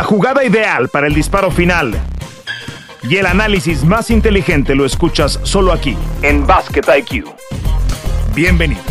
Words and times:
La 0.00 0.06
jugada 0.06 0.42
ideal 0.42 0.88
para 0.88 1.08
el 1.08 1.12
disparo 1.12 1.50
final 1.50 1.92
y 3.02 3.18
el 3.18 3.26
análisis 3.26 3.84
más 3.84 4.10
inteligente 4.10 4.74
lo 4.74 4.86
escuchas 4.86 5.38
solo 5.42 5.74
aquí, 5.74 5.94
en 6.22 6.46
Basket 6.46 6.80
IQ. 7.00 7.26
Bienvenidos. 8.34 8.82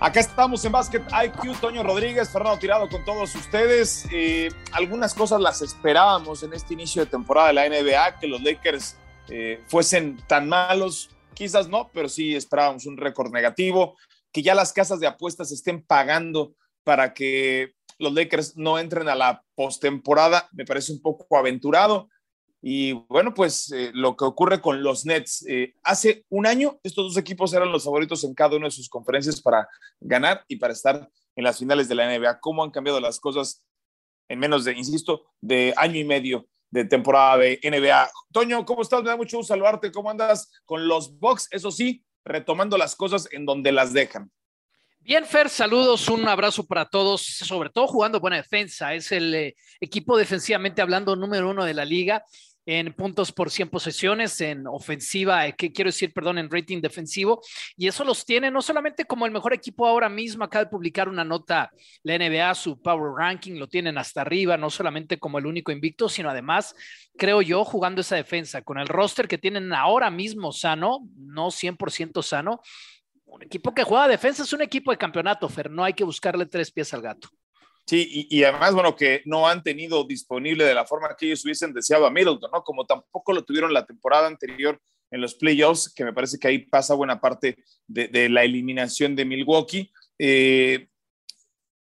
Acá 0.00 0.18
estamos 0.18 0.64
en 0.64 0.72
Basket 0.72 1.02
IQ, 1.26 1.60
Toño 1.60 1.84
Rodríguez, 1.84 2.28
Fernando 2.28 2.58
Tirado 2.58 2.88
con 2.88 3.04
todos 3.04 3.36
ustedes. 3.36 4.08
Eh, 4.10 4.48
algunas 4.72 5.14
cosas 5.14 5.40
las 5.40 5.62
esperábamos 5.62 6.42
en 6.42 6.54
este 6.54 6.74
inicio 6.74 7.04
de 7.04 7.06
temporada 7.08 7.46
de 7.46 7.52
la 7.52 7.68
NBA, 7.68 8.18
que 8.18 8.26
los 8.26 8.42
Lakers 8.42 8.96
eh, 9.28 9.62
fuesen 9.68 10.16
tan 10.26 10.48
malos, 10.48 11.08
quizás 11.42 11.68
no, 11.68 11.90
pero 11.92 12.08
sí 12.08 12.36
esperábamos 12.36 12.86
un 12.86 12.96
récord 12.96 13.32
negativo, 13.32 13.98
que 14.30 14.42
ya 14.42 14.54
las 14.54 14.72
casas 14.72 15.00
de 15.00 15.08
apuestas 15.08 15.50
estén 15.50 15.84
pagando 15.84 16.54
para 16.84 17.12
que 17.14 17.72
los 17.98 18.12
Lakers 18.14 18.56
no 18.56 18.78
entren 18.78 19.08
a 19.08 19.16
la 19.16 19.42
postemporada, 19.56 20.48
me 20.52 20.64
parece 20.64 20.92
un 20.92 21.02
poco 21.02 21.36
aventurado. 21.36 22.08
Y 22.62 22.92
bueno, 22.92 23.34
pues 23.34 23.72
eh, 23.72 23.90
lo 23.92 24.16
que 24.16 24.24
ocurre 24.24 24.60
con 24.60 24.84
los 24.84 25.04
Nets. 25.04 25.44
Eh, 25.48 25.74
hace 25.82 26.24
un 26.28 26.46
año 26.46 26.78
estos 26.84 27.06
dos 27.06 27.16
equipos 27.16 27.52
eran 27.54 27.72
los 27.72 27.82
favoritos 27.82 28.22
en 28.22 28.34
cada 28.34 28.56
una 28.56 28.66
de 28.66 28.70
sus 28.70 28.88
conferencias 28.88 29.40
para 29.40 29.68
ganar 29.98 30.44
y 30.46 30.56
para 30.56 30.72
estar 30.72 31.10
en 31.34 31.42
las 31.42 31.58
finales 31.58 31.88
de 31.88 31.96
la 31.96 32.06
NBA. 32.06 32.38
¿Cómo 32.38 32.62
han 32.62 32.70
cambiado 32.70 33.00
las 33.00 33.18
cosas 33.18 33.64
en 34.28 34.38
menos 34.38 34.64
de, 34.64 34.74
insisto, 34.74 35.24
de 35.40 35.74
año 35.76 35.98
y 35.98 36.04
medio 36.04 36.46
de 36.72 36.84
temporada 36.86 37.36
de 37.36 37.60
NBA? 37.62 38.10
Toño, 38.32 38.64
¿cómo 38.64 38.82
estás? 38.82 39.02
Me 39.02 39.10
da 39.10 39.16
mucho 39.16 39.36
gusto 39.36 39.52
saludarte. 39.52 39.92
¿Cómo 39.92 40.10
andas 40.10 40.50
con 40.64 40.88
los 40.88 41.16
Bucks? 41.18 41.46
Eso 41.52 41.70
sí, 41.70 42.02
retomando 42.24 42.76
las 42.76 42.96
cosas 42.96 43.28
en 43.30 43.46
donde 43.46 43.70
las 43.70 43.92
dejan. 43.92 44.32
Bien, 44.98 45.24
Fer, 45.26 45.48
saludos, 45.48 46.08
un 46.08 46.26
abrazo 46.28 46.64
para 46.64 46.86
todos, 46.86 47.22
sobre 47.22 47.70
todo 47.70 47.88
jugando 47.88 48.20
buena 48.20 48.36
defensa. 48.36 48.94
Es 48.94 49.12
el 49.12 49.34
eh, 49.34 49.56
equipo 49.80 50.16
defensivamente 50.16 50.80
hablando 50.80 51.14
número 51.14 51.50
uno 51.50 51.64
de 51.64 51.74
la 51.74 51.84
liga 51.84 52.24
en 52.64 52.92
puntos 52.92 53.32
por 53.32 53.50
100 53.50 53.68
posesiones, 53.70 54.40
en 54.40 54.66
ofensiva, 54.66 55.46
eh, 55.46 55.54
que 55.56 55.72
quiero 55.72 55.88
decir, 55.88 56.12
perdón, 56.12 56.38
en 56.38 56.50
rating 56.50 56.80
defensivo. 56.80 57.40
Y 57.76 57.88
eso 57.88 58.04
los 58.04 58.24
tiene 58.24 58.50
no 58.50 58.62
solamente 58.62 59.04
como 59.04 59.26
el 59.26 59.32
mejor 59.32 59.52
equipo 59.52 59.86
ahora 59.86 60.08
mismo, 60.08 60.44
acaba 60.44 60.64
de 60.64 60.70
publicar 60.70 61.08
una 61.08 61.24
nota 61.24 61.70
la 62.02 62.18
NBA, 62.18 62.54
su 62.54 62.80
Power 62.80 63.12
Ranking, 63.16 63.58
lo 63.58 63.68
tienen 63.68 63.98
hasta 63.98 64.20
arriba, 64.20 64.56
no 64.56 64.70
solamente 64.70 65.18
como 65.18 65.38
el 65.38 65.46
único 65.46 65.72
invicto, 65.72 66.08
sino 66.08 66.30
además, 66.30 66.74
creo 67.16 67.42
yo, 67.42 67.64
jugando 67.64 68.00
esa 68.00 68.16
defensa, 68.16 68.62
con 68.62 68.78
el 68.78 68.88
roster 68.88 69.26
que 69.26 69.38
tienen 69.38 69.72
ahora 69.72 70.10
mismo 70.10 70.52
sano, 70.52 71.00
no 71.16 71.50
100% 71.50 72.22
sano. 72.22 72.60
Un 73.24 73.42
equipo 73.42 73.74
que 73.74 73.82
juega 73.82 74.08
defensa 74.08 74.42
es 74.42 74.52
un 74.52 74.62
equipo 74.62 74.90
de 74.90 74.98
campeonato, 74.98 75.48
Fer, 75.48 75.70
no 75.70 75.84
hay 75.84 75.94
que 75.94 76.04
buscarle 76.04 76.46
tres 76.46 76.70
pies 76.70 76.92
al 76.94 77.02
gato. 77.02 77.28
Sí, 77.84 78.28
y, 78.30 78.44
además, 78.44 78.74
bueno, 78.74 78.94
que 78.94 79.22
no 79.24 79.48
han 79.48 79.62
tenido 79.62 80.04
disponible 80.04 80.64
de 80.64 80.74
la 80.74 80.86
forma 80.86 81.16
que 81.18 81.26
ellos 81.26 81.44
hubiesen 81.44 81.72
deseado 81.72 82.06
a 82.06 82.10
Middleton, 82.10 82.50
¿no? 82.52 82.62
Como 82.62 82.86
tampoco 82.86 83.32
lo 83.32 83.44
tuvieron 83.44 83.72
la 83.72 83.84
temporada 83.84 84.28
anterior 84.28 84.80
en 85.10 85.20
los 85.20 85.34
playoffs, 85.34 85.92
que 85.92 86.04
me 86.04 86.12
parece 86.12 86.38
que 86.38 86.48
ahí 86.48 86.58
pasa 86.58 86.94
buena 86.94 87.20
parte 87.20 87.58
de, 87.86 88.28
la 88.28 88.44
eliminación 88.44 89.16
de 89.16 89.24
Milwaukee. 89.24 89.92
Eh, 90.18 90.88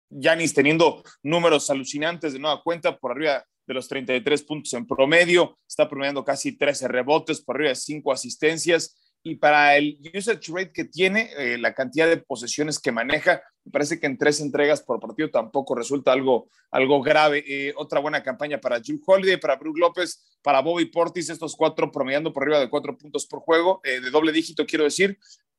Yanis 0.10 0.54
teniendo 0.54 1.04
números 1.24 1.70
alucinantes 1.70 2.34
de 2.34 2.40
nueva 2.40 2.62
cuenta, 2.64 2.98
por 2.98 3.12
arriba 3.12 3.46
de 3.68 3.74
los 3.74 3.88
33 3.88 4.44
puntos 4.44 4.74
en 4.74 4.88
promedio, 4.88 5.60
está 5.68 5.88
promediando 5.90 6.24
casi 6.24 6.58
13 6.58 6.88
rebotes, 6.88 7.42
por 7.42 7.58
arriba 7.58 7.70
de 7.70 7.76
5 7.76 8.12
asistencias 8.12 8.98
y 9.24 9.36
para 9.36 9.78
el 9.78 10.00
usage 10.16 10.52
rate 10.52 10.72
que 10.72 10.86
tiene, 10.86 11.30
eh, 11.38 11.58
la 11.58 11.74
cantidad 11.74 12.08
de 12.08 12.18
posesiones 12.18 12.80
que 12.80 12.92
maneja, 12.92 13.42
me 13.64 13.72
parece 13.72 14.00
que 14.00 14.08
en 14.08 14.18
tres 14.18 14.40
entregas 14.40 14.82
por 14.82 15.00
partido 15.00 15.30
tampoco 15.30 15.76
resulta 15.76 16.12
algo, 16.12 16.50
algo 16.72 17.02
grave. 17.02 17.44
Eh, 17.48 17.74
otra 17.76 18.00
buena 18.00 18.24
campaña 18.24 18.60
para 18.60 18.80
Drew 18.80 19.00
Holiday, 19.06 19.38
para 19.38 19.58
Brook 19.58 19.78
López, 19.78 20.40
para 20.42 20.62
Bobby 20.62 20.86
Portis, 20.86 21.30
estos 21.30 21.56
cuatro 21.56 21.92
promediando 21.92 22.34
por 22.34 22.44
arriba 22.44 22.60
de 22.60 22.70
cuatro 22.70 22.98
puntos 22.98 23.28
por 23.28 23.42
juego, 23.42 23.80
eh, 23.84 24.00
de 24.00 24.10
doble 24.10 24.32
dígito 24.32 24.66
quiero 24.66 24.86
decir, 24.86 25.18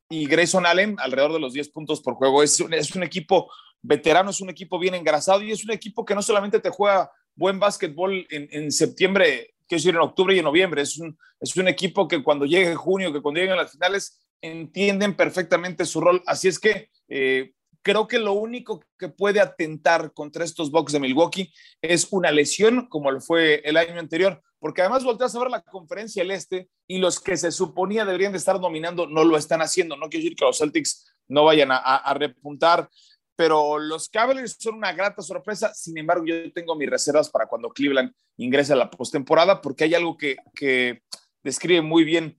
y 0.08 0.26
Grayson 0.26 0.66
Allen 0.66 0.96
alrededor 0.98 1.32
de 1.32 1.40
los 1.40 1.52
10 1.52 1.70
puntos 1.70 2.02
por 2.02 2.14
juego. 2.14 2.42
Es 2.42 2.60
un, 2.60 2.74
es 2.74 2.94
un 2.94 3.02
equipo 3.02 3.50
veterano, 3.80 4.30
es 4.30 4.40
un 4.40 4.50
equipo 4.50 4.78
bien 4.78 4.94
engrasado 4.94 5.42
y 5.42 5.52
es 5.52 5.64
un 5.64 5.70
equipo 5.70 6.04
que 6.04 6.14
no 6.14 6.22
solamente 6.22 6.60
te 6.60 6.70
juega 6.70 7.10
buen 7.34 7.58
básquetbol 7.58 8.26
en, 8.28 8.48
en 8.50 8.70
septiembre 8.70 9.51
quiero 9.72 9.78
decir, 9.78 9.94
en 9.94 10.00
octubre 10.02 10.34
y 10.34 10.38
en 10.38 10.44
noviembre. 10.44 10.82
Es 10.82 10.98
un, 10.98 11.18
es 11.40 11.56
un 11.56 11.66
equipo 11.68 12.06
que 12.06 12.22
cuando 12.22 12.44
llegue 12.44 12.74
junio, 12.74 13.12
que 13.12 13.22
cuando 13.22 13.40
lleguen 13.40 13.56
las 13.56 13.72
finales, 13.72 14.20
entienden 14.42 15.16
perfectamente 15.16 15.86
su 15.86 16.00
rol. 16.00 16.22
Así 16.26 16.48
es 16.48 16.58
que 16.58 16.90
eh, 17.08 17.52
creo 17.80 18.06
que 18.06 18.18
lo 18.18 18.34
único 18.34 18.84
que 18.98 19.08
puede 19.08 19.40
atentar 19.40 20.12
contra 20.12 20.44
estos 20.44 20.70
Bucks 20.70 20.92
de 20.92 21.00
Milwaukee 21.00 21.52
es 21.80 22.08
una 22.10 22.30
lesión, 22.30 22.86
como 22.88 23.10
lo 23.10 23.20
fue 23.20 23.62
el 23.64 23.78
año 23.78 23.98
anterior, 23.98 24.42
porque 24.58 24.82
además 24.82 25.04
volteas 25.04 25.34
a 25.34 25.40
ver 25.40 25.50
la 25.50 25.62
conferencia 25.62 26.22
del 26.22 26.32
Este 26.32 26.68
y 26.86 26.98
los 26.98 27.18
que 27.18 27.36
se 27.36 27.50
suponía 27.50 28.04
deberían 28.04 28.32
de 28.32 28.38
estar 28.38 28.60
dominando 28.60 29.06
no 29.06 29.24
lo 29.24 29.38
están 29.38 29.62
haciendo. 29.62 29.96
No 29.96 30.10
quiero 30.10 30.24
decir 30.24 30.36
que 30.36 30.44
los 30.44 30.58
Celtics 30.58 31.14
no 31.28 31.44
vayan 31.44 31.72
a, 31.72 31.78
a 31.78 32.14
repuntar 32.14 32.90
pero 33.36 33.78
los 33.78 34.08
Cavaliers 34.08 34.56
son 34.58 34.76
una 34.76 34.92
grata 34.92 35.22
sorpresa. 35.22 35.72
Sin 35.74 35.96
embargo, 35.98 36.24
yo 36.26 36.52
tengo 36.52 36.74
mis 36.76 36.90
reservas 36.90 37.30
para 37.30 37.46
cuando 37.46 37.70
Cleveland 37.70 38.12
ingrese 38.36 38.72
a 38.72 38.76
la 38.76 38.90
postemporada, 38.90 39.60
porque 39.60 39.84
hay 39.84 39.94
algo 39.94 40.16
que, 40.16 40.36
que 40.54 41.02
describe 41.42 41.82
muy 41.82 42.04
bien 42.04 42.38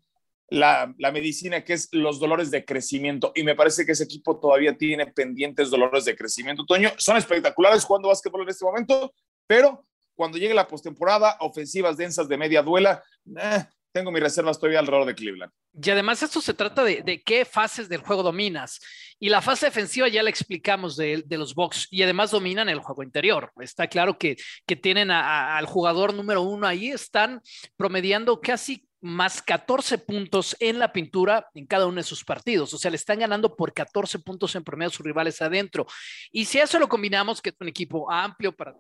la, 0.50 0.94
la, 1.00 1.12
medicina, 1.12 1.64
que 1.64 1.74
es 1.74 1.90
los 1.92 2.20
dolores 2.20 2.52
de 2.52 2.64
crecimiento. 2.64 3.32
Y 3.36 3.44
me 3.44 3.56
parece 3.56 3.86
que 3.86 3.94
ese 3.94 4.04
equipo 4.04 4.40
todavía 4.40 4.78
tiene 4.78 5.08
pendientes 5.08 5.72
dolores 5.72 6.06
de 6.06 6.16
crecimiento. 6.16 6.66
Toño, 6.66 6.92
son 6.98 7.18
espectaculares 7.18 7.84
jugando 7.84 8.10
básquetbol 8.10 8.44
en 8.44 8.50
este 8.50 8.66
momento, 8.66 9.14
pero 9.48 9.86
cuando 10.16 10.38
llegue 10.38 10.54
la 10.54 10.68
postemporada, 10.68 11.38
ofensivas 11.40 11.98
densas 11.98 12.28
de 12.28 12.38
media 12.38 12.62
duela, 12.62 13.04
eh, 13.36 13.66
tengo 13.94 14.12
mis 14.12 14.24
reservas 14.24 14.60
todavía 14.60 14.80
alrededor 14.80 15.06
de 15.06 15.16
Cleveland. 15.16 15.54
Y 15.82 15.90
además 15.90 16.22
esto 16.24 16.42
se 16.42 16.54
trata 16.54 16.84
de, 16.84 17.22
qué 17.24 17.46
fases 17.46 17.88
del 17.88 18.02
juego 18.02 18.24
dominas. 18.24 18.82
Y 19.20 19.30
la 19.30 19.42
fase 19.42 19.68
defensiva 19.68 20.08
ya 20.08 20.24
la 20.24 20.30
explicamos 20.30 20.98
de, 20.98 21.24
los 21.30 21.56
box 21.56 21.88
y 21.92 22.04
además 22.04 22.32
dominan 22.32 22.70
el 22.70 22.80
juego 22.80 23.04
interior. 23.04 23.52
Está 23.62 23.88
claro 23.88 24.18
que, 24.18 24.36
que 24.66 24.76
tienen 24.76 25.12
al 25.12 25.66
jugador 25.68 26.14
número 26.14 26.42
uno 26.42 26.68
ahí, 26.68 26.90
están 26.90 27.42
promediando 27.78 28.42
casi 28.42 28.88
más 29.00 29.42
14 29.42 29.98
puntos 30.00 30.56
en 30.60 30.80
la 30.80 30.92
pintura 30.92 31.48
en 31.54 31.68
cada 31.68 31.86
uno 31.86 31.98
de 31.98 32.04
sus 32.04 32.24
partidos. 32.24 32.74
O 32.74 32.78
sea, 32.78 32.90
le 32.90 32.96
están 32.96 33.20
ganando 33.20 33.56
por 33.56 33.74
14 33.74 34.20
puntos 34.20 34.56
en 34.56 34.64
promedio 34.64 34.88
a 34.90 34.94
sus 34.94 35.06
rivales 35.06 35.42
adentro. 35.42 35.86
Y 36.32 36.46
si 36.46 36.58
eso 36.58 36.80
lo 36.80 36.88
combinamos, 36.90 37.42
que 37.42 37.50
es 37.50 37.56
un 37.60 37.68
equipo 37.68 38.10
amplio 38.10 38.56
para 38.56 38.74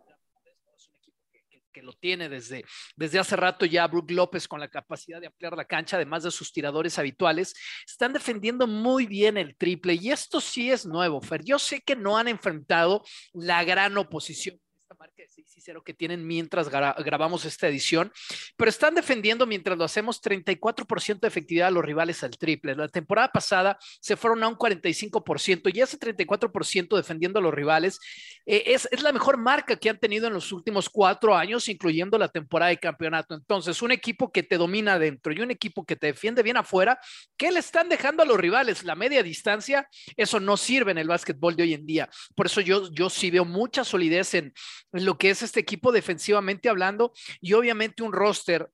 que 1.74 1.82
lo 1.82 1.92
tiene 1.94 2.30
desde, 2.30 2.64
desde 2.96 3.20
hace 3.20 3.36
rato 3.36 3.66
ya 3.66 3.88
Brook 3.88 4.12
López 4.12 4.48
con 4.48 4.60
la 4.60 4.70
capacidad 4.70 5.20
de 5.20 5.28
ampliar 5.28 5.58
la 5.58 5.66
cancha, 5.66 5.98
además 5.98 6.24
de 6.24 6.32
sus 6.32 6.54
tiradores 6.54 6.98
habituales, 7.00 7.54
están 7.86 8.14
defendiendo 8.14 8.68
muy 8.68 9.08
bien 9.08 9.38
el 9.38 9.58
triple 9.58 9.96
y 9.96 10.12
esto 10.12 10.40
sí 10.40 10.72
es 10.72 10.86
nuevo, 10.86 11.20
Fer. 11.20 11.44
Yo 11.44 11.60
sé 11.60 11.82
que 11.82 11.96
no 11.96 12.18
han 12.18 12.28
enfrentado 12.28 13.04
la 13.34 13.64
gran 13.64 13.98
oposición 13.98 14.63
marca 15.04 15.22
de 15.22 15.28
6 15.28 15.58
y 15.58 15.60
0 15.60 15.84
que 15.84 15.94
tienen 15.94 16.26
mientras 16.26 16.70
grabamos 16.70 17.44
esta 17.44 17.68
edición, 17.68 18.10
pero 18.56 18.70
están 18.70 18.96
defendiendo 18.96 19.46
mientras 19.46 19.78
lo 19.78 19.84
hacemos 19.84 20.22
34% 20.22 21.20
de 21.20 21.28
efectividad 21.28 21.68
a 21.68 21.72
los 21.72 21.84
rivales 21.84 22.24
al 22.24 22.38
triple. 22.38 22.74
La 22.74 22.88
temporada 22.88 23.28
pasada 23.30 23.78
se 24.00 24.16
fueron 24.16 24.42
a 24.44 24.48
un 24.48 24.56
45% 24.56 25.72
y 25.74 25.82
ese 25.82 26.00
34% 26.00 26.96
defendiendo 26.96 27.40
a 27.40 27.42
los 27.42 27.54
rivales 27.54 28.00
eh, 28.46 28.64
es, 28.68 28.88
es, 28.94 29.04
la 29.04 29.12
mejor 29.12 29.36
marca 29.36 29.76
que 29.76 29.90
han 29.90 30.00
tenido 30.00 30.28
en 30.28 30.34
los 30.34 30.54
últimos 30.54 30.90
cuatro 30.90 31.36
años, 31.36 31.68
incluyendo 31.68 32.18
la 32.18 32.30
temporada 32.30 32.70
de 32.70 32.78
campeonato. 32.78 33.36
Entonces, 33.36 33.82
un 33.82 33.92
equipo 33.92 34.32
que 34.32 34.44
te 34.44 34.58
domina 34.58 34.94
adentro 34.94 35.34
y 35.34 35.42
un 35.42 35.52
equipo 35.52 35.86
que 35.86 35.98
te 35.98 36.08
defiende 36.08 36.44
bien 36.44 36.56
afuera, 36.56 36.98
¿qué 37.36 37.52
le 37.52 37.60
están 37.60 37.90
dejando 37.90 38.24
a 38.24 38.26
los 38.26 38.38
rivales? 38.38 38.86
La 38.86 38.96
media 38.96 39.22
distancia, 39.22 39.86
eso 40.16 40.40
no 40.40 40.56
sirve 40.56 40.92
en 40.92 40.98
el 40.98 41.10
básquetbol 41.10 41.58
de 41.58 41.64
hoy 41.64 41.74
en 41.74 41.86
día. 41.86 42.10
Por 42.36 42.46
eso 42.46 42.62
yo, 42.62 42.90
yo 42.94 43.10
sí 43.10 43.30
veo 43.32 43.44
mucha 43.44 43.84
solidez 43.84 44.34
en 44.36 44.54
lo 44.94 45.18
que 45.18 45.32
es 45.32 45.42
este 45.42 45.60
equipo 45.60 45.92
defensivamente 45.92 46.70
hablando 46.70 47.12
y 47.42 47.54
obviamente 47.54 48.04
un 48.04 48.14
roster 48.14 48.70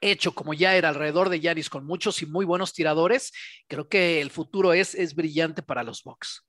hecho 0.00 0.34
como 0.34 0.52
ya 0.52 0.76
era 0.76 0.90
alrededor 0.90 1.30
de 1.30 1.40
Yanis 1.40 1.70
con 1.70 1.86
muchos 1.86 2.20
y 2.22 2.26
muy 2.26 2.44
buenos 2.44 2.72
tiradores, 2.72 3.32
creo 3.66 3.88
que 3.88 4.20
el 4.20 4.30
futuro 4.30 4.72
es, 4.72 4.94
es 4.94 5.14
brillante 5.14 5.62
para 5.62 5.82
los 5.82 6.02
Bucks. 6.02 6.44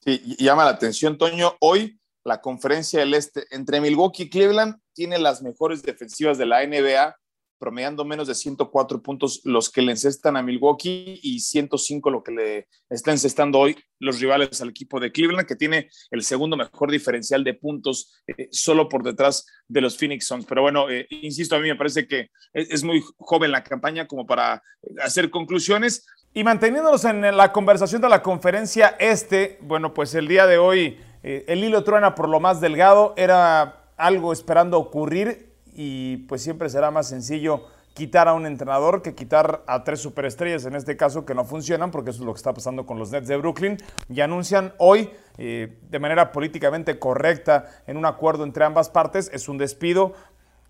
Sí, 0.00 0.36
llama 0.38 0.64
la 0.64 0.70
atención, 0.70 1.16
Toño. 1.16 1.56
Hoy 1.60 2.00
la 2.24 2.40
conferencia 2.40 3.00
del 3.00 3.14
Este 3.14 3.46
entre 3.50 3.80
Milwaukee 3.80 4.24
y 4.24 4.30
Cleveland 4.30 4.76
tiene 4.92 5.18
las 5.18 5.42
mejores 5.42 5.82
defensivas 5.82 6.36
de 6.38 6.46
la 6.46 6.66
NBA 6.66 7.16
promediando 7.60 8.04
menos 8.04 8.26
de 8.26 8.34
104 8.34 9.02
puntos 9.02 9.42
los 9.44 9.70
que 9.70 9.82
le 9.82 9.92
encestan 9.92 10.36
a 10.36 10.42
Milwaukee 10.42 11.20
y 11.22 11.40
105 11.40 12.10
lo 12.10 12.22
que 12.24 12.32
le 12.32 12.68
está 12.88 13.12
encestando 13.12 13.58
hoy 13.58 13.76
los 13.98 14.18
rivales 14.18 14.60
al 14.62 14.70
equipo 14.70 14.98
de 14.98 15.12
Cleveland, 15.12 15.46
que 15.46 15.54
tiene 15.54 15.90
el 16.10 16.22
segundo 16.22 16.56
mejor 16.56 16.90
diferencial 16.90 17.44
de 17.44 17.54
puntos 17.54 18.12
eh, 18.26 18.48
solo 18.50 18.88
por 18.88 19.02
detrás 19.02 19.46
de 19.68 19.82
los 19.82 19.96
Phoenix 19.98 20.26
Suns. 20.26 20.46
Pero 20.46 20.62
bueno, 20.62 20.88
eh, 20.90 21.06
insisto, 21.10 21.54
a 21.54 21.60
mí 21.60 21.68
me 21.68 21.76
parece 21.76 22.08
que 22.08 22.30
es, 22.54 22.82
muy 22.82 23.04
joven 23.18 23.52
la 23.52 23.62
campaña 23.62 24.08
como 24.08 24.26
para 24.26 24.62
hacer 25.02 25.28
conclusiones. 25.30 26.06
Y 26.32 26.44
manteniéndonos 26.44 27.04
en 27.04 27.36
la 27.36 27.52
conversación 27.52 28.00
de 28.00 28.08
la 28.08 28.22
conferencia 28.22 28.96
este, 28.98 29.58
bueno, 29.60 29.92
pues 29.92 30.14
el 30.14 30.28
día 30.28 30.46
de 30.46 30.56
hoy 30.56 30.98
eh, 31.22 31.44
el 31.48 31.62
hilo 31.62 31.84
truena 31.84 32.14
por 32.14 32.28
lo 32.28 32.40
más 32.40 32.60
delgado, 32.60 33.14
era 33.16 33.92
algo 33.96 34.32
esperando 34.32 34.78
ocurrir 34.78 35.49
y 35.74 36.18
pues 36.28 36.42
siempre 36.42 36.68
será 36.68 36.90
más 36.90 37.08
sencillo 37.08 37.66
quitar 37.94 38.28
a 38.28 38.34
un 38.34 38.46
entrenador 38.46 39.02
que 39.02 39.14
quitar 39.14 39.62
a 39.66 39.84
tres 39.84 40.00
superestrellas, 40.00 40.64
en 40.64 40.74
este 40.74 40.96
caso 40.96 41.24
que 41.26 41.34
no 41.34 41.44
funcionan, 41.44 41.90
porque 41.90 42.10
eso 42.10 42.20
es 42.20 42.26
lo 42.26 42.32
que 42.32 42.38
está 42.38 42.54
pasando 42.54 42.86
con 42.86 42.98
los 42.98 43.10
Nets 43.10 43.28
de 43.28 43.36
Brooklyn, 43.36 43.78
y 44.08 44.20
anuncian 44.20 44.72
hoy, 44.78 45.10
eh, 45.38 45.78
de 45.90 45.98
manera 45.98 46.32
políticamente 46.32 46.98
correcta, 46.98 47.66
en 47.86 47.96
un 47.96 48.06
acuerdo 48.06 48.44
entre 48.44 48.64
ambas 48.64 48.90
partes, 48.90 49.30
es 49.32 49.48
un 49.48 49.58
despido, 49.58 50.14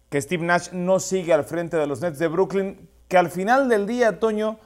que 0.08 0.20
Steve 0.20 0.44
Nash 0.44 0.72
no 0.72 0.98
sigue 0.98 1.32
al 1.32 1.44
frente 1.44 1.76
de 1.76 1.86
los 1.86 2.00
Nets 2.00 2.18
de 2.18 2.28
Brooklyn, 2.28 2.88
que 3.06 3.16
al 3.16 3.30
final 3.30 3.68
del 3.68 3.86
día, 3.86 4.18
Toño, 4.18 4.58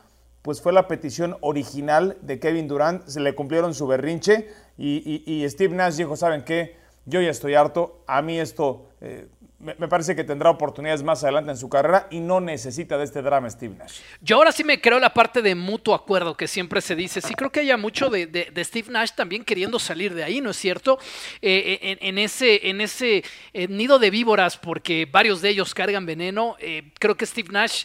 pues 0.42 0.60
fue 0.60 0.72
la 0.72 0.88
petición 0.88 1.36
original 1.40 2.18
de 2.22 2.38
Kevin 2.38 2.68
Durant, 2.68 3.06
se 3.06 3.20
le 3.20 3.34
cumplieron 3.34 3.74
su 3.74 3.86
berrinche 3.86 4.48
y, 4.76 5.44
Steve 5.48 5.74
Nash 5.74 5.96
dijo, 5.96 6.16
¿saben 6.16 6.44
qué? 6.44 6.76
Yo 7.06 7.20
ya 7.20 7.30
estoy 7.30 7.54
harto, 7.54 8.02
a 8.06 8.20
mí 8.20 8.38
esto 8.38 8.88
eh, 9.00 9.28
me 9.64 9.88
parece 9.88 10.14
que 10.14 10.24
tendrá 10.24 10.50
oportunidades 10.50 11.02
más 11.02 11.22
adelante 11.24 11.50
en 11.50 11.56
su 11.56 11.70
carrera 11.70 12.06
y 12.10 12.20
no 12.20 12.40
necesita 12.40 12.98
de 12.98 13.04
este 13.04 13.22
drama 13.22 13.48
Steve 13.48 13.74
Nash. 13.74 14.00
Yo 14.20 14.36
ahora 14.36 14.52
sí 14.52 14.62
me 14.62 14.80
creo 14.80 15.00
la 15.00 15.14
parte 15.14 15.40
de 15.40 15.54
mutuo 15.54 15.94
acuerdo 15.94 16.36
que 16.36 16.46
siempre 16.46 16.82
se 16.82 16.94
dice. 16.94 17.22
Sí 17.22 17.34
creo 17.34 17.50
que 17.50 17.60
haya 17.60 17.76
mucho 17.78 18.10
de, 18.10 18.52
Steve 18.64 18.88
Nash 18.90 19.12
también 19.16 19.42
queriendo 19.42 19.78
salir 19.78 20.12
de 20.12 20.22
ahí, 20.22 20.40
¿no 20.42 20.50
es 20.50 20.56
cierto? 20.56 20.98
Eh, 21.40 21.78
eh, 21.80 21.98
en, 22.00 22.18
ese, 22.18 22.68
en 22.68 22.80
ese 22.82 23.24
eh, 23.54 23.68
nido 23.68 23.98
de 23.98 24.10
víboras, 24.10 24.58
porque 24.58 25.08
varios 25.10 25.40
de 25.40 25.48
ellos 25.48 25.72
cargan 25.74 26.04
veneno, 26.04 26.56
creo 26.98 27.16
que 27.16 27.24
Steve 27.24 27.48
Nash 27.50 27.84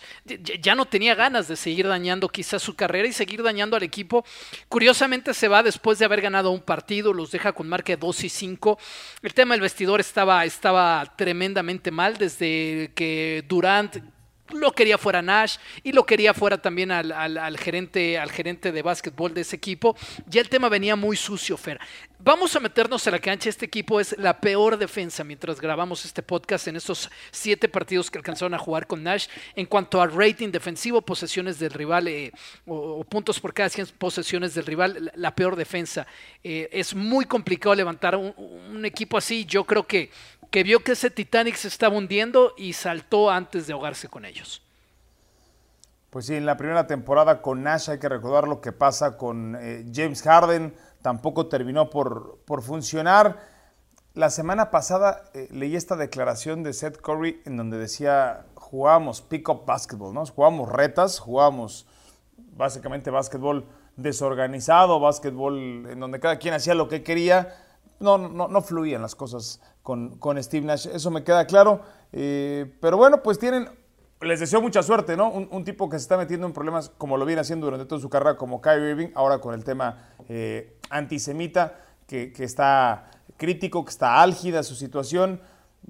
ya 0.62 0.76
no 0.76 0.86
tenía 0.86 1.16
ganas 1.16 1.48
de 1.48 1.56
seguir 1.56 1.88
dañando 1.88 2.28
quizás 2.28 2.62
su 2.62 2.76
carrera 2.76 3.08
y 3.08 3.14
seguir 3.14 3.42
dañando 3.42 3.78
al 3.78 3.84
equipo. 3.84 4.26
Curiosamente 4.68 5.34
se 5.34 5.48
va 5.48 5.64
después 5.64 6.00
de 6.00 6.06
haber 6.06 6.22
ganado 6.22 6.52
un 6.52 6.62
partido, 6.62 7.14
los 7.14 7.32
deja 7.32 7.54
con 7.54 7.70
marca 7.70 7.94
de 7.94 7.98
2 7.98 8.24
y 8.26 8.30
5. 8.30 8.78
El 9.22 9.34
tema 9.34 9.54
del 9.54 9.62
vestidor 9.62 10.02
estaba 10.02 10.44
tremendamente 11.16 11.69
mal 11.92 12.18
desde 12.18 12.92
que 12.96 13.44
Durant 13.48 13.98
lo 14.52 14.72
quería 14.72 14.98
fuera 14.98 15.22
Nash 15.22 15.58
y 15.84 15.92
lo 15.92 16.06
quería 16.06 16.34
fuera 16.34 16.58
también 16.62 16.92
al, 16.92 17.58
gerente, 17.58 18.18
al 18.18 18.32
gerente 18.32 18.72
de 18.72 18.82
básquetbol 18.82 19.34
de 19.34 19.42
ese 19.42 19.56
equipo. 19.56 19.96
Ya 20.26 20.42
el 20.42 20.50
tema 20.50 20.70
venía 20.70 20.96
muy 20.96 21.16
sucio, 21.16 21.58
Fer. 21.58 21.80
Vamos 22.22 22.54
a 22.56 22.60
meternos 22.60 23.08
a 23.08 23.12
la 23.12 23.20
cancha. 23.20 23.50
Este 23.50 23.66
equipo 23.66 24.00
es 24.00 24.18
la 24.18 24.40
peor 24.40 24.78
defensa 24.78 25.24
mientras 25.24 25.62
grabamos 25.62 26.04
este 26.04 26.22
podcast 26.22 26.68
en 26.68 26.76
estos 26.76 27.10
siete 27.32 27.70
partidos 27.70 28.12
que 28.12 28.18
alcanzaron 28.18 28.54
a 28.54 28.60
jugar 28.60 28.88
con 28.88 29.02
Nash. 29.02 29.28
En 29.56 29.66
cuanto 29.66 30.02
a 30.02 30.08
rating 30.08 30.52
defensivo, 30.52 31.02
posesiones 31.02 31.60
del 31.60 31.72
rival 31.72 32.10
eh, 32.10 32.34
o, 32.68 33.04
puntos 33.06 33.40
por 33.40 33.54
cada 33.54 33.70
100 33.70 33.88
posesiones 33.98 34.54
del 34.54 34.66
rival, 34.66 35.12
la, 35.16 35.34
peor 35.34 35.56
defensa. 35.56 36.06
Eh, 36.44 36.70
es 36.74 36.94
muy 36.94 37.24
complicado 37.26 37.74
levantar 37.74 38.18
un 38.18 38.86
equipo 38.86 39.18
así. 39.18 39.46
Yo 39.46 39.64
creo 39.64 39.88
que 39.88 40.12
que 40.52 40.64
vio 40.64 40.80
que 40.80 40.94
ese 40.94 41.10
Titanic 41.10 41.56
se 41.56 41.68
estaba 41.68 41.96
hundiendo 41.96 42.54
y 42.58 42.74
saltó 42.74 43.30
antes 43.30 43.68
de 43.68 43.74
ahogarse 43.74 44.08
con 44.08 44.26
ellos. 44.26 44.62
Pues 46.10 46.26
sí, 46.26 46.36
en 46.36 46.46
la 46.46 46.58
primera 46.58 46.88
temporada 46.88 47.42
con 47.42 47.62
Nash 47.62 47.90
hay 47.92 48.00
que 48.00 48.10
recordar 48.10 48.48
lo 48.48 48.62
que 48.62 48.72
pasa 48.72 49.16
con 49.16 49.56
eh, 49.60 49.86
James 49.94 50.24
Harden, 50.24 50.74
tampoco 51.02 51.48
terminó 51.48 51.90
por, 51.90 52.40
por 52.46 52.62
funcionar. 52.62 53.40
La 54.14 54.30
semana 54.30 54.72
pasada 54.72 55.24
eh, 55.34 55.48
leí 55.52 55.76
esta 55.76 55.96
declaración 55.96 56.64
de 56.64 56.74
Seth 56.74 56.98
Curry 56.98 57.42
en 57.46 57.58
donde 57.58 57.78
decía, 57.78 58.46
jugábamos 58.56 59.22
pick-up 59.22 59.66
basketball, 59.66 60.14
¿no? 60.14 60.26
Jugábamos 60.26 60.70
retas, 60.70 61.20
jugábamos 61.20 61.88
básicamente 62.56 63.10
básquetbol 63.10 63.66
desorganizado, 63.96 65.00
básquetbol 65.00 65.88
en 65.90 66.00
donde 66.00 66.20
cada 66.20 66.38
quien 66.38 66.54
hacía 66.54 66.74
lo 66.76 66.88
que 66.88 67.04
quería. 67.04 67.56
No, 68.00 68.18
no, 68.18 68.48
no 68.48 68.62
fluían 68.62 69.02
las 69.02 69.16
cosas 69.16 69.62
con, 69.84 70.44
Steve 70.44 70.66
Nash. 70.66 70.88
Eso 70.88 71.12
me 71.12 71.24
queda 71.24 71.46
claro. 71.46 71.82
Eh, 72.12 72.78
pero 72.80 72.98
bueno, 72.98 73.22
pues 73.24 73.40
tienen, 73.40 73.70
les 74.22 74.40
deseo 74.40 74.62
mucha 74.62 74.84
suerte, 74.84 75.18
¿no? 75.18 75.30
Un, 75.30 75.64
tipo 75.64 75.90
que 75.90 75.98
se 75.98 76.04
está 76.04 76.18
metiendo 76.18 76.48
en 76.48 76.54
problemas 76.54 76.90
como 76.90 77.18
lo 77.18 77.26
viene 77.26 77.42
haciendo 77.42 77.66
durante 77.66 77.86
toda 77.86 78.02
su 78.02 78.10
carrera, 78.10 78.38
como 78.38 78.62
Kyrie 78.62 78.92
Irving, 78.92 79.08
ahora 79.16 79.40
con 79.40 79.54
el 79.54 79.64
tema 79.64 80.10
eh, 80.28 80.79
antisemita, 80.90 81.80
que, 82.08 82.34
está 82.40 83.12
crítico, 83.38 83.86
que 83.86 83.92
está 83.92 84.22
álgida 84.22 84.64
su 84.64 84.76
situación. 84.76 85.42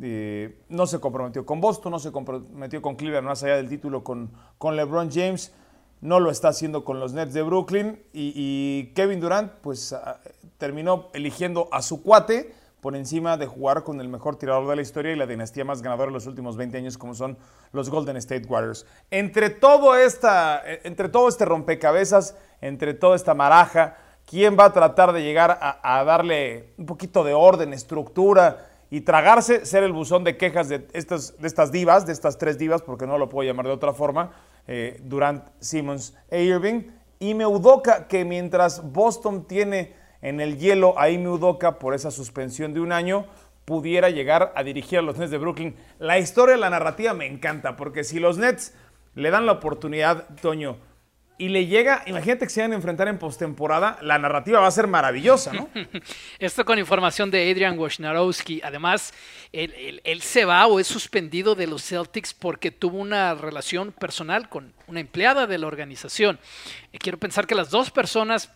Eh, 0.02 0.62
no 0.70 0.86
se 0.88 1.00
comprometió 1.00 1.46
con 1.46 1.60
Boston, 1.62 1.92
no 1.92 2.00
se 2.00 2.12
comprometió 2.12 2.82
con 2.82 2.96
Cleveland 2.96 3.28
más 3.28 3.44
allá 3.44 3.56
del 3.56 3.70
título 3.70 4.04
con, 4.04 4.32
con 4.58 4.76
LeBron 4.76 5.10
James, 5.12 5.52
no 6.02 6.20
lo 6.20 6.32
está 6.32 6.50
haciendo 6.50 6.86
con 6.86 7.00
los 7.00 7.14
Nets 7.14 7.34
de 7.34 7.42
Brooklyn 7.42 8.02
y, 8.14 8.92
Kevin 8.96 9.20
Durant 9.20 9.52
pues 9.62 9.96
terminó 10.58 11.10
eligiendo 11.14 11.68
a 11.72 11.82
su 11.82 12.02
cuate 12.02 12.54
por 12.80 12.96
encima 12.96 13.36
de 13.36 13.46
jugar 13.46 13.84
con 13.84 14.00
el 14.00 14.08
mejor 14.08 14.38
tirador 14.38 14.68
de 14.70 14.78
la 14.78 14.82
historia 14.82 15.12
y 15.12 15.18
la 15.18 15.28
dinastía 15.28 15.66
más 15.66 15.82
ganadora 15.82 16.08
de 16.08 16.14
los 16.14 16.28
últimos 16.28 16.56
20 16.56 16.78
años 16.78 16.98
como 16.98 17.14
son 17.14 17.38
los 17.74 17.90
Golden 17.90 18.16
State 18.16 18.48
Warriors. 18.48 18.86
Entre 19.12 19.50
todo, 19.50 19.98
esta, 19.98 20.62
entre 20.84 21.10
todo 21.10 21.28
este 21.28 21.44
rompecabezas, 21.44 22.38
entre 22.62 22.94
toda 22.94 23.18
esta 23.18 23.34
maraja, 23.34 23.98
¿quién 24.30 24.56
va 24.58 24.66
a 24.66 24.74
tratar 24.74 25.12
de 25.12 25.24
llegar 25.24 25.58
a, 25.60 26.04
darle 26.04 26.74
un 26.78 26.86
poquito 26.86 27.24
de 27.24 27.34
orden, 27.34 27.74
estructura 27.74 28.68
y 28.92 29.02
tragarse, 29.02 29.66
ser 29.66 29.84
el 29.84 29.92
buzón 29.92 30.24
de 30.24 30.38
quejas 30.38 30.70
de 30.70 30.88
estas, 30.94 31.36
de 31.40 31.48
estas 31.48 31.72
divas, 31.72 32.06
de 32.06 32.14
estas 32.14 32.38
tres 32.38 32.60
divas, 32.60 32.84
porque 32.84 33.08
no 33.08 33.18
lo 33.18 33.28
puedo 33.28 33.48
llamar 33.48 33.66
de 33.66 33.72
otra 33.72 33.92
forma, 33.94 34.32
eh, 34.68 35.00
Durant, 35.04 35.46
Simmons 35.60 36.16
e 36.30 36.44
Irving, 36.44 36.84
y 37.20 37.34
Meudoka, 37.34 38.08
que 38.08 38.24
mientras 38.24 38.94
Boston 38.94 39.46
tiene 39.48 39.96
en 40.22 40.40
el 40.40 40.60
hielo 40.60 40.98
a 41.00 41.10
Ime 41.10 41.30
Udoka 41.30 41.80
por 41.80 41.96
esa 41.96 42.12
suspensión 42.12 42.74
de 42.74 42.82
un 42.82 42.92
año, 42.92 43.26
pudiera 43.66 44.10
llegar 44.10 44.54
a 44.56 44.64
dirigir 44.64 45.00
a 45.00 45.02
los 45.02 45.18
Nets 45.18 45.32
de 45.32 45.38
Brooklyn. 45.38 45.76
La 45.98 46.20
historia, 46.20 46.56
la 46.56 46.70
narrativa 46.70 47.14
me 47.14 47.26
encanta, 47.26 47.76
porque 47.76 48.04
si 48.04 48.20
los 48.20 48.38
Nets 48.38 48.74
le 49.16 49.32
dan 49.32 49.46
la 49.46 49.54
oportunidad, 49.54 50.28
Toño, 50.42 50.78
y 51.40 51.48
le 51.48 51.68
llega, 51.68 52.04
imagínate 52.06 52.46
que 52.46 52.50
se 52.50 52.62
van 52.62 52.74
a 52.74 52.76
enfrentar 52.76 53.08
en 53.08 53.18
postemporada, 53.18 53.98
la 54.02 54.20
narrativa 54.20 54.60
va 54.60 54.68
a 54.68 54.72
ser 54.72 54.88
maravillosa, 54.88 55.54
¿no? 55.54 55.70
Esto 56.40 56.66
con 56.66 56.78
información 56.78 57.32
de 57.32 57.50
Adrian 57.50 57.80
Wojnarowski. 57.80 58.62
Además, 58.62 59.14
él, 59.54 60.02
él, 60.04 60.22
se 60.22 60.44
va 60.44 60.68
o 60.68 60.82
es 60.82 60.88
suspendido 60.88 61.56
de 61.56 61.66
los 61.66 61.82
Celtics 61.82 62.34
porque 62.34 62.72
tuvo 62.72 62.98
una 62.98 63.34
relación 63.36 63.94
personal 63.94 64.50
con 64.50 64.74
una 64.88 65.00
empleada 65.00 65.48
de 65.48 65.58
la 65.58 65.68
organización. 65.68 66.38
Quiero 67.00 67.18
pensar 67.18 67.48
que 67.48 67.56
las 67.56 67.70
dos 67.70 67.90
personas 67.90 68.52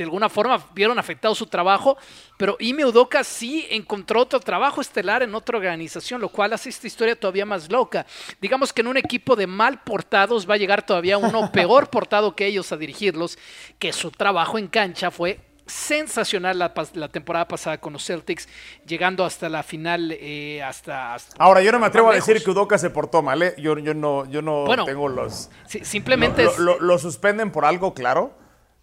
de 0.00 0.04
alguna 0.04 0.30
forma 0.30 0.64
vieron 0.74 0.98
afectado 0.98 1.34
su 1.34 1.46
trabajo, 1.46 1.98
pero 2.38 2.56
Ime 2.58 2.86
Udoka 2.86 3.22
sí 3.22 3.66
encontró 3.70 4.22
otro 4.22 4.40
trabajo 4.40 4.80
estelar 4.80 5.22
en 5.22 5.34
otra 5.34 5.58
organización, 5.58 6.22
lo 6.22 6.30
cual 6.30 6.54
hace 6.54 6.70
esta 6.70 6.86
historia 6.86 7.20
todavía 7.20 7.44
más 7.44 7.70
loca. 7.70 8.06
Digamos 8.40 8.72
que 8.72 8.80
en 8.80 8.86
un 8.86 8.96
equipo 8.96 9.36
de 9.36 9.46
mal 9.46 9.82
portados 9.82 10.48
va 10.48 10.54
a 10.54 10.56
llegar 10.56 10.86
todavía 10.86 11.18
uno 11.18 11.52
peor 11.52 11.90
portado 11.90 12.34
que 12.34 12.46
ellos 12.46 12.72
a 12.72 12.78
dirigirlos, 12.78 13.38
que 13.78 13.92
su 13.92 14.10
trabajo 14.10 14.56
en 14.56 14.68
cancha 14.68 15.10
fue 15.10 15.38
sensacional 15.66 16.58
la, 16.58 17.08
temporada 17.08 17.46
pasada 17.46 17.78
con 17.78 17.92
los 17.92 18.04
Celtics, 18.04 18.48
llegando 18.86 19.24
hasta 19.24 19.50
la 19.50 19.62
final, 19.62 20.16
eh, 20.18 20.62
hasta, 20.62 21.16
Ahora, 21.38 21.60
yo 21.60 21.72
no 21.72 21.78
me 21.78 21.86
atrevo 21.86 22.10
a 22.10 22.14
decir 22.14 22.42
que 22.42 22.50
Udoka 22.50 22.78
se 22.78 22.88
portó 22.88 23.22
mal, 23.22 23.42
¿eh? 23.42 23.54
yo, 23.58 23.78
yo 23.78 23.94
no, 23.94 24.28
yo 24.30 24.40
no 24.40 24.64
tengo 24.86 25.08
los... 25.08 25.50
simplemente... 25.66 26.48
lo, 26.58 26.98
suspenden 26.98 27.52
por 27.52 27.66
algo, 27.66 27.94
claro, 27.94 28.39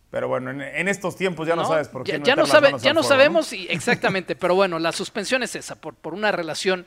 pero 0.09 0.29
bueno, 0.29 0.51
en, 0.51 0.87
estos 0.87 1.17
tiempos 1.17 1.47
ya 1.47 1.55
no, 1.55 1.65
sabes 1.65 1.89
por 1.89 2.03
qué. 2.03 2.21
Ya 2.23 2.35
no, 2.35 2.45
ya 2.77 2.93
no 2.93 3.03
sabemos 3.03 3.51
y, 3.51 3.67
exactamente, 3.69 4.35
pero 4.35 4.55
bueno, 4.55 4.79
la 4.79 4.93
suspensión 4.93 5.43
es 5.43 5.55
esa, 5.55 5.75
por, 5.75 5.95
por 5.95 6.13
una 6.13 6.31
relación 6.31 6.85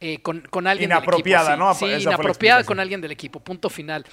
eh, 0.00 0.22
con, 0.22 0.40
con, 0.48 0.66
alguien 0.66 0.90
inapropiada, 0.90 1.50
del 1.50 1.60
equipo. 1.60 1.74
Sí, 1.74 1.84
¿no? 1.84 1.98
Sí, 1.98 2.02
inapropiada 2.02 2.64
con 2.64 2.80
alguien 2.80 3.02
del 3.02 3.10
equipo, 3.10 3.40
punto 3.40 3.68
final. 3.68 4.06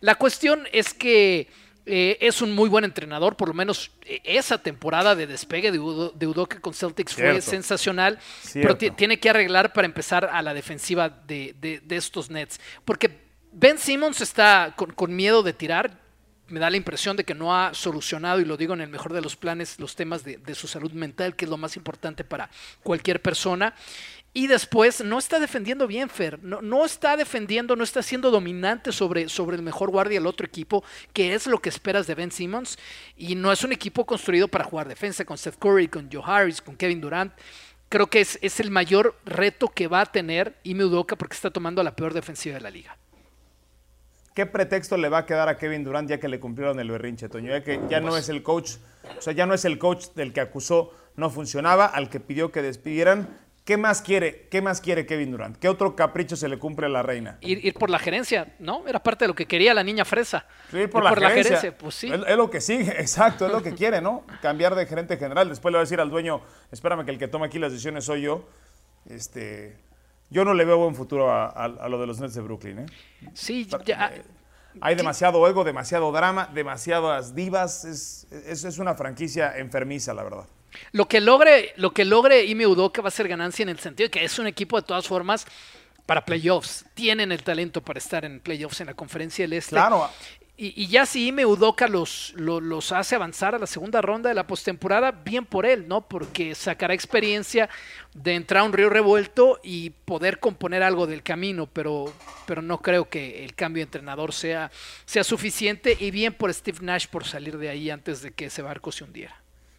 La 0.00 0.14
cuestión 0.14 0.68
es 0.72 0.94
que 0.94 1.48
eh, 1.86 2.16
es 2.20 2.40
un 2.40 2.54
muy 2.54 2.68
buen 2.68 2.84
entrenador, 2.84 3.36
por 3.36 3.48
lo 3.48 3.54
menos 3.54 3.90
eh, 4.06 4.20
esa 4.24 4.58
temporada 4.58 5.16
de 5.16 5.26
despegue 5.26 5.72
de, 5.72 5.78
Udoka 5.80 6.60
con 6.60 6.72
Celtics 6.72 7.14
fue 7.14 7.40
sensacional, 7.40 8.20
pero 8.54 8.76
tiene 8.76 9.18
que 9.18 9.28
arreglar 9.28 9.72
para 9.72 9.86
empezar 9.86 10.30
a 10.32 10.40
la 10.40 10.54
defensiva 10.54 11.08
de, 11.08 11.54
de, 11.60 11.96
estos 11.96 12.30
Nets, 12.30 12.60
porque 12.84 13.24
Ben 13.50 13.76
Simmons 13.76 14.20
está 14.20 14.72
con, 14.76 14.92
con 14.92 15.14
miedo 15.14 15.42
de 15.42 15.52
tirar 15.52 16.03
me 16.54 16.60
da 16.60 16.70
la 16.70 16.76
impresión 16.76 17.16
de 17.16 17.24
que 17.24 17.34
no 17.34 17.56
ha 17.56 17.74
solucionado, 17.74 18.40
y 18.40 18.44
lo 18.44 18.56
digo 18.56 18.74
en 18.74 18.80
el 18.80 18.88
mejor 18.88 19.12
de 19.12 19.20
los 19.20 19.34
planes, 19.34 19.80
los 19.80 19.96
temas 19.96 20.22
de, 20.22 20.54
su 20.54 20.68
salud 20.68 20.92
mental, 20.92 21.34
que 21.34 21.46
es 21.46 21.50
lo 21.50 21.56
más 21.56 21.76
importante 21.76 22.22
para 22.22 22.48
cualquier 22.84 23.20
persona. 23.20 23.74
Y 24.32 24.46
después 24.46 25.02
no 25.02 25.18
está 25.18 25.40
defendiendo 25.40 25.88
bien, 25.88 26.08
Fer. 26.08 26.40
No, 26.44 26.62
no, 26.62 26.84
está 26.84 27.16
defendiendo, 27.16 27.74
no 27.74 27.82
está 27.82 28.04
siendo 28.04 28.30
dominante 28.30 28.92
sobre, 28.92 29.28
sobre 29.28 29.56
el 29.56 29.62
mejor 29.62 29.90
guardia 29.90 30.20
del 30.20 30.28
otro 30.28 30.46
equipo, 30.46 30.84
que 31.12 31.34
es 31.34 31.48
lo 31.48 31.58
que 31.58 31.70
esperas 31.70 32.06
de 32.06 32.14
Ben 32.14 32.30
Simmons. 32.30 32.78
Y 33.16 33.34
no 33.34 33.50
es 33.50 33.64
un 33.64 33.72
equipo 33.72 34.06
construido 34.06 34.46
para 34.46 34.62
jugar 34.62 34.86
defensa 34.86 35.24
con 35.24 35.36
Seth 35.36 35.58
Curry, 35.58 35.88
con 35.88 36.08
Joe 36.08 36.22
Harris, 36.24 36.62
con 36.62 36.76
Kevin 36.76 37.00
Durant. 37.00 37.32
Creo 37.88 38.06
que 38.06 38.20
es, 38.20 38.38
es 38.42 38.60
el 38.60 38.70
mayor 38.70 39.18
reto 39.24 39.66
que 39.70 39.88
va 39.88 40.02
a 40.02 40.06
tener 40.06 40.56
Ime 40.62 40.84
Udoka 40.84 41.16
porque 41.16 41.34
está 41.34 41.50
tomando 41.50 41.82
la 41.82 41.96
peor 41.96 42.14
defensiva 42.14 42.54
de 42.54 42.60
la 42.60 42.70
liga. 42.70 42.96
¿Qué 44.34 44.46
pretexto 44.46 44.96
le 44.96 45.08
va 45.08 45.18
a 45.18 45.26
quedar 45.26 45.48
a 45.48 45.56
Kevin 45.56 45.84
Durant 45.84 46.10
ya 46.10 46.18
que 46.18 46.28
le 46.28 46.40
cumplieron 46.40 46.78
el 46.80 46.90
berrinche, 46.90 47.28
Toño? 47.28 47.50
Ya 47.50 47.62
que 47.62 47.80
ya 47.88 48.00
no 48.00 48.10
pues 48.10 48.24
es 48.24 48.28
el 48.28 48.42
coach, 48.42 48.72
o 49.16 49.22
sea, 49.22 49.32
ya 49.32 49.46
no 49.46 49.54
es 49.54 49.64
el 49.64 49.78
coach 49.78 50.08
del 50.14 50.32
que 50.32 50.40
acusó 50.40 50.92
no 51.16 51.30
funcionaba, 51.30 51.86
al 51.86 52.10
que 52.10 52.20
pidió 52.20 52.50
que 52.50 52.62
despidieran. 52.62 53.28
¿Qué 53.64 53.78
más 53.78 54.02
quiere? 54.02 54.46
¿Qué 54.50 54.60
más 54.60 54.82
quiere 54.82 55.06
Kevin 55.06 55.30
Durant? 55.30 55.56
¿Qué 55.56 55.70
otro 55.70 55.96
capricho 55.96 56.36
se 56.36 56.48
le 56.48 56.58
cumple 56.58 56.84
a 56.84 56.90
la 56.90 57.02
reina? 57.02 57.38
Ir, 57.40 57.72
por 57.74 57.88
la 57.88 57.98
gerencia, 57.98 58.54
¿no? 58.58 58.86
Era 58.86 59.02
parte 59.02 59.24
de 59.24 59.28
lo 59.28 59.34
que 59.34 59.46
quería 59.46 59.72
la 59.72 59.82
niña 59.82 60.04
fresa. 60.04 60.46
Ir 60.70 60.90
por, 60.90 61.02
la, 61.02 61.14
gerencia. 61.14 61.74
Pues 61.76 61.94
sí. 61.94 62.12
Es, 62.12 62.36
lo 62.36 62.50
que 62.50 62.60
sigue, 62.60 62.90
exacto, 63.00 63.46
es 63.46 63.52
lo 63.52 63.62
que 63.62 63.72
quiere, 63.74 64.02
¿no? 64.02 64.24
Cambiar 64.42 64.74
de 64.74 64.84
gerente 64.84 65.16
general. 65.16 65.48
Después 65.48 65.72
le 65.72 65.76
va 65.76 65.80
a 65.80 65.84
decir 65.84 65.98
al 65.98 66.10
dueño, 66.10 66.42
espérame 66.72 67.06
que 67.06 67.12
el 67.12 67.18
que 67.18 67.28
toma 67.28 67.46
aquí 67.46 67.58
las 67.58 67.72
decisiones 67.72 68.04
soy 68.04 68.22
yo. 68.22 68.46
Este, 69.08 69.76
yo 70.30 70.44
no 70.44 70.54
le 70.54 70.64
veo 70.64 70.78
buen 70.78 70.94
futuro 70.94 71.30
a, 71.30 71.68
lo 71.88 72.00
de 72.00 72.06
los 72.06 72.20
Nets 72.20 72.34
de 72.34 72.40
Brooklyn, 72.40 72.78
¿eh? 72.80 72.86
Sí, 73.34 73.68
ya. 73.84 74.12
Hay 74.80 74.96
demasiado 74.96 75.46
ego, 75.48 75.62
demasiado 75.62 76.10
drama, 76.10 76.50
demasiadas 76.52 77.34
divas. 77.34 77.84
Es, 77.84 78.26
es, 78.32 78.64
es 78.64 78.78
una 78.78 78.94
franquicia 78.94 79.56
enfermiza, 79.56 80.12
la 80.14 80.24
verdad. 80.24 80.46
Lo 80.92 81.06
que 81.06 81.20
logre, 81.20 81.72
lo 81.76 81.92
que 81.92 82.04
logre 82.04 82.44
Ime 82.44 82.66
Udoka 82.66 83.00
va 83.00 83.08
a 83.08 83.12
ser 83.12 83.28
ganancia 83.28 83.62
en 83.62 83.68
el 83.68 83.78
sentido 83.78 84.08
de 84.08 84.10
que 84.10 84.24
es 84.24 84.38
un 84.38 84.46
equipo 84.46 84.76
de 84.76 84.86
todas 84.86 85.06
formas 85.06 85.46
para 86.06 86.24
playoffs. 86.24 86.84
Tienen 86.94 87.32
el 87.32 87.42
talento 87.42 87.80
para 87.80 87.98
estar 87.98 88.24
en 88.24 88.40
playoffs 88.40 88.80
en 88.80 88.88
la 88.88 88.94
conferencia 88.94 89.44
del 89.44 89.54
Este. 89.54 89.70
Claro. 89.70 90.08
Y, 90.56 90.86
ya 90.86 91.04
si 91.04 91.26
Ime 91.26 91.44
Udoka 91.44 91.88
los, 91.88 92.32
los, 92.36 92.92
hace 92.92 93.16
avanzar 93.16 93.56
a 93.56 93.58
la 93.58 93.66
segunda 93.66 94.00
ronda 94.00 94.28
de 94.28 94.36
la 94.36 94.46
postemporada, 94.46 95.10
bien 95.10 95.44
por 95.44 95.66
él, 95.66 95.88
¿no? 95.88 96.02
Porque 96.02 96.54
sacará 96.54 96.94
experiencia 96.94 97.68
de 98.14 98.36
entrar 98.36 98.62
a 98.62 98.64
un 98.64 98.72
río 98.72 98.88
revuelto 98.88 99.58
y 99.64 99.90
poder 99.90 100.38
componer 100.38 100.84
algo 100.84 101.08
del 101.08 101.24
camino, 101.24 101.66
pero, 101.66 102.12
pero 102.46 102.62
no 102.62 102.80
creo 102.80 103.08
que 103.08 103.44
el 103.44 103.56
cambio 103.56 103.80
de 103.80 103.86
entrenador 103.86 104.32
sea, 104.32 104.70
sea 105.06 105.24
suficiente. 105.24 105.96
Y 105.98 106.12
bien 106.12 106.32
por 106.32 106.54
Steve 106.54 106.78
Nash 106.82 107.08
por 107.08 107.24
salir 107.24 107.58
de 107.58 107.70
ahí 107.70 107.90
antes 107.90 108.22
de 108.22 108.32
que 108.32 108.44
ese 108.44 108.62
barco 108.62 108.92
se 108.92 109.02
hundiera. 109.02 109.34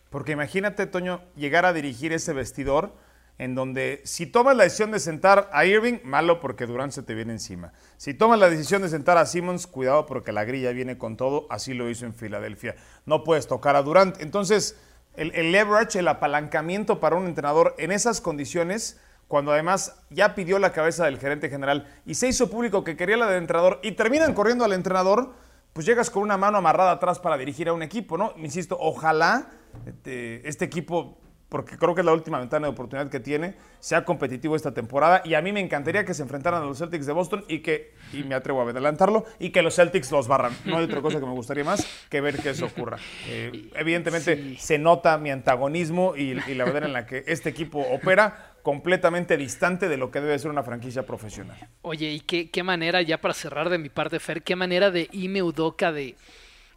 Porque 0.10 0.34
imagínate, 0.34 0.88
Toño, 0.88 1.22
llegar 1.38 1.65
a 1.65 1.72
dirigir 1.72 2.12
ese 2.12 2.34
vestidor 2.34 2.94
en 3.38 3.56
donde 3.56 4.01
si 4.06 4.25
tomas 4.25 4.56
la 4.56 4.63
decisión 4.63 4.92
de 4.92 5.00
sentar 5.00 5.50
a 5.51 5.65
Irving, 5.65 6.00
malo 6.04 6.39
porque 6.39 6.65
Durant 6.65 6.94
se 6.94 7.04
te 7.04 7.15
viene 7.15 7.34
encima. 7.34 7.74
Si 7.98 8.13
tomas 8.13 8.39
la 8.39 8.50
decisión 8.50 8.82
de 8.82 8.89
sentar 8.89 9.18
a 9.18 9.25
Simmons, 9.25 9.68
cuidado 9.68 10.06
porque 10.06 10.32
la 10.32 10.46
grilla 10.46 10.72
viene 10.72 10.98
con 10.98 11.18
todo, 11.18 11.48
así 11.50 11.74
lo 11.74 11.89
hizo 11.89 12.06
en 12.06 12.13
Filadelfia. 12.13 12.75
No 13.06 13.24
puedes 13.24 13.48
tocar 13.48 13.75
a 13.75 13.82
Durant. 13.82 14.22
Entonces, 14.22 14.77
el, 15.18 15.51
leverage, 15.51 16.00
el 16.00 16.08
apalancamiento 16.08 17.00
para 17.00 17.15
un 17.15 17.25
entrenador 17.25 17.75
en 17.77 17.92
esas 17.92 18.22
condiciones, 18.22 19.00
cuando 19.27 19.51
además 19.51 20.01
ya 20.10 20.36
pidió 20.36 20.60
la 20.60 20.72
cabeza 20.72 21.06
del 21.06 21.20
gerente 21.20 21.50
general 21.50 21.88
y 22.06 22.15
se 22.15 22.27
hizo 22.27 22.50
público 22.50 22.84
que 22.84 22.96
quería 22.96 23.18
la 23.18 23.27
del 23.27 23.42
entrenador 23.42 23.80
y 23.82 23.94
terminan 23.94 24.34
corriendo 24.34 24.65
al 24.65 24.74
entrenador, 24.74 25.34
pues 25.74 25.86
llegas 25.86 26.10
con 26.10 26.24
una 26.24 26.38
mano 26.38 26.58
amarrada 26.58 26.92
atrás 26.92 27.20
para 27.20 27.38
dirigir 27.38 27.68
a 27.68 27.74
un 27.74 27.84
equipo, 27.84 28.18
¿no? 28.18 28.34
Insisto, 28.38 28.77
ojalá 28.80 29.50
este, 29.86 30.48
este, 30.48 30.63
equipo, 30.63 31.18
porque 31.50 31.78
creo 31.78 31.94
que 31.94 32.02
es 32.02 32.06
la 32.06 32.14
última 32.14 32.40
ventana 32.40 32.68
de 32.68 32.74
oportunidad 32.74 33.10
que 33.10 33.20
tiene, 33.20 33.56
sea 33.80 34.04
competitivo 34.04 34.56
esta 34.56 34.74
temporada. 34.74 35.22
Y 35.25 35.36
a 35.36 35.42
mí 35.42 35.52
me 35.52 35.60
encantaría 35.60 36.06
que 36.06 36.14
se 36.14 36.24
enfrentaran 36.24 36.64
a 36.64 36.66
los 36.66 36.80
Celtics 36.80 37.06
de 37.06 37.14
Boston 37.14 37.46
y 37.48 37.60
que, 37.60 37.94
y 38.14 38.24
me 38.24 38.36
atrevo 38.36 38.62
a 38.62 38.70
adelantarlo, 38.70 39.25
y 39.40 39.52
que 39.52 39.62
los 39.62 39.75
Celtics 39.75 40.12
los 40.12 40.28
barran. 40.28 40.54
No 40.66 40.78
hay 40.78 40.86
otra 40.86 41.02
cosa 41.02 41.20
que 41.20 41.25
me 41.25 41.34
gustaría 41.34 41.64
más 41.64 41.86
que 42.10 42.22
ver 42.22 42.38
que 42.38 42.50
eso 42.50 42.66
ocurra. 42.66 42.98
Eh, 43.28 43.70
evidentemente 43.75 44.58
se 44.58 44.78
nota 44.78 45.18
mi 45.18 45.32
antagonismo 45.32 46.16
y, 46.16 46.40
y 46.48 46.56
la 46.56 46.66
manera 46.66 46.88
en 46.88 46.94
la 46.94 47.06
que 47.06 47.24
este 47.28 47.50
equipo 47.50 47.80
opera 47.80 48.56
completamente 48.66 49.38
distante 49.38 49.88
de 49.88 49.96
lo 49.96 50.10
que 50.10 50.20
debe 50.20 50.40
ser 50.40 50.50
una 50.50 50.64
franquicia 50.64 51.06
profesional. 51.06 51.56
Oye, 51.84 52.10
y 52.10 52.20
qué, 52.22 52.50
qué 52.50 52.64
manera, 52.64 53.00
ya 53.04 53.22
para 53.22 53.36
cerrar 53.36 53.70
de 53.70 53.78
mi 53.78 53.90
parte, 53.90 54.20
Fer, 54.20 54.42
qué 54.42 54.56
manera 54.56 54.90
de 54.90 55.08
Ime 55.12 55.44
Udoka 55.44 55.92
de, 55.92 56.16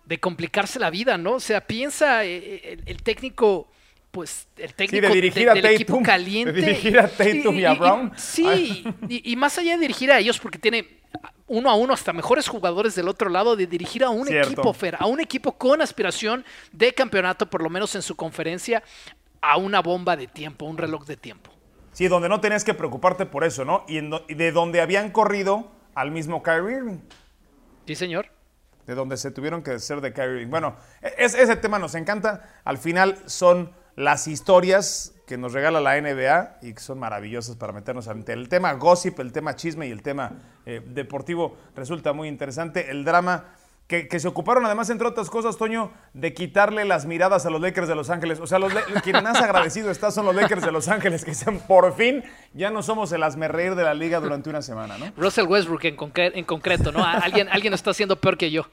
de 0.04 0.20
complicarse 0.20 0.78
la 0.78 0.90
vida, 0.90 1.16
¿no? 1.16 1.32
O 1.32 1.40
sea, 1.40 1.62
piensa 1.62 2.26
eh, 2.26 2.60
eh, 2.62 2.78
el, 2.84 3.02
técnico 3.02 3.68
pues 4.18 4.48
el 4.56 4.74
técnico 4.74 5.06
de 5.06 5.14
dirigir 5.14 5.48
a 5.48 5.54
del 5.54 5.64
equipo 5.66 6.02
caliente. 6.02 6.50
De 6.50 6.60
dirigir 6.60 6.98
a 6.98 7.06
Tatum 7.06 7.56
y, 7.56 7.64
a 7.64 7.74
Brown. 7.74 8.10
sí, 8.16 8.84
y, 9.08 9.36
más 9.36 9.56
allá 9.58 9.74
de 9.76 9.82
dirigir 9.82 10.10
a 10.10 10.18
ellos, 10.18 10.40
porque 10.40 10.58
tiene 10.58 10.88
uno 11.46 11.70
a 11.70 11.76
uno 11.76 11.94
hasta 11.94 12.12
mejores 12.12 12.48
jugadores 12.48 12.96
del 12.96 13.06
otro 13.06 13.30
lado, 13.30 13.54
de 13.54 13.68
dirigir 13.68 14.02
a 14.02 14.10
un 14.10 14.26
equipo, 14.26 14.72
Fer, 14.72 14.96
a 14.98 15.06
un 15.06 15.20
equipo 15.20 15.52
con 15.52 15.80
aspiración 15.82 16.44
de 16.72 16.92
campeonato, 16.92 17.48
por 17.48 17.62
lo 17.62 17.70
menos 17.70 17.94
en 17.94 18.02
su 18.02 18.16
conferencia, 18.16 18.82
a 19.40 19.56
una 19.56 19.82
bomba 19.82 20.16
de 20.16 20.26
tiempo, 20.26 20.66
un 20.66 20.78
reloj 20.78 21.06
de 21.06 21.16
tiempo. 21.16 21.52
Sí, 21.92 22.08
donde 22.08 22.28
no 22.28 22.40
tenías 22.40 22.64
que 22.64 22.74
preocuparte 22.74 23.24
por 23.24 23.44
eso, 23.44 23.64
¿no? 23.64 23.84
Y, 23.86 24.00
de 24.34 24.50
donde 24.50 24.80
habían 24.80 25.12
corrido 25.12 25.70
al 25.94 26.10
mismo 26.10 26.42
Kyrie 26.42 26.78
Irving. 26.78 26.98
Sí, 27.86 27.94
señor. 27.94 28.26
De 28.84 28.96
donde 28.96 29.16
se 29.16 29.30
tuvieron 29.30 29.62
que 29.62 29.70
hacer 29.70 30.00
de 30.00 30.12
Kyrie 30.12 30.38
Irving. 30.38 30.50
Bueno, 30.50 30.74
e, 31.02 31.14
ese 31.18 31.54
tema 31.54 31.78
nos 31.78 31.94
encanta. 31.94 32.60
Al 32.64 32.78
final 32.78 33.16
son 33.26 33.78
las 33.98 34.28
historias 34.28 35.12
que 35.26 35.36
nos 35.36 35.52
regala 35.52 35.80
la 35.80 36.00
NBA 36.00 36.58
y 36.62 36.72
que 36.72 36.80
son 36.80 37.00
maravillosas 37.00 37.56
para 37.56 37.72
meternos 37.72 38.06
ante 38.06 38.32
el 38.32 38.48
tema 38.48 38.72
gossip, 38.74 39.18
el 39.18 39.32
tema 39.32 39.56
chisme 39.56 39.88
y 39.88 39.90
el 39.90 40.02
tema 40.02 40.34
eh, 40.66 40.80
deportivo 40.86 41.56
resulta 41.74 42.12
muy 42.12 42.28
interesante. 42.28 42.92
El 42.92 43.04
drama 43.04 43.46
que, 43.88 44.20
se 44.20 44.28
ocuparon 44.28 44.64
además, 44.66 44.88
entre 44.90 45.08
otras 45.08 45.28
cosas, 45.30 45.56
Toño, 45.56 45.90
de 46.14 46.32
quitarle 46.32 46.84
las 46.84 47.06
miradas 47.06 47.44
a 47.44 47.50
los 47.50 47.60
Lakers 47.60 47.88
de 47.88 47.96
Los 47.96 48.08
Ángeles. 48.08 48.38
O 48.38 48.46
sea, 48.46 48.60
los, 48.60 48.72
quien 49.02 49.20
más 49.20 49.40
agradecido 49.40 49.90
está 49.90 50.12
son 50.12 50.26
los 50.26 50.34
Lakers 50.36 50.62
de 50.62 50.70
Los 50.70 50.86
Ángeles, 50.86 51.24
que 51.24 51.32
dicen, 51.32 51.58
por 51.58 51.96
fin, 51.96 52.22
ya 52.54 52.70
no 52.70 52.84
somos 52.84 53.10
el 53.10 53.24
asmerreír 53.24 53.74
de 53.74 53.82
la 53.82 53.94
liga 53.94 54.20
durante 54.20 54.48
una 54.48 54.62
semana, 54.62 54.96
¿no? 54.96 55.06
Russell 55.16 55.46
Westbrook 55.46 55.84
en, 55.86 55.96
en 56.14 56.44
concreto, 56.44 56.92
¿no? 56.92 57.04
Alguien, 57.04 57.48
alguien 57.48 57.74
está 57.74 57.90
haciendo 57.90 58.14
peor 58.14 58.38
que 58.38 58.52
yo. 58.52 58.66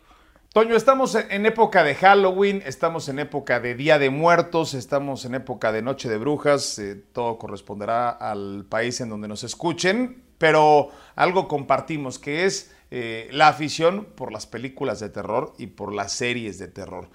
Toño, 0.56 0.78
estamos 0.78 1.16
en 1.16 1.46
época 1.46 1.84
de 1.84 1.96
Halloween, 1.96 2.64
estamos 2.66 3.10
en 3.10 3.20
época 3.20 3.60
de 3.60 3.76
Día 3.76 4.00
de 4.00 4.10
Muertos, 4.10 4.74
estamos 4.74 5.26
en 5.26 5.36
época 5.36 5.74
de 5.74 5.82
Noche 5.82 6.08
de 6.08 6.18
Brujas, 6.18 6.80
eh, 6.80 6.96
todo 7.12 7.38
corresponderá 7.38 8.10
al 8.10 8.64
país 8.64 9.02
en 9.02 9.10
donde 9.10 9.28
nos 9.28 9.44
escuchen, 9.44 10.24
pero 10.38 10.92
algo 11.18 11.50
compartimos 11.50 12.20
que 12.20 12.46
es 12.46 12.72
eh, 12.90 13.28
la 13.34 13.50
afición 13.50 14.06
por 14.16 14.32
las 14.32 14.48
películas 14.48 15.02
de 15.02 15.10
terror 15.10 15.54
y 15.58 15.68
por 15.68 15.94
las 15.94 16.14
series 16.14 16.58
de 16.58 16.70
terror. 16.70 17.10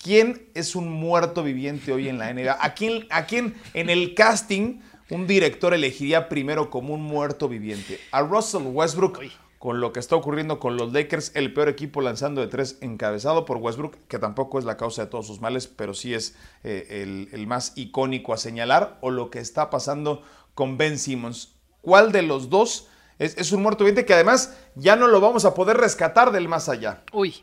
¿Quién 0.00 0.48
es 0.54 0.76
un 0.76 0.88
muerto 0.88 1.42
viviente 1.42 1.90
hoy 1.90 2.08
en 2.08 2.18
la 2.18 2.32
NBA? 2.32 2.58
¿A 2.60 2.74
quién, 2.74 3.08
a 3.10 3.26
quién 3.26 3.56
en 3.74 3.90
el 3.90 4.14
casting 4.14 4.78
un 5.10 5.26
director 5.26 5.74
elegiría 5.74 6.28
primero 6.28 6.70
como 6.70 6.94
un 6.94 7.02
muerto 7.02 7.48
viviente? 7.48 7.98
¿A 8.12 8.22
Russell 8.22 8.62
Westbrook? 8.66 9.18
Con 9.58 9.80
lo 9.80 9.92
que 9.92 10.00
está 10.00 10.14
ocurriendo 10.14 10.60
con 10.60 10.76
los 10.76 10.92
Lakers, 10.92 11.32
el 11.34 11.52
peor 11.52 11.68
equipo 11.68 12.00
lanzando 12.00 12.40
de 12.40 12.46
tres 12.46 12.78
encabezado 12.80 13.44
por 13.44 13.56
Westbrook, 13.56 13.96
que 14.06 14.18
tampoco 14.18 14.58
es 14.58 14.64
la 14.64 14.76
causa 14.76 15.04
de 15.04 15.10
todos 15.10 15.26
sus 15.26 15.40
males, 15.40 15.66
pero 15.66 15.94
sí 15.94 16.14
es 16.14 16.36
eh, 16.62 17.28
el, 17.32 17.46
más 17.46 17.72
icónico 17.74 18.32
a 18.32 18.36
señalar, 18.36 18.98
o 19.00 19.10
lo 19.10 19.30
que 19.30 19.40
está 19.40 19.68
pasando 19.68 20.22
con 20.54 20.78
Ben 20.78 20.98
Simmons. 20.98 21.54
¿Cuál 21.80 22.12
de 22.12 22.22
los 22.22 22.50
dos 22.50 22.88
es, 23.18 23.52
un 23.52 23.62
muerto 23.62 23.84
viviente 23.84 24.06
que 24.06 24.14
además 24.14 24.56
ya 24.76 24.94
no 24.94 25.08
lo 25.08 25.20
vamos 25.20 25.44
a 25.44 25.54
poder 25.54 25.76
rescatar 25.76 26.30
del 26.30 26.48
más 26.48 26.68
allá. 26.68 27.02
Uy, 27.12 27.42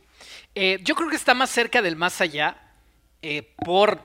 eh, 0.53 0.79
yo 0.83 0.95
creo 0.95 1.09
que 1.09 1.15
está 1.17 1.33
más 1.33 1.49
cerca 1.49 1.81
del 1.81 1.97
más 1.97 2.21
allá 2.21 2.57
eh, 3.21 3.53
por 3.65 3.99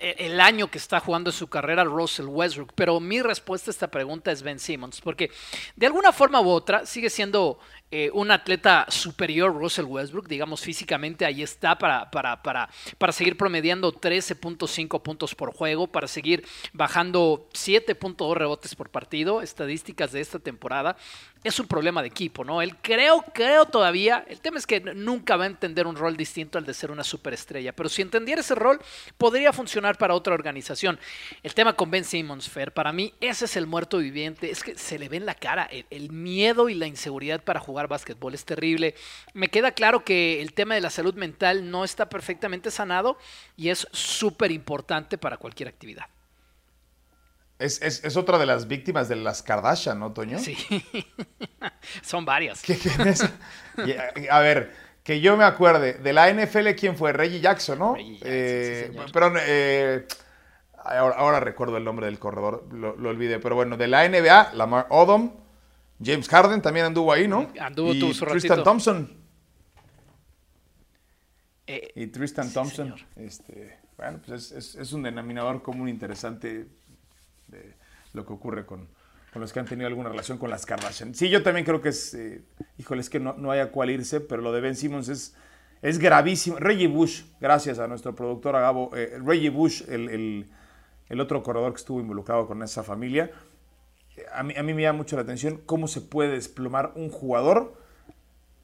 el 0.00 0.40
año 0.40 0.70
que 0.70 0.78
está 0.78 1.00
jugando 1.00 1.30
en 1.30 1.36
su 1.36 1.48
carrera 1.48 1.84
Russell 1.84 2.26
Westbrook, 2.26 2.72
pero 2.74 3.00
mi 3.00 3.22
respuesta 3.22 3.70
a 3.70 3.72
esta 3.72 3.90
pregunta 3.90 4.30
es 4.30 4.42
Ben 4.42 4.58
Simmons, 4.58 5.00
porque 5.00 5.30
de 5.76 5.86
alguna 5.86 6.12
forma 6.12 6.40
u 6.40 6.48
otra 6.48 6.86
sigue 6.86 7.10
siendo 7.10 7.58
eh, 7.90 8.10
un 8.12 8.30
atleta 8.30 8.84
superior, 8.90 9.54
Russell 9.54 9.86
Westbrook, 9.86 10.28
digamos 10.28 10.60
físicamente, 10.60 11.24
ahí 11.24 11.42
está 11.42 11.78
para, 11.78 12.10
para, 12.10 12.42
para, 12.42 12.68
para 12.98 13.12
seguir 13.14 13.38
promediando 13.38 13.94
13.5 13.94 15.00
puntos 15.00 15.34
por 15.34 15.54
juego, 15.54 15.86
para 15.86 16.06
seguir 16.06 16.46
bajando 16.74 17.48
7.2 17.54 18.34
rebotes 18.34 18.74
por 18.74 18.90
partido, 18.90 19.40
estadísticas 19.40 20.12
de 20.12 20.20
esta 20.20 20.38
temporada. 20.38 20.96
Es 21.44 21.58
un 21.60 21.66
problema 21.66 22.02
de 22.02 22.08
equipo, 22.08 22.44
¿no? 22.44 22.60
Él 22.60 22.76
creo, 22.76 23.24
creo 23.32 23.64
todavía, 23.64 24.24
el 24.28 24.40
tema 24.40 24.58
es 24.58 24.66
que 24.66 24.80
nunca 24.80 25.36
va 25.36 25.44
a 25.44 25.46
entender 25.46 25.86
un 25.86 25.96
rol 25.96 26.16
distinto 26.16 26.58
al 26.58 26.66
de 26.66 26.74
ser 26.74 26.90
una 26.90 27.04
superestrella, 27.04 27.72
pero 27.72 27.88
si 27.88 28.02
entendiera 28.02 28.42
ese 28.42 28.56
rol, 28.56 28.80
podría 29.16 29.52
funcionar 29.52 29.96
para 29.96 30.14
otra 30.14 30.34
organización. 30.34 30.98
El 31.42 31.54
tema 31.54 31.74
con 31.74 31.90
Ben 31.90 32.04
Simmons, 32.04 32.50
Fer, 32.50 32.72
para 32.72 32.92
mí 32.92 33.14
ese 33.20 33.46
es 33.46 33.56
el 33.56 33.66
muerto 33.66 33.98
viviente, 33.98 34.50
es 34.50 34.62
que 34.62 34.76
se 34.76 34.98
le 34.98 35.08
ve 35.08 35.16
en 35.16 35.26
la 35.26 35.34
cara 35.34 35.70
el 35.90 36.10
miedo 36.10 36.68
y 36.68 36.74
la 36.74 36.86
inseguridad 36.86 37.42
para 37.42 37.60
jugar 37.60 37.77
básquetbol 37.86 38.34
es 38.34 38.44
terrible. 38.44 38.94
Me 39.34 39.48
queda 39.48 39.72
claro 39.72 40.04
que 40.04 40.42
el 40.42 40.52
tema 40.52 40.74
de 40.74 40.80
la 40.80 40.90
salud 40.90 41.14
mental 41.14 41.70
no 41.70 41.84
está 41.84 42.08
perfectamente 42.08 42.70
sanado 42.70 43.18
y 43.56 43.68
es 43.68 43.86
súper 43.92 44.50
importante 44.50 45.18
para 45.18 45.36
cualquier 45.36 45.68
actividad. 45.68 46.06
Es, 47.58 48.16
otra 48.16 48.38
de 48.38 48.46
las 48.46 48.68
víctimas 48.68 49.08
de 49.08 49.16
las 49.16 49.42
Kardashian, 49.42 49.98
¿no, 49.98 50.12
Toño? 50.12 50.38
Sí, 50.38 50.56
son 52.02 52.24
varias. 52.24 52.62
a 54.30 54.38
ver, 54.40 54.72
que 55.02 55.20
yo 55.20 55.36
me 55.36 55.44
acuerde, 55.44 55.94
de 55.94 56.12
la 56.12 56.32
NFL, 56.32 56.68
¿quién 56.78 56.96
fue? 56.96 57.12
Reggie 57.12 57.40
Jackson, 57.40 57.78
¿no? 57.78 57.96
Eh, 57.98 58.92
pero 59.12 59.32
eh, 59.40 60.06
ahora, 60.84 61.40
recuerdo 61.40 61.76
el 61.78 61.84
nombre 61.84 62.06
del 62.06 62.20
corredor, 62.20 62.68
lo, 62.72 62.94
lo 62.94 63.08
olvidé, 63.08 63.40
pero 63.40 63.56
bueno, 63.56 63.76
de 63.76 63.88
la 63.88 64.08
NBA, 64.08 64.52
Lamar 64.54 64.86
Odom, 64.90 65.32
James 66.02 66.28
Harden 66.28 66.62
también 66.62 66.86
anduvo 66.86 67.12
ahí, 67.12 67.26
¿no? 67.26 67.50
Anduvo 67.60 67.92
y 67.92 67.98
tuvo 68.00 68.14
su 68.14 68.24
Tristan 68.24 68.50
ratito. 68.50 68.62
Thompson. 68.64 69.10
Eh, 71.66 71.92
Y 71.96 72.06
Tristan 72.08 72.52
Thompson. 72.52 72.86
señor. 72.94 73.00
Este, 73.16 73.78
bueno, 73.96 74.20
pues 74.24 74.52
es, 74.52 74.52
es- 74.52 74.74
es 74.76 74.92
un 74.92 75.02
denominador 75.02 75.62
común 75.62 75.88
interesante 75.88 76.66
de 77.48 77.74
lo 78.14 78.24
que 78.24 78.32
ocurre 78.32 78.64
con, 78.64 78.88
con 79.32 79.42
los 79.42 79.52
que 79.52 79.60
han 79.60 79.66
tenido 79.66 79.86
alguna 79.86 80.08
relación 80.08 80.38
con 80.38 80.50
las 80.50 80.64
Kardashian. 80.64 81.14
Sí, 81.14 81.28
yo 81.28 81.42
también 81.42 81.66
creo 81.66 81.80
que 81.82 81.90
es, 81.90 82.14
eh, 82.14 82.42
híjole, 82.78 83.00
es 83.00 83.10
que 83.10 83.20
no, 83.20 83.34
no 83.34 83.50
hay 83.50 83.60
a 83.60 83.70
cuál 83.70 83.90
irse, 83.90 84.20
pero 84.20 84.40
lo 84.40 84.52
de 84.52 84.60
Ben 84.60 84.76
Simmons 84.76 85.08
es, 85.08 85.34
es 85.82 85.98
gravísimo. 85.98 86.56
Reggie 86.58 86.88
Bush, 86.88 87.22
gracias 87.40 87.78
a 87.78 87.86
nuestro 87.86 88.14
productor 88.14 88.56
Agabo, 88.56 88.90
eh, 88.96 89.18
Reggie 89.22 89.50
Bush, 89.50 89.82
el, 89.88 90.08
el- 90.08 90.46
el 91.10 91.20
otro 91.20 91.42
corredor 91.42 91.72
que 91.72 91.78
estuvo 91.78 92.00
involucrado 92.00 92.46
con 92.46 92.62
esa 92.62 92.82
familia, 92.82 93.30
a 94.32 94.42
mí, 94.42 94.54
a 94.56 94.62
mí 94.62 94.74
me 94.74 94.82
llama 94.82 94.98
mucho 94.98 95.16
la 95.16 95.22
atención 95.22 95.60
cómo 95.66 95.88
se 95.88 96.00
puede 96.00 96.30
desplomar 96.32 96.92
un 96.94 97.10
jugador 97.10 97.74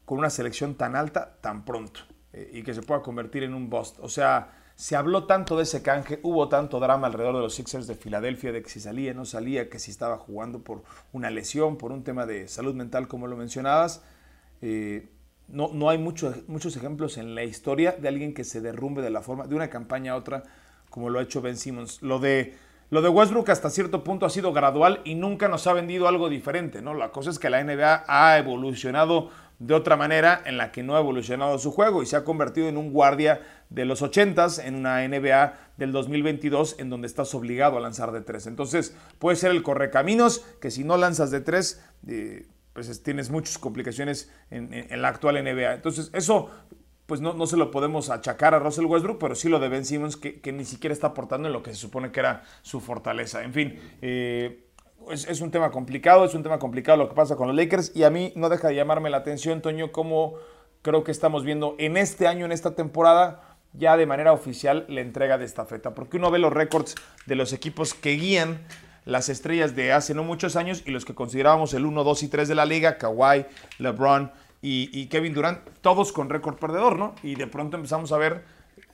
con 0.05 0.19
una 0.19 0.31
selección 0.31 0.75
tan 0.75 0.97
alta 0.97 1.37
tan 1.41 1.65
pronto 1.65 2.01
eh, 2.33 2.51
y 2.53 2.63
que 2.63 2.75
se 2.75 2.83
pueda 2.83 3.03
convertir 3.03 3.43
en 3.43 3.55
un 3.55 3.71
bust. 3.71 3.99
O 4.01 4.09
sea, 4.09 4.53
se 4.77 4.97
habló 4.97 5.25
tanto 5.25 5.57
de 5.57 5.63
ese 5.63 5.83
canje, 5.83 6.19
hubo 6.23 6.49
tanto 6.49 6.81
drama 6.81 7.07
alrededor 7.07 7.37
de 7.37 7.43
los 7.43 7.55
Sixers 7.55 7.87
de 7.87 7.95
Filadelfia, 7.95 8.53
de 8.53 8.63
que 8.63 8.69
si 8.69 8.81
salía, 8.81 9.15
no 9.15 9.25
salía, 9.25 9.71
que 9.71 9.79
si 9.79 9.91
estaba 9.91 10.19
jugando 10.19 10.61
por 10.63 10.83
una 11.13 11.31
lesión, 11.31 11.79
por 11.79 11.93
un 11.93 12.03
tema 12.03 12.27
de 12.27 12.49
salud 12.49 12.75
mental, 12.75 13.07
como 13.09 13.27
lo 13.29 13.37
mencionabas. 13.37 14.03
Eh, 14.63 15.09
no, 15.47 15.71
no 15.73 15.91
hay 15.91 15.99
mucho- 15.99 16.35
muchos 16.49 16.77
ejemplos 16.77 17.19
en 17.19 17.35
la 17.35 17.45
historia 17.45 17.93
de 17.93 18.09
alguien 18.09 18.35
que 18.35 18.45
se 18.45 18.61
derrumbe 18.61 19.01
de 19.03 19.11
la 19.11 19.21
forma, 19.23 19.47
de 19.47 19.55
una 19.55 19.69
campaña 19.71 20.13
a 20.13 20.17
otra, 20.17 20.43
como 20.91 21.11
lo 21.11 21.19
ha 21.19 21.23
hecho 21.23 21.41
Ben 21.41 21.57
Simmons. 21.57 22.03
Lo 22.03 22.19
de, 22.19 22.55
lo 22.91 23.03
de 23.03 23.09
Westbrook 23.09 23.51
hasta 23.51 23.71
cierto 23.71 24.05
punto 24.05 24.27
ha 24.27 24.31
sido 24.31 24.53
gradual 24.53 25.01
y 25.05 25.15
nunca 25.15 25.49
nos 25.49 25.67
ha 25.67 25.73
vendido 25.73 26.07
algo 26.09 26.29
diferente, 26.29 26.83
¿no? 26.83 26.95
La 26.95 27.11
cosa 27.11 27.31
es 27.31 27.39
que 27.39 27.51
la 27.51 27.63
NBA 27.63 28.05
ha 28.07 28.39
evolucionado 28.39 29.31
de 29.59 29.73
otra 29.75 29.97
manera 29.97 30.43
en 30.45 30.57
la 30.59 30.73
que 30.73 30.83
no 30.83 30.97
ha 30.97 31.01
evolucionado 31.01 31.59
su 31.59 31.71
juego 31.71 32.03
y 32.03 32.07
se 32.07 32.17
ha 32.17 32.25
convertido 32.25 32.69
en 32.69 32.77
un 32.77 32.93
guardia 32.93 33.41
de 33.71 33.85
los 33.85 34.03
80s 34.03 34.59
en 34.65 34.75
una 34.75 35.03
NBA 35.07 35.55
del 35.77 35.93
2022 35.93 36.77
en 36.79 36.91
donde 36.91 37.07
estás 37.07 37.35
obligado 37.35 37.77
a 37.77 37.81
lanzar 37.81 38.11
de 38.13 38.21
tres. 38.21 38.47
Entonces 38.47 38.97
puede 39.19 39.37
ser 39.37 39.53
el 39.53 39.63
correcaminos 39.63 40.45
que 40.61 40.71
si 40.71 40.85
no 40.85 40.97
lanzas 40.97 41.31
de 41.31 41.41
tres, 41.41 41.83
eh, 42.09 42.47
pues 42.73 42.89
es- 42.89 43.03
tienes 43.05 43.31
muchas 43.31 43.57
complicaciones 43.59 44.31
en 44.51 45.01
la 45.01 45.09
actual 45.09 45.37
NBA. 45.37 45.75
Entonces 45.75 46.11
eso 46.13 46.51
pues 47.07 47.21
no, 47.21 47.35
no 47.35 47.47
se 47.47 47.57
lo 47.57 47.71
podemos 47.71 48.11
achacar 48.11 48.55
a 48.55 48.59
Russell 48.59 48.87
Westbrook, 48.87 49.19
pero 49.19 49.35
sí 49.35 49.49
lo 49.49 49.59
de 49.59 49.69
Ben 49.69 49.85
Simmons, 49.85 50.17
que, 50.17 50.53
ni 50.53 50.65
siquiera 50.65 50.93
está 50.93 51.09
aportando 51.09 51.49
en 51.49 51.53
lo 51.53 51.63
que 51.63 51.71
se 51.71 51.77
supone 51.77 52.11
que 52.11 52.21
era 52.21 52.43
su 52.63 52.81
fortaleza. 52.81 53.43
En 53.45 53.53
fin, 53.53 53.79
eh, 54.01 54.65
es, 55.11 55.27
es 55.29 55.41
un 55.41 55.51
tema 55.51 55.71
complicado, 55.71 56.25
es 56.25 56.35
un 56.35 56.43
tema 56.43 56.59
complicado 56.59 56.97
lo 56.99 57.09
que 57.09 57.15
pasa 57.15 57.37
con 57.37 57.49
los 57.49 57.57
Lakers, 57.57 57.93
y 57.95 58.05
a 58.05 58.11
mí 58.11 58.33
no 58.37 58.49
deja 58.49 58.69
de 58.69 58.75
llamarme 58.75 59.11
la 59.11 59.19
atención, 59.19 59.61
Toño, 59.61 59.93
cómo 59.93 60.35
creo 60.83 61.05
que 61.05 61.13
estamos 61.13 61.45
viendo 61.45 61.77
en 61.79 61.97
este 61.97 62.27
año, 62.27 62.45
en 62.45 62.53
esta 62.53 62.75
temporada, 62.75 63.59
ya 63.73 63.97
de 63.97 64.07
manera 64.07 64.33
oficial 64.33 64.87
la 64.89 65.01
entrega 65.01 65.37
de 65.37 65.45
esta 65.45 65.65
feta, 65.65 65.95
porque 65.95 66.17
uno 66.17 66.31
ve 66.31 66.39
los 66.39 66.53
récords 66.53 66.95
de 67.27 67.35
los 67.35 67.53
equipos 67.53 67.93
que 67.93 68.13
guían 68.13 68.61
las 69.05 69.29
estrellas 69.29 69.77
de 69.77 69.93
hace 69.93 70.15
no 70.15 70.25
muchos 70.25 70.57
años 70.57 70.83
y 70.87 70.91
los 70.91 71.05
que 71.05 71.15
considerábamos 71.15 71.75
el 71.75 71.85
1, 71.85 72.05
2 72.05 72.23
y 72.23 72.29
3 72.29 72.49
de 72.49 72.55
la 72.55 72.65
liga, 72.65 72.97
Kawhi, 72.97 73.47
LeBron 73.79 74.33
y, 74.67 75.07
Kevin 75.09 75.35
Durant, 75.35 75.59
todos 75.83 76.11
con 76.11 76.31
récord 76.31 76.57
perdedor, 76.57 76.99
¿no? 76.99 77.15
Y 77.23 77.35
de 77.35 77.47
pronto 77.47 77.77
empezamos 77.77 78.13
a 78.13 78.17
ver 78.17 78.45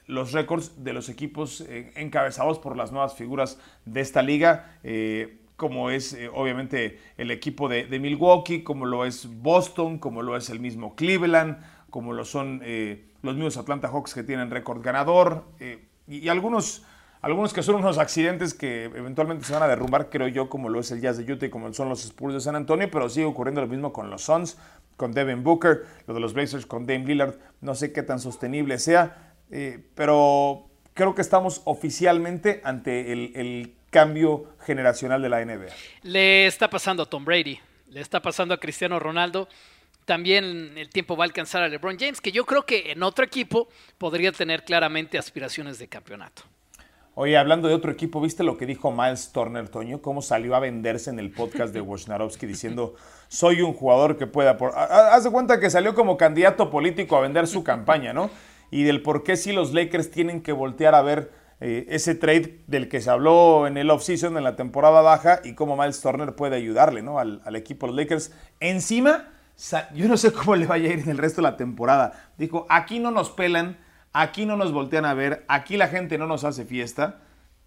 los 0.08 0.32
récords 0.32 0.82
de 0.82 0.92
los 0.92 1.08
equipos 1.08 1.60
eh, 1.60 1.92
encabezados 1.94 2.58
por 2.58 2.76
las 2.76 2.90
nuevas 2.90 3.14
figuras 3.14 3.56
de 3.84 4.00
esta 4.00 4.20
liga, 4.20 4.78
eh, 4.82 5.38
como 5.54 5.90
es 5.90 6.12
eh, 6.14 6.28
obviamente 6.34 6.98
el 7.16 7.30
equipo 7.30 7.68
de, 7.68 7.86
Milwaukee, 8.00 8.64
como 8.64 8.84
lo 8.84 9.04
es 9.04 9.28
Boston, 9.42 9.98
como 9.98 10.22
lo 10.22 10.36
es 10.36 10.50
el 10.50 10.58
mismo 10.58 10.96
Cleveland, 10.96 11.62
como 11.88 12.14
lo 12.14 12.24
son 12.24 12.62
los 13.22 13.34
mismos 13.36 13.56
Atlanta 13.56 13.88
Hawks 13.88 14.14
que 14.14 14.24
tienen 14.24 14.50
récord 14.50 14.82
ganador, 14.82 15.44
y, 16.08 16.16
y 16.18 16.28
algunos, 16.28 16.84
algunos 17.20 17.52
que 17.52 17.62
son 17.62 17.76
unos 17.76 17.98
accidentes 17.98 18.54
que 18.54 18.84
eventualmente 18.84 19.44
se 19.44 19.52
van 19.52 19.62
a 19.62 19.68
derrumbar, 19.68 20.08
creo 20.08 20.26
yo, 20.26 20.48
como 20.48 20.68
lo 20.68 20.80
es 20.80 20.90
el 20.90 21.00
Jazz 21.00 21.18
de 21.18 21.32
Utah 21.32 21.46
y 21.46 21.50
como 21.50 21.72
son 21.72 21.88
los 21.88 22.04
Spurs 22.04 22.34
de 22.34 22.40
San 22.40 22.56
Antonio, 22.56 22.88
pero 22.90 23.08
sigue 23.08 23.26
ocurriendo 23.26 23.60
lo 23.60 23.68
mismo 23.68 23.92
con 23.92 24.08
los 24.08 24.22
Suns, 24.22 24.56
con 25.00 25.12
Devin 25.12 25.42
Booker, 25.42 25.86
lo 26.06 26.12
de 26.12 26.20
los 26.20 26.34
Blazers 26.34 26.66
con 26.66 26.84
Dame 26.84 27.06
Lillard, 27.06 27.34
no 27.62 27.74
sé 27.74 27.90
qué 27.90 28.02
tan 28.02 28.20
sostenible 28.20 28.78
sea, 28.78 29.32
eh, 29.50 29.82
pero 29.94 30.68
creo 30.92 31.14
que 31.14 31.22
estamos 31.22 31.62
oficialmente 31.64 32.60
ante 32.64 33.10
el, 33.10 33.32
el 33.34 33.74
cambio 33.88 34.44
generacional 34.66 35.22
de 35.22 35.30
la 35.30 35.42
NBA. 35.42 35.72
Le 36.02 36.46
está 36.46 36.68
pasando 36.68 37.04
a 37.04 37.06
Tom 37.06 37.24
Brady, 37.24 37.58
le 37.88 38.02
está 38.02 38.20
pasando 38.20 38.52
a 38.52 38.60
Cristiano 38.60 38.98
Ronaldo. 38.98 39.48
También 40.04 40.76
el 40.76 40.90
tiempo 40.90 41.16
va 41.16 41.24
a 41.24 41.28
alcanzar 41.28 41.62
a 41.62 41.68
LeBron 41.68 41.98
James, 41.98 42.20
que 42.20 42.30
yo 42.30 42.44
creo 42.44 42.66
que 42.66 42.92
en 42.92 43.02
otro 43.02 43.24
equipo 43.24 43.70
podría 43.96 44.32
tener 44.32 44.64
claramente 44.64 45.16
aspiraciones 45.16 45.78
de 45.78 45.88
campeonato. 45.88 46.42
Oye, 47.14 47.36
hablando 47.36 47.68
de 47.68 47.74
otro 47.74 47.90
equipo, 47.90 48.20
¿viste 48.20 48.44
lo 48.44 48.56
que 48.56 48.66
dijo 48.66 48.92
Miles 48.92 49.32
Turner, 49.32 49.68
Toño? 49.68 50.00
¿Cómo 50.00 50.22
salió 50.22 50.54
a 50.54 50.60
venderse 50.60 51.10
en 51.10 51.18
el 51.18 51.30
podcast 51.32 51.74
de 51.74 51.80
Wojnarowski 51.80 52.46
diciendo, 52.46 52.94
soy 53.28 53.62
un 53.62 53.74
jugador 53.74 54.16
que 54.16 54.26
pueda... 54.26 54.56
Por... 54.56 54.72
Ha- 54.74 54.84
ha- 54.84 55.14
Haz 55.14 55.24
de 55.24 55.30
cuenta 55.30 55.60
que 55.60 55.70
salió 55.70 55.94
como 55.94 56.16
candidato 56.16 56.70
político 56.70 57.16
a 57.16 57.20
vender 57.20 57.46
su 57.46 57.64
campaña, 57.64 58.12
¿no? 58.12 58.30
Y 58.70 58.84
del 58.84 59.02
por 59.02 59.22
qué 59.24 59.36
si 59.36 59.52
los 59.52 59.74
Lakers 59.74 60.10
tienen 60.12 60.40
que 60.40 60.52
voltear 60.52 60.94
a 60.94 61.02
ver 61.02 61.32
eh, 61.60 61.86
ese 61.90 62.14
trade 62.14 62.60
del 62.68 62.88
que 62.88 63.00
se 63.00 63.10
habló 63.10 63.66
en 63.66 63.76
el 63.76 63.90
offseason, 63.90 64.36
en 64.38 64.44
la 64.44 64.54
temporada 64.56 65.02
baja, 65.02 65.40
y 65.44 65.54
cómo 65.54 65.76
Miles 65.76 66.00
Turner 66.00 66.36
puede 66.36 66.56
ayudarle, 66.56 67.02
¿no? 67.02 67.18
Al, 67.18 67.42
al 67.44 67.56
equipo 67.56 67.86
de 67.86 67.92
los 67.92 67.96
Lakers. 67.96 68.32
Encima, 68.60 69.28
yo 69.94 70.08
no 70.08 70.16
sé 70.16 70.32
cómo 70.32 70.54
le 70.56 70.66
vaya 70.66 70.88
a 70.88 70.92
ir 70.92 71.00
en 71.00 71.10
el 71.10 71.18
resto 71.18 71.42
de 71.42 71.50
la 71.50 71.56
temporada. 71.56 72.30
Dijo, 72.38 72.66
aquí 72.70 73.00
no 73.00 73.10
nos 73.10 73.30
pelan, 73.30 73.76
aquí 74.12 74.46
no 74.46 74.56
nos 74.56 74.72
voltean 74.72 75.04
a 75.04 75.14
ver, 75.14 75.44
aquí 75.48 75.76
la 75.76 75.88
gente 75.88 76.18
no 76.18 76.26
nos 76.26 76.44
hace 76.44 76.64
fiesta. 76.64 77.20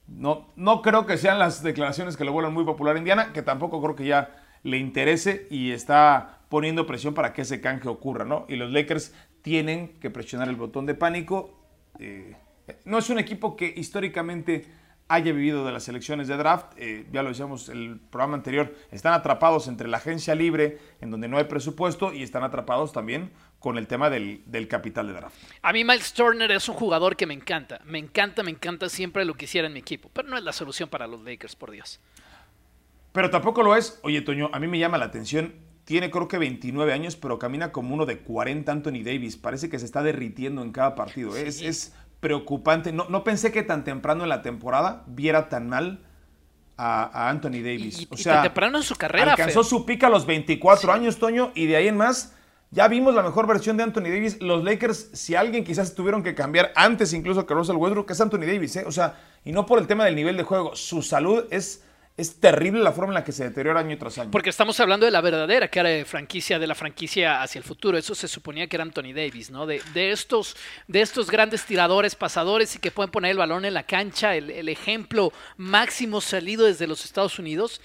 No, 0.07 0.51
no 0.55 0.81
creo 0.81 1.05
que 1.05 1.17
sean 1.17 1.39
las 1.39 1.63
declaraciones 1.63 2.17
que 2.17 2.25
lo 2.25 2.33
vuelvan 2.33 2.53
muy 2.53 2.65
popular 2.65 2.95
a 2.95 2.99
Indiana, 2.99 3.31
que 3.33 3.41
tampoco 3.41 3.81
creo 3.81 3.95
que 3.95 4.05
ya 4.05 4.31
le 4.63 4.77
interese 4.77 5.47
y 5.49 5.71
está 5.71 6.39
poniendo 6.49 6.85
presión 6.85 7.13
para 7.13 7.33
que 7.33 7.43
ese 7.43 7.61
canje 7.61 7.87
ocurra, 7.87 8.25
¿no? 8.25 8.45
Y 8.49 8.55
los 8.57 8.71
Lakers 8.71 9.13
tienen 9.41 9.99
que 9.99 10.09
presionar 10.09 10.49
el 10.49 10.55
botón 10.55 10.85
de 10.85 10.95
pánico. 10.95 11.57
Eh, 11.99 12.35
no 12.85 12.97
es 12.97 13.09
un 13.09 13.19
equipo 13.19 13.55
que 13.55 13.73
históricamente 13.75 14.65
haya 15.07 15.31
vivido 15.31 15.65
de 15.65 15.71
las 15.71 15.87
elecciones 15.89 16.27
de 16.27 16.37
draft, 16.37 16.73
eh, 16.77 17.05
ya 17.11 17.23
lo 17.23 17.29
decíamos 17.29 17.69
el 17.69 17.99
programa 18.09 18.35
anterior, 18.35 18.73
están 18.89 19.13
atrapados 19.13 19.67
entre 19.67 19.87
la 19.87 19.97
agencia 19.97 20.33
libre, 20.33 20.79
en 21.01 21.11
donde 21.11 21.27
no 21.27 21.37
hay 21.37 21.43
presupuesto, 21.43 22.13
y 22.13 22.23
están 22.23 22.43
atrapados 22.43 22.93
también 22.93 23.31
con 23.63 23.77
el 23.77 23.87
tema 23.87 24.09
del, 24.09 24.41
del 24.45 24.67
capital 24.67 25.07
de 25.07 25.13
draft. 25.13 25.37
A 25.61 25.71
mí 25.71 25.85
Miles 25.85 26.11
Turner 26.11 26.51
es 26.51 26.67
un 26.67 26.75
jugador 26.75 27.15
que 27.15 27.25
me 27.25 27.33
encanta, 27.33 27.79
me 27.85 27.97
encanta, 27.97 28.43
me 28.43 28.51
encanta, 28.51 28.89
siempre 28.89 29.23
lo 29.23 29.35
quisiera 29.35 29.67
en 29.67 29.73
mi 29.73 29.79
equipo, 29.79 30.11
pero 30.11 30.27
no 30.27 30.37
es 30.37 30.43
la 30.43 30.51
solución 30.51 30.89
para 30.89 31.07
los 31.07 31.23
Lakers, 31.23 31.55
por 31.55 31.71
Dios. 31.71 32.01
Pero 33.13 33.29
tampoco 33.29 33.63
lo 33.63 33.77
es. 33.77 34.01
Oye, 34.03 34.19
Toño, 34.19 34.49
a 34.51 34.59
mí 34.59 34.67
me 34.67 34.79
llama 34.79 34.97
la 34.97 35.05
atención. 35.05 35.53
Tiene 35.85 36.11
creo 36.11 36.27
que 36.27 36.37
29 36.39 36.91
años, 36.91 37.15
pero 37.15 37.39
camina 37.39 37.71
como 37.71 37.93
uno 37.93 38.05
de 38.05 38.19
40 38.19 38.69
Anthony 38.69 39.01
Davis. 39.01 39.37
Parece 39.37 39.69
que 39.69 39.79
se 39.79 39.85
está 39.85 40.03
derritiendo 40.03 40.61
en 40.61 40.73
cada 40.73 40.93
partido. 40.95 41.33
Es, 41.33 41.61
es 41.61 41.95
preocupante. 42.19 42.91
No, 42.91 43.07
no 43.07 43.23
pensé 43.23 43.53
que 43.53 43.63
tan 43.63 43.85
temprano 43.85 44.23
en 44.23 44.29
la 44.29 44.41
temporada 44.41 45.05
viera 45.07 45.47
tan 45.47 45.69
mal 45.69 46.01
a, 46.75 47.29
Anthony 47.29 47.63
Davis. 47.63 48.01
Y, 48.01 48.07
o 48.11 48.15
y 48.15 48.17
sea, 48.17 48.33
tan 48.33 48.43
temprano 48.43 48.79
en 48.79 48.83
su 48.83 48.95
carrera, 48.95 49.31
alcanzó 49.31 49.63
Fer. 49.63 49.69
su 49.69 49.85
pica 49.85 50.07
a 50.07 50.09
los 50.09 50.25
24 50.25 50.91
años, 50.91 51.17
Toño, 51.17 51.53
y 51.55 51.67
de 51.67 51.77
ahí 51.77 51.87
en 51.87 51.95
más 51.95 52.35
ya 52.73 52.87
vimos 52.87 53.13
la 53.13 53.21
mejor 53.21 53.45
versión 53.45 53.77
de 53.77 53.83
Anthony 53.83 54.09
Davis. 54.09 54.41
Los 54.41 54.63
Lakers, 54.63 55.09
si 55.13 55.35
alguien 55.35 55.63
quizás 55.63 55.93
tuvieron 55.93 56.23
que 56.23 56.33
cambiar 56.33 56.73
antes 56.75 57.13
incluso 57.13 57.45
que 57.45 57.53
Russell 57.53 57.75
Westbrook, 57.75 58.09
es 58.09 58.19
Anthony 58.19 58.47
Davis, 58.47 58.75
¿eh? 58.77 58.83
O 58.87 58.91
sea, 58.91 59.15
y 59.45 59.51
no 59.51 59.67
por 59.67 59.77
el 59.77 59.85
tema 59.85 60.05
del 60.05 60.15
nivel 60.15 60.37
de 60.37 60.43
juego, 60.43 60.75
su 60.75 61.03
salud 61.03 61.45
es, 61.51 61.83
es 62.17 62.39
terrible 62.39 62.81
la 62.81 62.91
forma 62.91 63.11
en 63.11 63.13
la 63.13 63.23
que 63.23 63.31
se 63.31 63.43
deteriora 63.43 63.79
año 63.79 63.95
tras 63.99 64.17
año. 64.17 64.31
Porque 64.31 64.49
estamos 64.49 64.79
hablando 64.79 65.05
de 65.05 65.11
la 65.11 65.21
verdadera 65.21 65.67
cara 65.67 65.89
de 65.89 66.03
franquicia, 66.03 66.57
de 66.57 66.65
la 66.65 66.73
franquicia 66.73 67.43
hacia 67.43 67.59
el 67.59 67.63
futuro. 67.63 67.95
Eso 67.95 68.15
se 68.15 68.27
suponía 68.27 68.65
que 68.65 68.75
era 68.75 68.83
Anthony 68.83 69.13
Davis, 69.13 69.51
¿no? 69.51 69.67
De, 69.67 69.79
de 69.93 70.09
estos, 70.09 70.57
de 70.87 71.01
estos 71.01 71.29
grandes 71.29 71.65
tiradores, 71.67 72.15
pasadores 72.15 72.75
y 72.75 72.79
que 72.79 72.89
pueden 72.89 73.11
poner 73.11 73.31
el 73.31 73.37
balón 73.37 73.65
en 73.65 73.75
la 73.75 73.83
cancha, 73.83 74.35
el, 74.35 74.67
ejemplo 74.67 75.31
máximo 75.57 76.21
salido 76.21 76.65
desde 76.65 76.87
los 76.87 77.05
Estados 77.05 77.37
Unidos. 77.37 77.81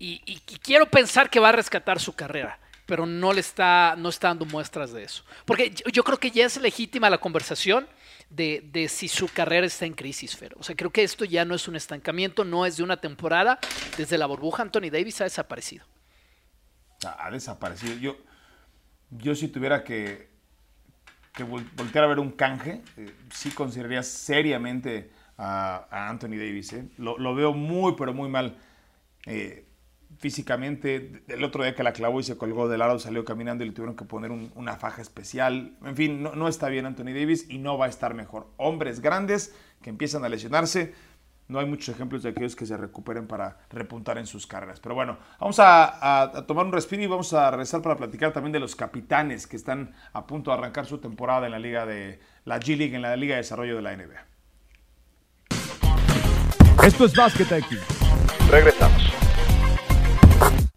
Y 0.00 0.40
quiero 0.62 0.86
pensar 0.86 1.30
que 1.30 1.38
va 1.38 1.50
a 1.50 1.52
rescatar 1.52 2.00
su 2.00 2.14
carrera, 2.14 2.58
pero 2.90 3.06
no 3.06 3.32
le 3.32 3.38
está, 3.40 3.94
no 3.96 4.08
está 4.08 4.26
dando 4.28 4.46
muestras 4.46 4.90
de 4.92 5.04
eso. 5.04 5.22
Porque 5.44 5.72
yo, 5.92 6.02
creo 6.02 6.18
que 6.18 6.32
ya 6.32 6.44
es 6.44 6.60
legítima 6.60 7.08
la 7.08 7.18
conversación 7.18 7.86
de, 8.30 8.68
de 8.72 8.88
si 8.88 9.06
su 9.06 9.28
carrera 9.28 9.64
está 9.64 9.86
en 9.86 9.94
crisis, 9.94 10.36
Fer. 10.36 10.56
O 10.58 10.64
sea, 10.64 10.74
creo 10.74 10.90
que 10.90 11.04
esto 11.04 11.24
ya 11.24 11.44
no 11.44 11.54
es 11.54 11.68
un 11.68 11.76
estancamiento, 11.76 12.44
no 12.44 12.66
es 12.66 12.78
de 12.78 12.82
una 12.82 12.96
temporada. 12.96 13.60
Desde 13.96 14.18
la 14.18 14.26
burbuja, 14.26 14.64
Anthony 14.64 14.90
Davis 14.90 15.20
ha 15.20 15.24
desaparecido. 15.24 15.84
ha 17.04 17.30
desaparecido. 17.30 17.94
Yo, 17.98 18.16
yo 19.10 19.36
si 19.36 19.46
tuviera 19.46 19.84
que, 19.84 20.28
que 21.32 21.46
vol- 21.46 21.70
voltear 21.76 22.02
a 22.02 22.08
ver 22.08 22.18
un 22.18 22.32
canje, 22.32 22.82
eh, 22.96 23.14
sí 23.32 23.52
consideraría 23.52 24.02
seriamente 24.02 25.12
a, 25.38 26.08
Anthony 26.10 26.30
Davis. 26.38 26.72
¿eh? 26.72 26.88
Lo, 26.98 27.16
lo 27.18 27.36
veo 27.36 27.52
muy, 27.52 27.94
pero 27.96 28.12
muy 28.12 28.28
mal. 28.28 28.56
Eh, 29.26 29.64
físicamente. 30.20 31.22
El 31.26 31.42
otro 31.42 31.64
día 31.64 31.74
que 31.74 31.82
la 31.82 31.92
clavó 31.92 32.20
y 32.20 32.22
se 32.22 32.36
colgó 32.36 32.68
del 32.68 32.78
lado, 32.78 32.98
salió 32.98 33.24
caminando 33.24 33.64
y 33.64 33.68
le 33.68 33.72
tuvieron 33.72 33.96
que 33.96 34.04
poner 34.04 34.30
una 34.30 34.76
faja 34.76 35.02
especial. 35.02 35.76
En 35.84 35.96
fin, 35.96 36.22
no, 36.22 36.34
no 36.36 36.46
está 36.46 36.68
bien 36.68 36.86
Anthony 36.86 37.06
Davis 37.06 37.46
y 37.48 37.58
no 37.58 37.76
va 37.76 37.86
a 37.86 37.88
estar 37.88 38.14
mejor. 38.14 38.46
Hombres 38.56 39.00
grandes 39.00 39.54
que 39.82 39.90
empiezan 39.90 40.24
a 40.24 40.28
lesionarse 40.28 40.94
no 41.50 41.58
hay 41.58 41.66
muchos 41.66 41.88
ejemplos 41.94 42.22
de 42.22 42.28
aquellos 42.28 42.54
que 42.54 42.64
se 42.64 42.76
recuperen 42.76 43.26
para 43.26 43.58
repuntar 43.70 44.18
en 44.18 44.26
sus 44.26 44.46
carreras. 44.46 44.78
Pero 44.78 44.94
bueno, 44.94 45.18
vamos 45.40 45.56
a, 45.58 46.44
tomar 46.46 46.64
un 46.64 46.72
respiro 46.72 47.02
y 47.02 47.06
vamos 47.08 47.32
a 47.32 47.50
regresar 47.50 47.82
para 47.82 47.96
platicar 47.96 48.32
también 48.32 48.52
de 48.52 48.60
los 48.60 48.76
capitanes 48.76 49.48
que 49.48 49.56
están 49.56 49.92
a 50.12 50.26
punto 50.26 50.52
de 50.52 50.58
arrancar 50.58 50.86
su 50.86 50.98
temporada 50.98 51.46
en 51.46 51.52
la 51.52 51.58
liga 51.58 51.86
de 51.86 52.20
la 52.44 52.60
G 52.60 52.76
League, 52.76 52.94
en 52.94 53.02
la 53.02 53.16
Liga 53.16 53.34
de 53.34 53.40
Desarrollo 53.40 53.74
de 53.74 53.82
la 53.82 53.96
NBA. 53.96 54.26
Esto 56.84 57.04
es 57.04 57.14
Básquet 57.14 57.50
aquí. 57.52 57.76
Regresamos. 58.48 59.19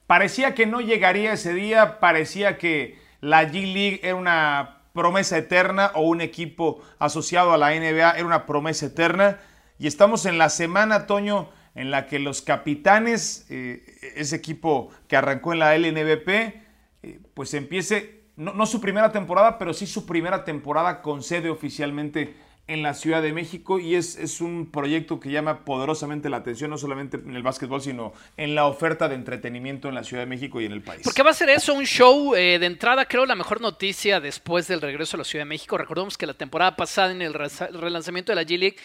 Parecía 0.07 0.53
que 0.53 0.65
no 0.65 0.81
llegaría 0.81 1.33
ese 1.33 1.53
día, 1.53 1.99
parecía 1.99 2.57
que 2.57 2.97
la 3.21 3.43
G 3.43 3.73
League 3.73 3.99
era 4.03 4.15
una 4.15 4.83
promesa 4.93 5.37
eterna 5.37 5.91
o 5.95 6.01
un 6.01 6.21
equipo 6.21 6.81
asociado 6.99 7.51
a 7.53 7.57
la 7.57 7.71
NBA 7.71 8.11
era 8.11 8.25
una 8.25 8.45
promesa 8.45 8.85
eterna. 8.87 9.39
Y 9.79 9.87
estamos 9.87 10.25
en 10.25 10.37
la 10.37 10.49
semana, 10.49 11.07
Toño, 11.07 11.49
en 11.75 11.89
la 11.89 12.05
que 12.05 12.19
los 12.19 12.41
capitanes, 12.41 13.45
eh, 13.49 13.83
ese 14.15 14.35
equipo 14.35 14.89
que 15.07 15.17
arrancó 15.17 15.53
en 15.53 15.59
la 15.59 15.75
LNBP, 15.75 16.29
eh, 16.29 17.19
pues 17.33 17.53
empiece, 17.53 18.23
no, 18.35 18.65
su 18.65 18.79
primera 18.79 19.11
temporada, 19.11 19.57
pero 19.57 19.73
sí 19.73 19.87
su 19.87 20.05
primera 20.05 20.45
temporada 20.45 21.01
con 21.01 21.23
sede 21.23 21.49
oficialmente 21.49 22.35
en 22.67 22.81
la 22.81 22.93
Ciudad 22.93 23.21
de 23.21 23.33
México 23.33 23.77
y 23.79 23.95
es, 23.95 24.15
es, 24.15 24.39
un 24.39 24.71
proyecto 24.71 25.19
que 25.19 25.29
llama 25.29 25.65
poderosamente 25.65 26.29
la 26.29 26.37
atención, 26.37 26.69
no 26.69 26.77
solamente 26.77 27.17
en 27.17 27.35
el 27.35 27.43
básquetbol, 27.43 27.81
sino 27.81 28.13
en 28.37 28.55
la 28.55 28.65
oferta 28.67 29.09
de 29.09 29.15
entretenimiento 29.15 29.89
en 29.89 29.95
la 29.95 30.03
Ciudad 30.03 30.23
de 30.23 30.27
México 30.27 30.61
y 30.61 30.65
en 30.65 30.71
el 30.71 30.81
país. 30.81 31.01
Porque 31.03 31.23
va 31.23 31.31
a 31.31 31.33
ser 31.33 31.49
eso, 31.49 31.73
un 31.73 31.85
show 31.85 32.35
eh, 32.35 32.59
de 32.59 32.65
entrada, 32.65 33.05
creo, 33.05 33.25
la 33.25 33.35
mejor 33.35 33.59
noticia 33.59 34.21
después 34.21 34.67
del 34.67 34.79
regreso 34.79 35.17
a 35.17 35.19
la 35.19 35.23
Ciudad 35.25 35.43
de 35.43 35.49
México. 35.49 35.77
Recordemos 35.77 36.17
que 36.17 36.25
la 36.25 36.33
temporada 36.33 36.75
pasada 36.75 37.11
en 37.11 37.21
el 37.21 37.33
relanzamiento 37.33 38.31
de 38.31 38.35
la 38.37 38.43
G-League 38.43 38.77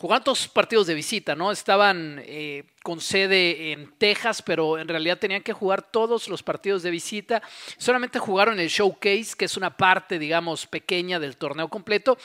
jugaban 0.00 0.24
todos 0.24 0.48
partidos 0.48 0.86
de 0.86 0.94
visita, 0.94 1.34
¿no? 1.34 1.52
Estaban 1.52 2.22
eh, 2.24 2.64
con 2.82 3.02
sede 3.02 3.72
en 3.72 3.92
Texas, 3.98 4.40
pero 4.40 4.78
en 4.78 4.88
realidad 4.88 5.18
tenían 5.18 5.42
que 5.42 5.52
jugar 5.52 5.82
todos 5.82 6.26
los 6.28 6.42
partidos 6.42 6.82
de 6.82 6.90
visita. 6.90 7.42
Solamente 7.76 8.18
jugaron 8.18 8.58
el 8.58 8.70
showcase, 8.70 9.34
que 9.36 9.44
es 9.44 9.58
una 9.58 9.76
parte, 9.76 10.18
digamos, 10.18 10.66
pequeña 10.66 11.20
del 11.20 11.36
torneo 11.36 11.68
completo. 11.68 12.16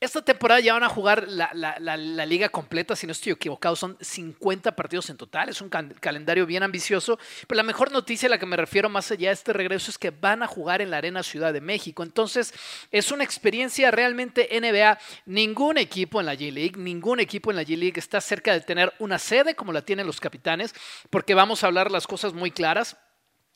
Esta 0.00 0.22
temporada 0.22 0.60
ya 0.60 0.74
van 0.74 0.84
a 0.84 0.88
jugar 0.88 1.26
la, 1.26 2.26
liga 2.26 2.48
completa, 2.50 2.94
si 2.94 3.04
no 3.04 3.10
estoy 3.10 3.32
equivocado, 3.32 3.74
son 3.74 3.96
50 4.00 4.76
partidos 4.76 5.10
en 5.10 5.16
total, 5.16 5.48
es 5.48 5.60
un 5.60 5.68
calendario 5.68 6.46
bien 6.46 6.62
ambicioso, 6.62 7.18
pero 7.48 7.56
la 7.56 7.64
mejor 7.64 7.90
noticia 7.90 8.28
a 8.28 8.30
la 8.30 8.38
que 8.38 8.46
me 8.46 8.56
refiero 8.56 8.88
más 8.88 9.10
allá 9.10 9.30
de 9.30 9.34
este 9.34 9.52
regreso 9.52 9.90
es 9.90 9.98
que 9.98 10.10
van 10.10 10.44
a 10.44 10.46
jugar 10.46 10.82
en 10.82 10.92
la 10.92 10.98
Arena 10.98 11.24
Ciudad 11.24 11.52
de 11.52 11.60
México, 11.60 12.04
entonces 12.04 12.54
es 12.92 13.10
una 13.10 13.24
experiencia 13.24 13.90
realmente 13.90 14.48
NBA, 14.52 15.00
ningún 15.26 15.78
equipo 15.78 16.20
en 16.20 16.26
la 16.26 16.36
G-League, 16.36 16.76
ningún 16.76 17.18
equipo 17.18 17.50
en 17.50 17.56
la 17.56 17.64
G-League 17.64 17.98
está 17.98 18.20
cerca 18.20 18.52
de 18.52 18.60
tener 18.60 18.92
una 19.00 19.18
sede 19.18 19.56
como 19.56 19.72
la 19.72 19.82
tienen 19.82 20.06
los 20.06 20.20
capitanes, 20.20 20.76
porque 21.10 21.34
vamos 21.34 21.64
a 21.64 21.66
hablar 21.66 21.90
las 21.90 22.06
cosas 22.06 22.34
muy 22.34 22.52
claras. 22.52 22.96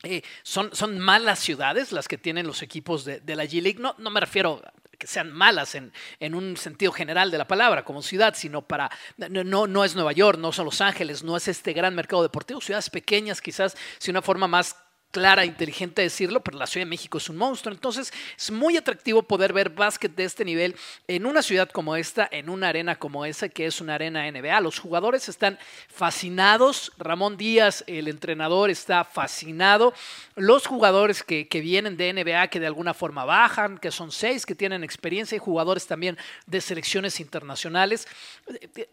Eh, 0.05 0.21
son, 0.41 0.75
son, 0.75 0.99
malas 0.99 1.39
ciudades 1.39 1.93
las 1.93 2.09
que 2.09 2.17
tienen 2.17 2.45
los 2.45 2.61
equipos 2.61 3.05
de, 3.05 3.21
la 3.25 3.45
G-League. 3.45 3.79
No, 3.79 3.95
no 3.97 4.09
me 4.09 4.19
refiero 4.19 4.61
que 5.03 5.07
sean 5.07 5.33
malas 5.33 5.75
en, 5.75 5.91
en, 6.21 6.33
un 6.33 6.55
sentido 6.55 6.93
general 6.93 7.29
de 7.29 7.37
la 7.37 7.45
palabra 7.45 7.83
como 7.83 8.01
ciudad, 8.01 8.35
sino 8.37 8.61
para, 8.61 8.89
no, 9.17 9.67
no 9.67 9.83
es 9.83 9.95
Nueva 9.95 10.13
York, 10.13 10.39
no 10.39 10.53
son 10.53 10.63
Los 10.63 10.79
Ángeles, 10.79 11.23
no 11.23 11.35
es 11.35 11.49
este 11.49 11.73
gran 11.73 11.93
mercado 11.93 12.23
deportivo, 12.23 12.61
ciudades 12.61 12.89
pequeñas 12.89 13.41
quizás, 13.41 13.75
si 13.97 14.11
una 14.11 14.21
forma 14.21 14.47
más 14.47 14.77
clara, 15.13 15.45
inteligente 15.45 16.01
decirlo, 16.01 16.41
pero 16.41 16.57
la 16.57 16.67
Ciudad 16.67 16.85
de 16.85 16.89
México 16.89 17.19
es 17.19 17.29
un 17.29 17.37
monstruo. 17.37 17.73
Entonces 17.73 18.11
es 18.35 18.51
muy 18.51 18.75
atractivo 18.75 19.23
poder 19.23 19.53
ver 19.53 19.69
básquet 19.69 20.13
de 20.13 20.25
este 20.25 20.43
nivel 20.43 20.75
en 21.07 21.25
una 21.25 21.41
ciudad 21.41 21.69
como 21.69 21.95
esta, 21.95 22.27
en 22.31 22.49
una 22.49 22.69
arena 22.69 22.97
como 22.97 23.23
esa, 23.23 23.47
que 23.47 23.67
es 23.67 23.79
una 23.79 23.95
arena 23.95 24.29
NBA. 24.29 24.59
Los 24.59 24.79
jugadores 24.79 25.29
están 25.29 25.57
fascinados. 25.87 26.91
Ramón 26.97 27.37
Díaz, 27.37 27.83
el 27.87 28.07
entrenador, 28.07 28.71
está 28.71 29.05
fascinado. 29.05 29.93
Los 30.35 30.65
jugadores 30.65 31.23
que, 31.23 31.47
que 31.47 31.61
vienen 31.61 31.95
de 31.95 32.11
NBA, 32.11 32.47
que 32.47 32.59
de 32.59 32.67
alguna 32.67 32.95
forma 32.95 33.23
bajan, 33.23 33.77
que 33.77 33.91
son 33.91 34.11
seis, 34.11 34.45
que 34.45 34.55
tienen 34.55 34.83
experiencia, 34.83 35.35
y 35.35 35.39
jugadores 35.39 35.85
también 35.85 36.17
de 36.47 36.59
selecciones 36.59 37.19
internacionales, 37.19 38.07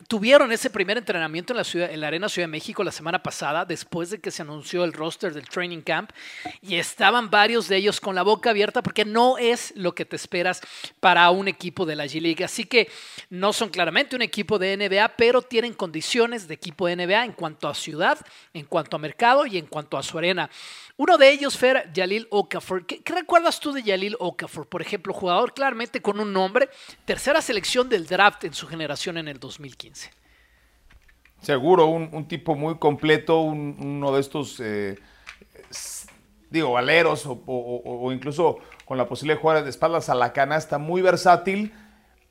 tuvieron 0.06 0.52
ese 0.52 0.68
primer 0.68 0.98
entrenamiento 0.98 1.54
en 1.54 1.56
la, 1.56 1.64
ciudad, 1.64 1.90
en 1.90 2.00
la 2.00 2.08
Arena 2.08 2.28
Ciudad 2.28 2.46
de 2.46 2.52
México 2.52 2.84
la 2.84 2.92
semana 2.92 3.22
pasada, 3.22 3.64
después 3.64 4.10
de 4.10 4.20
que 4.20 4.30
se 4.30 4.42
anunció 4.42 4.84
el 4.84 4.92
roster 4.92 5.32
del 5.32 5.48
Training 5.48 5.80
Camp 5.80 6.09
y 6.62 6.76
estaban 6.76 7.30
varios 7.30 7.68
de 7.68 7.76
ellos 7.76 8.00
con 8.00 8.14
la 8.14 8.22
boca 8.22 8.50
abierta 8.50 8.82
porque 8.82 9.04
no 9.04 9.38
es 9.38 9.72
lo 9.76 9.94
que 9.94 10.04
te 10.04 10.16
esperas 10.16 10.60
para 11.00 11.30
un 11.30 11.48
equipo 11.48 11.86
de 11.86 11.96
la 11.96 12.06
G-League. 12.06 12.44
Así 12.44 12.64
que 12.64 12.90
no 13.28 13.52
son 13.52 13.68
claramente 13.68 14.16
un 14.16 14.22
equipo 14.22 14.58
de 14.58 14.76
NBA, 14.76 15.16
pero 15.16 15.42
tienen 15.42 15.74
condiciones 15.74 16.48
de 16.48 16.54
equipo 16.54 16.86
de 16.86 16.96
NBA 16.96 17.24
en 17.24 17.32
cuanto 17.32 17.68
a 17.68 17.74
ciudad, 17.74 18.18
en 18.54 18.64
cuanto 18.64 18.96
a 18.96 18.98
mercado 18.98 19.46
y 19.46 19.58
en 19.58 19.66
cuanto 19.66 19.96
a 19.96 20.02
su 20.02 20.18
arena. 20.18 20.50
Uno 20.96 21.16
de 21.16 21.30
ellos 21.30 21.56
fue 21.56 21.88
Yalil 21.94 22.26
Okafor. 22.30 22.84
¿Qué, 22.84 23.02
recuerdas 23.06 23.58
tú 23.58 23.72
de 23.72 23.82
Yalil 23.82 24.16
Okafor? 24.18 24.68
Por 24.68 24.82
ejemplo, 24.82 25.14
jugador 25.14 25.54
claramente 25.54 26.02
con 26.02 26.20
un 26.20 26.32
nombre, 26.32 26.68
tercera 27.06 27.40
selección 27.40 27.88
del 27.88 28.06
draft 28.06 28.44
en 28.44 28.52
su 28.52 28.66
generación 28.66 29.16
en 29.16 29.28
el 29.28 29.40
2015. 29.40 30.10
Seguro, 31.40 31.86
un, 31.86 32.28
tipo 32.28 32.54
muy 32.54 32.76
completo, 32.76 33.40
uno 33.40 34.12
de 34.12 34.20
estos 34.20 34.60
eh, 34.60 34.98
digo, 36.50 36.72
valeros 36.72 37.24
o, 37.26 38.10
incluso 38.12 38.58
con 38.84 38.98
la 38.98 39.08
posibilidad 39.08 39.36
de 39.36 39.42
jugar 39.42 39.64
de 39.64 39.70
espaldas 39.70 40.08
a 40.08 40.14
la 40.14 40.32
canasta, 40.32 40.78
muy 40.78 41.00
versátil 41.00 41.72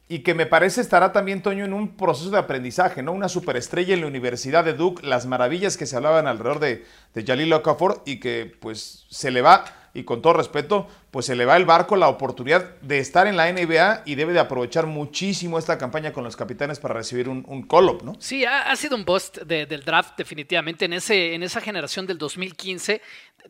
y 0.07 0.19
que 0.19 0.33
me 0.33 0.45
parece 0.45 0.81
estará 0.81 1.11
también, 1.11 1.41
Toño, 1.41 1.65
en 1.65 1.73
un 1.73 1.95
proceso 1.95 2.31
de 2.31 2.39
aprendizaje, 2.39 3.03
¿no? 3.03 3.11
Una 3.11 3.29
superestrella 3.29 3.93
en 3.93 4.01
la 4.01 4.07
Universidad 4.07 4.65
de 4.65 4.73
Duke, 4.73 5.05
las 5.05 5.27
maravillas 5.27 5.77
que 5.77 5.85
se 5.85 5.95
hablaban 5.95 6.25
alrededor 6.27 6.59
de, 6.59 6.83
de 7.13 7.23
Jalil 7.23 7.53
Okafor 7.53 8.01
y 8.05 8.19
que 8.19 8.51
pues 8.59 9.05
se 9.09 9.29
le 9.29 9.41
va 9.41 9.65
y 9.93 10.03
con 10.03 10.21
todo 10.21 10.33
respeto, 10.33 10.87
pues 11.11 11.25
se 11.25 11.35
le 11.35 11.45
va 11.45 11.57
el 11.57 11.65
barco 11.65 11.95
la 11.95 12.07
oportunidad 12.07 12.75
de 12.81 12.99
estar 12.99 13.27
en 13.27 13.37
la 13.37 13.51
NBA 13.51 14.03
y 14.05 14.15
debe 14.15 14.33
de 14.33 14.39
aprovechar 14.39 14.85
muchísimo 14.85 15.57
esta 15.57 15.77
campaña 15.77 16.13
con 16.13 16.23
los 16.23 16.35
capitanes 16.35 16.79
para 16.79 16.93
recibir 16.93 17.27
un, 17.27 17.43
un 17.47 17.63
call-up, 17.63 18.03
¿no? 18.03 18.15
Sí, 18.19 18.45
ha, 18.45 18.75
sido 18.75 18.95
un 18.95 19.05
bust 19.05 19.39
del 19.39 19.83
draft 19.83 20.17
definitivamente. 20.17 20.85
En, 20.85 20.93
ese, 20.93 21.33
en 21.33 21.43
esa 21.43 21.61
generación 21.61 22.05
del 22.05 22.17
2015 22.17 23.01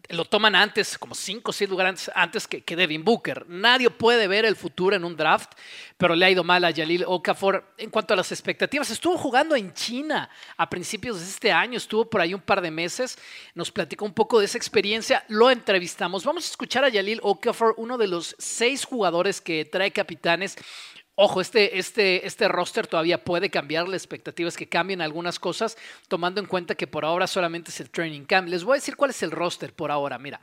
lo 0.09 0.25
toman 0.25 0.55
antes, 0.55 0.97
como 0.97 1.13
cinco 1.13 1.51
o 1.51 1.53
seis 1.53 1.69
lugares 1.69 2.09
antes 2.15 2.47
que, 2.47 2.61
que, 2.61 2.75
Devin 2.75 3.03
Booker. 3.03 3.45
Nadie 3.47 3.89
puede 3.89 4.27
ver 4.27 4.45
el 4.45 4.55
futuro 4.55 4.95
en 4.95 5.03
un 5.03 5.15
draft, 5.15 5.51
pero 5.97 6.15
le 6.15 6.25
ha 6.25 6.29
ido 6.31 6.43
mal 6.43 6.63
a 6.65 6.73
Jalil 6.73 7.03
Okafor 7.05 7.73
en 7.77 7.89
cuanto 7.89 8.13
a 8.13 8.17
las 8.17 8.31
expectativas. 8.31 8.89
Estuvo 8.89 9.17
jugando 9.17 9.55
en 9.55 9.73
China 9.73 10.29
a 10.57 10.69
principios 10.69 11.19
de 11.19 11.25
este 11.25 11.51
año, 11.51 11.77
estuvo 11.77 12.09
por 12.09 12.21
ahí 12.21 12.33
un 12.33 12.41
par 12.41 12.61
de 12.61 12.71
meses, 12.71 13.17
nos 13.53 13.71
platicó 13.71 14.05
un 14.05 14.13
poco 14.13 14.39
de 14.39 14.45
esa 14.45 14.57
experiencia, 14.57 15.23
lo 15.27 15.51
entrevistamos. 15.51 16.23
Vamos 16.23 16.45
a 16.45 16.49
escuchar 16.49 16.83
a 16.85 16.91
Jalil 16.91 17.19
Okafor, 17.21 17.75
uno 17.77 17.97
de 17.97 18.07
los 18.07 18.35
seis 18.39 18.85
jugadores 18.85 19.41
que 19.41 19.65
trae 19.65 19.91
capitanes 19.91 20.57
Ojo, 21.21 21.41
este, 21.41 21.77
este, 21.77 22.25
este 22.25 22.47
roster 22.47 22.87
todavía 22.87 23.21
puede 23.21 23.49
cambiar, 23.49 23.89
la 23.89 23.97
expectativa 23.97 24.47
es 24.47 24.55
que 24.55 24.69
cambien 24.69 25.01
algunas 25.01 25.37
cosas, 25.37 25.77
tomando 26.07 26.39
en 26.39 26.47
cuenta 26.47 26.75
que 26.75 26.87
por 26.87 27.03
ahora 27.03 27.27
solamente 27.27 27.71
es 27.71 27.81
el 27.81 27.89
training 27.89 28.23
camp. 28.23 28.47
Les 28.47 28.63
voy 28.63 28.75
a 28.75 28.79
decir 28.79 28.95
cuál 28.95 29.11
es 29.11 29.21
el 29.21 29.31
roster 29.31 29.73
por 29.73 29.91
ahora. 29.91 30.17
Mira, 30.17 30.39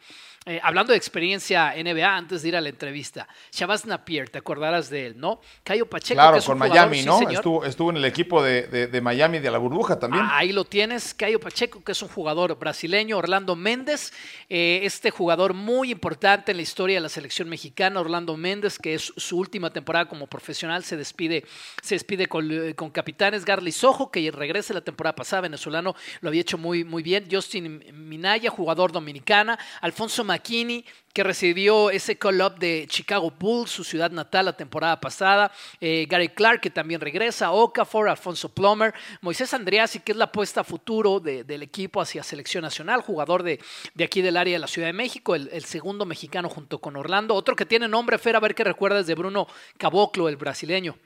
eh, 0.49 0.61
hablando 0.63 0.93
de 0.93 0.97
experiencia 0.97 1.75
NBA, 1.77 2.17
antes 2.17 2.43
de 2.43 2.49
ir 2.49 2.57
a 2.57 2.61
la 2.61 2.69
entrevista, 2.69 3.27
Shabazz 3.51 3.85
Napier, 3.85 4.29
te 4.29 4.39
acordarás 4.39 4.89
de 4.89 5.07
él, 5.07 5.19
¿no? 5.19 5.41
Cayo 5.65 5.87
Pacheco, 5.87 6.21
claro, 6.21 6.41
con 6.41 6.57
Miami, 6.57 7.03
¿no? 7.03 7.29
estuvo, 7.29 7.65
estuvo 7.65 7.91
en 7.91 7.97
el 7.97 8.05
equipo 8.05 8.41
de, 8.41 8.87
de, 8.87 9.01
Miami 9.01 9.41
de 9.41 9.51
la 9.51 9.59
burbuja 9.59 9.99
también. 9.99 10.23
Ah, 10.25 10.39
ahí 10.39 10.53
lo 10.53 10.65
tienes, 10.65 11.15
Cayo 11.15 11.41
Pacheco, 11.41 11.83
que 11.83 11.91
es 11.91 12.01
un 12.01 12.09
jugador 12.09 12.57
brasileño, 12.61 13.19
Orlando 13.19 13.57
Méndez, 13.57 14.13
eh, 14.49 14.83
este 14.85 15.11
jugador 15.11 15.53
muy 15.53 15.91
importante 15.91 16.53
en 16.53 16.59
la 16.59 16.63
historia 16.63 16.99
de 16.99 17.01
la 17.01 17.09
selección 17.09 17.49
mexicana, 17.49 17.99
Orlando 17.99 18.37
Méndez, 18.37 18.79
que 18.79 18.95
es 18.95 19.13
su 19.17 19.39
última 19.39 19.73
temporada 19.73 20.07
como 20.07 20.29
profesional, 20.29 20.85
se 20.85 20.97
despide, 20.97 21.45
se 21.83 21.97
despide 21.97 22.29
con, 22.29 22.49
eh, 22.53 22.73
con 22.77 22.91
capitanes, 22.91 23.45
Garly 23.45 23.73
Sojo, 23.73 24.13
que 24.13 24.31
regresa 24.31 24.73
la 24.75 24.81
temporada 24.81 25.17
pasada, 25.17 25.43
venezolano, 25.43 25.97
lo 26.21 26.29
había 26.29 26.43
hecho 26.43 26.57
muy, 26.57 26.85
muy 26.85 27.03
bien, 27.03 27.27
Justin 27.29 27.85
Minaya, 27.93 28.49
jugador 28.49 28.93
dominicana, 28.93 29.59
Alfonso 29.81 30.23
McKinney, 30.37 30.85
que 31.13 31.25
recibió 31.25 31.89
ese 31.89 32.19
call-up 32.19 32.59
de 32.59 32.87
Chicago 32.89 33.31
Bulls, 33.31 33.71
su 33.71 33.85
ciudad 33.85 34.11
natal, 34.11 34.45
la 34.45 34.57
temporada 34.57 35.01
pasada. 35.01 35.51
Eh, 35.81 36.07
Gary 36.09 36.29
Clark, 36.29 36.61
que 36.61 36.69
también 36.69 37.01
regresa. 37.01 37.53
Okafor, 37.53 38.09
Alfonso 38.09 38.51
Plummer. 38.51 38.93
Moisés 39.23 39.55
Andreassi, 39.55 40.01
que 40.01 40.13
es 40.13 40.19
la 40.19 40.27
apuesta 40.27 40.63
futuro 40.63 41.19
del 41.19 41.63
equipo 41.63 42.03
hacia 42.03 42.23
selección 42.23 42.63
nacional, 42.63 43.01
jugador 43.01 43.43
de, 43.43 43.59
de, 43.95 44.05
aquí 44.05 44.21
del 44.21 44.37
área 44.37 44.55
de 44.55 44.59
la 44.59 44.67
Ciudad 44.67 44.89
de 44.89 44.93
México, 44.93 45.35
el, 45.35 45.65
segundo 45.65 46.05
mexicano 46.05 46.51
junto 46.51 46.81
con 46.81 46.97
Orlando. 46.97 47.35
Otro 47.35 47.57
que 47.57 47.65
tiene 47.65 47.89
nombre, 47.89 48.19
Fer, 48.19 48.37
a 48.37 48.41
ver 48.41 48.55
qué 48.55 48.65
recuerdas 48.65 49.07
de 49.07 49.15
Bruno 49.15 49.47
Caboclo, 49.79 50.29
el 50.29 50.37
brasileño. 50.37 50.97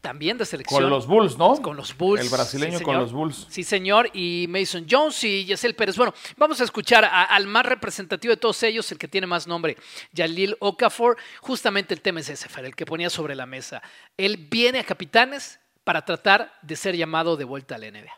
También 0.00 0.38
de 0.38 0.44
selección. 0.46 0.80
Con 0.82 0.90
los 0.90 1.06
Bulls, 1.06 1.36
¿no? 1.38 1.60
Con 1.60 1.76
los 1.76 1.96
Bulls. 1.96 2.22
El 2.22 2.28
brasileño 2.30 2.78
sí, 2.78 2.84
con 2.84 2.96
los 2.98 3.12
Bulls. 3.12 3.46
Sí, 3.50 3.62
señor. 3.64 4.08
Y 4.14 4.46
Mason 4.48 4.86
Jones 4.88 5.22
y 5.24 5.44
Yesel 5.44 5.74
Pérez. 5.74 5.96
Bueno, 5.96 6.14
vamos 6.36 6.60
a 6.60 6.64
escuchar 6.64 7.04
a- 7.04 7.24
al 7.24 7.46
más 7.46 7.66
representativo 7.66 8.30
de 8.32 8.36
todos 8.36 8.62
ellos, 8.62 8.90
el 8.92 8.98
que 8.98 9.08
tiene 9.08 9.26
más 9.26 9.46
nombre, 9.46 9.76
Jalil 10.16 10.56
Okafor. 10.60 11.16
Justamente 11.40 11.94
el 11.94 12.00
tema 12.00 12.20
es 12.20 12.28
ese, 12.28 12.48
Fer, 12.48 12.64
el 12.64 12.74
que 12.76 12.86
ponía 12.86 13.10
sobre 13.10 13.34
la 13.34 13.46
mesa. 13.46 13.82
Él 14.16 14.48
viene 14.50 14.78
a 14.78 14.84
Capitanes 14.84 15.58
para 15.84 16.04
tratar 16.04 16.52
de 16.62 16.76
ser 16.76 16.96
llamado 16.96 17.36
de 17.36 17.44
vuelta 17.44 17.74
a 17.74 17.78
la 17.78 17.86
NBA. 17.90 18.12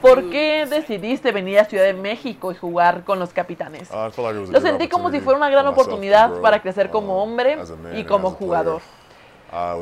¿Por 0.00 0.30
qué 0.30 0.66
decidiste 0.68 1.32
venir 1.32 1.58
a 1.58 1.64
Ciudad 1.64 1.84
de 1.84 1.94
México 1.94 2.52
y 2.52 2.54
jugar 2.54 3.04
con 3.04 3.18
los 3.18 3.32
capitanes? 3.32 3.90
Lo 4.50 4.60
sentí 4.60 4.88
como 4.88 5.10
si 5.10 5.20
fuera 5.20 5.38
una 5.38 5.50
gran 5.50 5.66
oportunidad 5.66 6.40
para 6.40 6.60
crecer 6.62 6.90
como 6.90 7.22
hombre 7.22 7.58
y 7.94 8.04
como 8.04 8.30
jugador. 8.30 8.82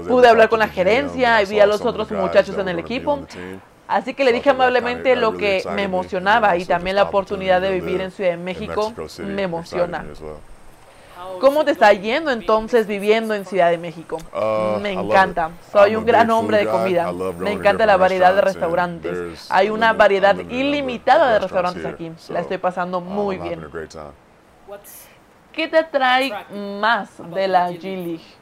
Pude 0.08 0.28
hablar 0.28 0.48
con 0.48 0.58
la 0.58 0.68
gerencia 0.68 1.40
y 1.42 1.46
vi 1.46 1.60
a 1.60 1.66
los 1.66 1.80
otros 1.82 2.10
muchachos 2.10 2.56
en 2.58 2.68
el 2.68 2.78
equipo. 2.78 3.20
Así 3.86 4.14
que 4.14 4.22
le 4.24 4.32
dije 4.32 4.50
amablemente 4.50 5.16
lo 5.16 5.36
que 5.36 5.64
me 5.74 5.82
emocionaba 5.82 6.56
y 6.56 6.64
también 6.64 6.96
la 6.96 7.04
oportunidad 7.04 7.60
de 7.60 7.72
vivir 7.72 8.00
en 8.00 8.10
Ciudad 8.10 8.30
de 8.30 8.36
México 8.36 8.92
me 9.18 9.42
emociona. 9.42 10.04
¿Cómo 11.40 11.64
te 11.64 11.70
está 11.70 11.92
yendo 11.92 12.30
entonces 12.30 12.86
viviendo 12.86 13.34
en 13.34 13.44
Ciudad 13.46 13.70
de 13.70 13.78
México? 13.78 14.18
Me 14.80 14.92
encanta. 14.92 15.50
Soy 15.72 15.96
un 15.96 16.04
gran 16.04 16.30
hombre 16.30 16.58
de 16.58 16.66
comida. 16.66 17.12
Me 17.38 17.52
encanta 17.52 17.86
la 17.86 17.96
variedad 17.96 18.34
de 18.34 18.40
restaurantes. 18.40 19.46
Hay 19.50 19.70
una 19.70 19.92
variedad 19.92 20.36
ilimitada 20.36 21.32
de 21.32 21.38
restaurantes 21.38 21.84
aquí. 21.84 22.12
La 22.28 22.40
estoy 22.40 22.58
pasando 22.58 23.00
muy 23.00 23.38
bien. 23.38 23.66
¿Qué 25.52 25.66
te 25.66 25.78
atrae 25.78 26.32
más 26.80 27.10
de 27.34 27.48
la 27.48 27.70
G 27.70 27.82
League? 27.82 28.40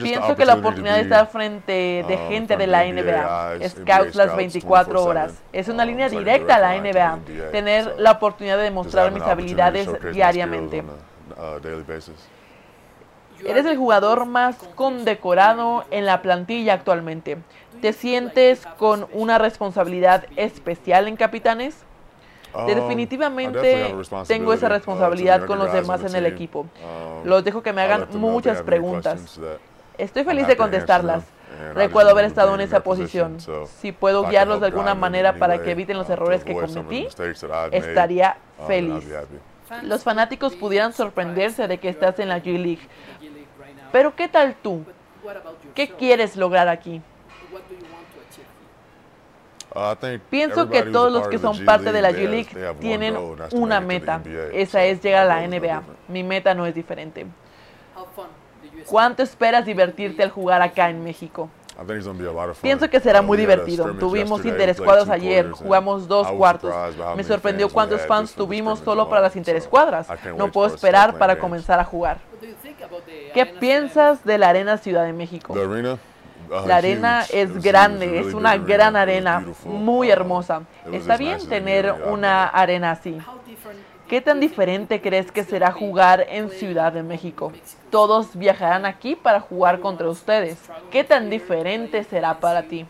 Pienso 0.00 0.34
que 0.36 0.46
la 0.46 0.54
oportunidad 0.54 0.94
de 0.94 1.02
estar 1.02 1.26
frente 1.26 2.04
de 2.08 2.16
gente 2.28 2.56
de 2.56 2.66
la 2.66 2.84
NBA, 2.84 3.68
scouts 3.68 4.14
las 4.14 4.34
24 4.34 5.04
horas, 5.04 5.34
es 5.52 5.68
una 5.68 5.84
línea 5.84 6.08
directa 6.08 6.54
a 6.54 6.58
la 6.60 6.78
NBA, 6.80 7.18
tener 7.52 7.94
la 7.98 8.12
oportunidad 8.12 8.56
de 8.56 8.64
demostrar 8.64 9.12
mis 9.12 9.22
habilidades 9.22 9.88
diariamente. 10.12 10.82
Eres 13.44 13.64
el 13.64 13.76
jugador 13.76 14.26
más 14.26 14.56
condecorado 14.74 15.84
en 15.90 16.04
la 16.04 16.20
plantilla 16.22 16.74
actualmente. 16.74 17.38
¿Te 17.80 17.92
sientes 17.92 18.66
con 18.78 19.06
una 19.12 19.38
responsabilidad 19.38 20.26
especial 20.36 21.08
en 21.08 21.16
Capitanes? 21.16 21.84
Definitivamente 22.66 23.94
tengo 24.26 24.52
esa 24.52 24.68
responsabilidad 24.68 25.46
con 25.46 25.58
los 25.58 25.72
demás 25.72 26.02
en 26.04 26.14
el 26.14 26.26
equipo. 26.26 26.66
Los 27.24 27.44
dejo 27.44 27.62
que 27.62 27.72
me 27.72 27.82
hagan 27.82 28.08
muchas 28.14 28.62
preguntas. 28.62 29.40
Estoy 29.98 30.24
feliz 30.24 30.46
de 30.46 30.56
contestarlas. 30.56 31.24
Recuerdo 31.74 32.10
haber 32.10 32.24
estado 32.24 32.54
en 32.54 32.60
esa 32.60 32.80
posición. 32.80 33.38
Si 33.80 33.92
puedo 33.92 34.24
guiarlos 34.28 34.60
de 34.60 34.66
alguna 34.66 34.94
manera 34.94 35.34
para 35.36 35.62
que 35.62 35.70
eviten 35.72 35.96
los 35.96 36.10
errores 36.10 36.44
que 36.44 36.54
cometí, 36.54 37.08
estaría 37.72 38.36
feliz. 38.66 39.04
Los 39.82 40.02
fanáticos 40.02 40.56
pudieran 40.56 40.92
sorprenderse 40.92 41.68
de 41.68 41.78
que 41.78 41.88
estás 41.88 42.18
en 42.18 42.28
la 42.28 42.42
G 42.42 42.58
League. 42.58 42.88
Pero 43.92 44.14
¿qué 44.14 44.28
tal 44.28 44.54
tú? 44.54 44.84
¿Qué 45.74 45.88
quieres 45.88 46.36
lograr 46.36 46.68
aquí? 46.68 47.02
Pienso 50.28 50.68
que 50.68 50.82
todos 50.82 51.12
los 51.12 51.28
que 51.28 51.38
son 51.38 51.64
parte 51.64 51.92
de 51.92 52.02
la 52.02 52.10
G 52.10 52.28
League 52.28 52.74
tienen 52.80 53.16
una 53.52 53.80
meta. 53.80 54.20
Esa 54.52 54.84
es 54.84 55.02
llegar 55.02 55.30
a 55.30 55.40
la 55.40 55.46
NBA. 55.46 55.82
Mi 56.08 56.24
meta 56.24 56.54
no 56.54 56.66
es 56.66 56.74
diferente. 56.74 57.26
¿Cuánto 58.86 59.22
esperas 59.22 59.64
divertirte 59.64 60.22
al 60.22 60.30
jugar 60.30 60.62
acá 60.62 60.90
en 60.90 61.04
México? 61.04 61.48
Pienso 62.60 62.90
que 62.90 63.00
será 63.00 63.22
muy 63.22 63.38
divertido. 63.38 63.94
Tuvimos 63.94 64.44
interescuadras 64.44 65.08
ayer, 65.08 65.50
jugamos 65.50 66.06
dos 66.08 66.30
cuartos. 66.32 66.74
Me 67.16 67.24
sorprendió 67.24 67.68
cuántos 67.68 68.02
fans 68.02 68.34
tuvimos 68.34 68.80
solo 68.80 69.08
para 69.08 69.22
las 69.22 69.36
interescuadras. 69.36 70.08
No 70.36 70.50
puedo 70.50 70.74
esperar 70.74 71.18
para 71.18 71.38
comenzar 71.38 71.80
a 71.80 71.84
jugar. 71.84 72.18
¿Qué 73.34 73.46
piensas 73.46 74.24
de 74.24 74.38
la 74.38 74.48
Arena 74.48 74.76
Ciudad 74.78 75.04
de 75.04 75.12
México? 75.12 75.54
La 76.66 76.76
arena 76.76 77.24
es 77.32 77.62
grande, 77.62 78.18
es 78.20 78.34
una 78.34 78.56
gran 78.56 78.96
arena, 78.96 79.44
muy 79.64 80.10
hermosa. 80.10 80.62
Está 80.90 81.16
bien 81.16 81.48
tener 81.48 81.92
una 82.10 82.46
arena 82.46 82.90
así. 82.92 83.18
¿Qué 84.10 84.20
tan 84.20 84.40
diferente 84.40 85.00
crees 85.00 85.30
que 85.30 85.44
será 85.44 85.70
jugar 85.70 86.26
en 86.28 86.50
Ciudad 86.50 86.92
de 86.92 87.04
México? 87.04 87.52
Todos 87.92 88.36
viajarán 88.36 88.84
aquí 88.84 89.14
para 89.14 89.38
jugar 89.38 89.78
contra 89.78 90.08
ustedes. 90.08 90.58
¿Qué 90.90 91.04
tan 91.04 91.30
diferente 91.30 92.02
será 92.02 92.40
para 92.40 92.64
ti? 92.64 92.84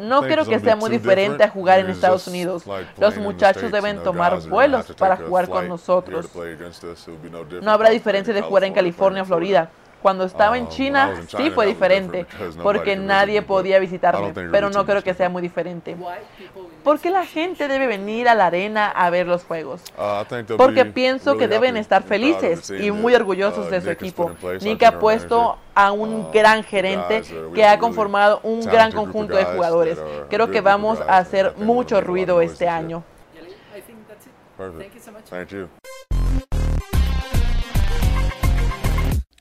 No 0.00 0.22
creo 0.22 0.46
que 0.46 0.58
sea 0.60 0.76
muy 0.76 0.88
diferente 0.88 1.44
a 1.44 1.50
jugar 1.50 1.80
en 1.80 1.90
Estados 1.90 2.26
Unidos. 2.26 2.64
Los 2.96 3.18
muchachos 3.18 3.70
deben 3.70 4.02
tomar 4.02 4.40
vuelos 4.48 4.90
para 4.96 5.18
jugar 5.18 5.50
con 5.50 5.68
nosotros. 5.68 6.30
No 7.60 7.70
habrá 7.70 7.90
diferencia 7.90 8.32
de 8.32 8.40
jugar 8.40 8.64
en 8.64 8.72
California 8.72 9.20
o 9.20 9.26
Florida. 9.26 9.68
Cuando 10.02 10.24
estaba 10.24 10.56
en 10.56 10.68
China 10.68 11.22
sí 11.26 11.50
fue 11.50 11.66
diferente, 11.66 12.26
porque 12.62 12.96
nadie 12.96 13.42
podía 13.42 13.78
visitarme, 13.78 14.32
pero 14.50 14.70
no 14.70 14.86
creo 14.86 15.02
que 15.02 15.14
sea 15.14 15.28
muy 15.28 15.42
diferente. 15.42 15.96
¿Por 16.84 17.00
qué 17.00 17.10
la 17.10 17.26
gente 17.26 17.68
debe 17.68 17.86
venir 17.86 18.28
a 18.28 18.34
la 18.34 18.46
arena 18.46 18.88
a 18.88 19.10
ver 19.10 19.26
los 19.26 19.44
juegos? 19.44 19.82
Porque 20.56 20.84
pienso 20.84 21.36
que 21.36 21.48
deben 21.48 21.76
estar 21.76 22.02
felices 22.02 22.70
y 22.70 22.90
muy 22.90 23.14
orgullosos 23.14 23.70
de 23.70 23.80
su 23.80 23.90
equipo. 23.90 24.30
Nick 24.60 24.82
ha 24.84 24.98
puesto 24.98 25.58
a 25.74 25.92
un 25.92 26.30
gran 26.32 26.62
gerente 26.62 27.22
que 27.54 27.64
ha 27.64 27.78
conformado 27.78 28.40
un 28.42 28.60
gran 28.60 28.92
conjunto 28.92 29.36
de 29.36 29.44
jugadores. 29.44 29.98
Creo 30.30 30.50
que 30.50 30.60
vamos 30.60 31.00
a 31.00 31.18
hacer 31.18 31.54
mucho 31.56 32.00
ruido 32.00 32.40
este 32.40 32.68
año. 32.68 33.02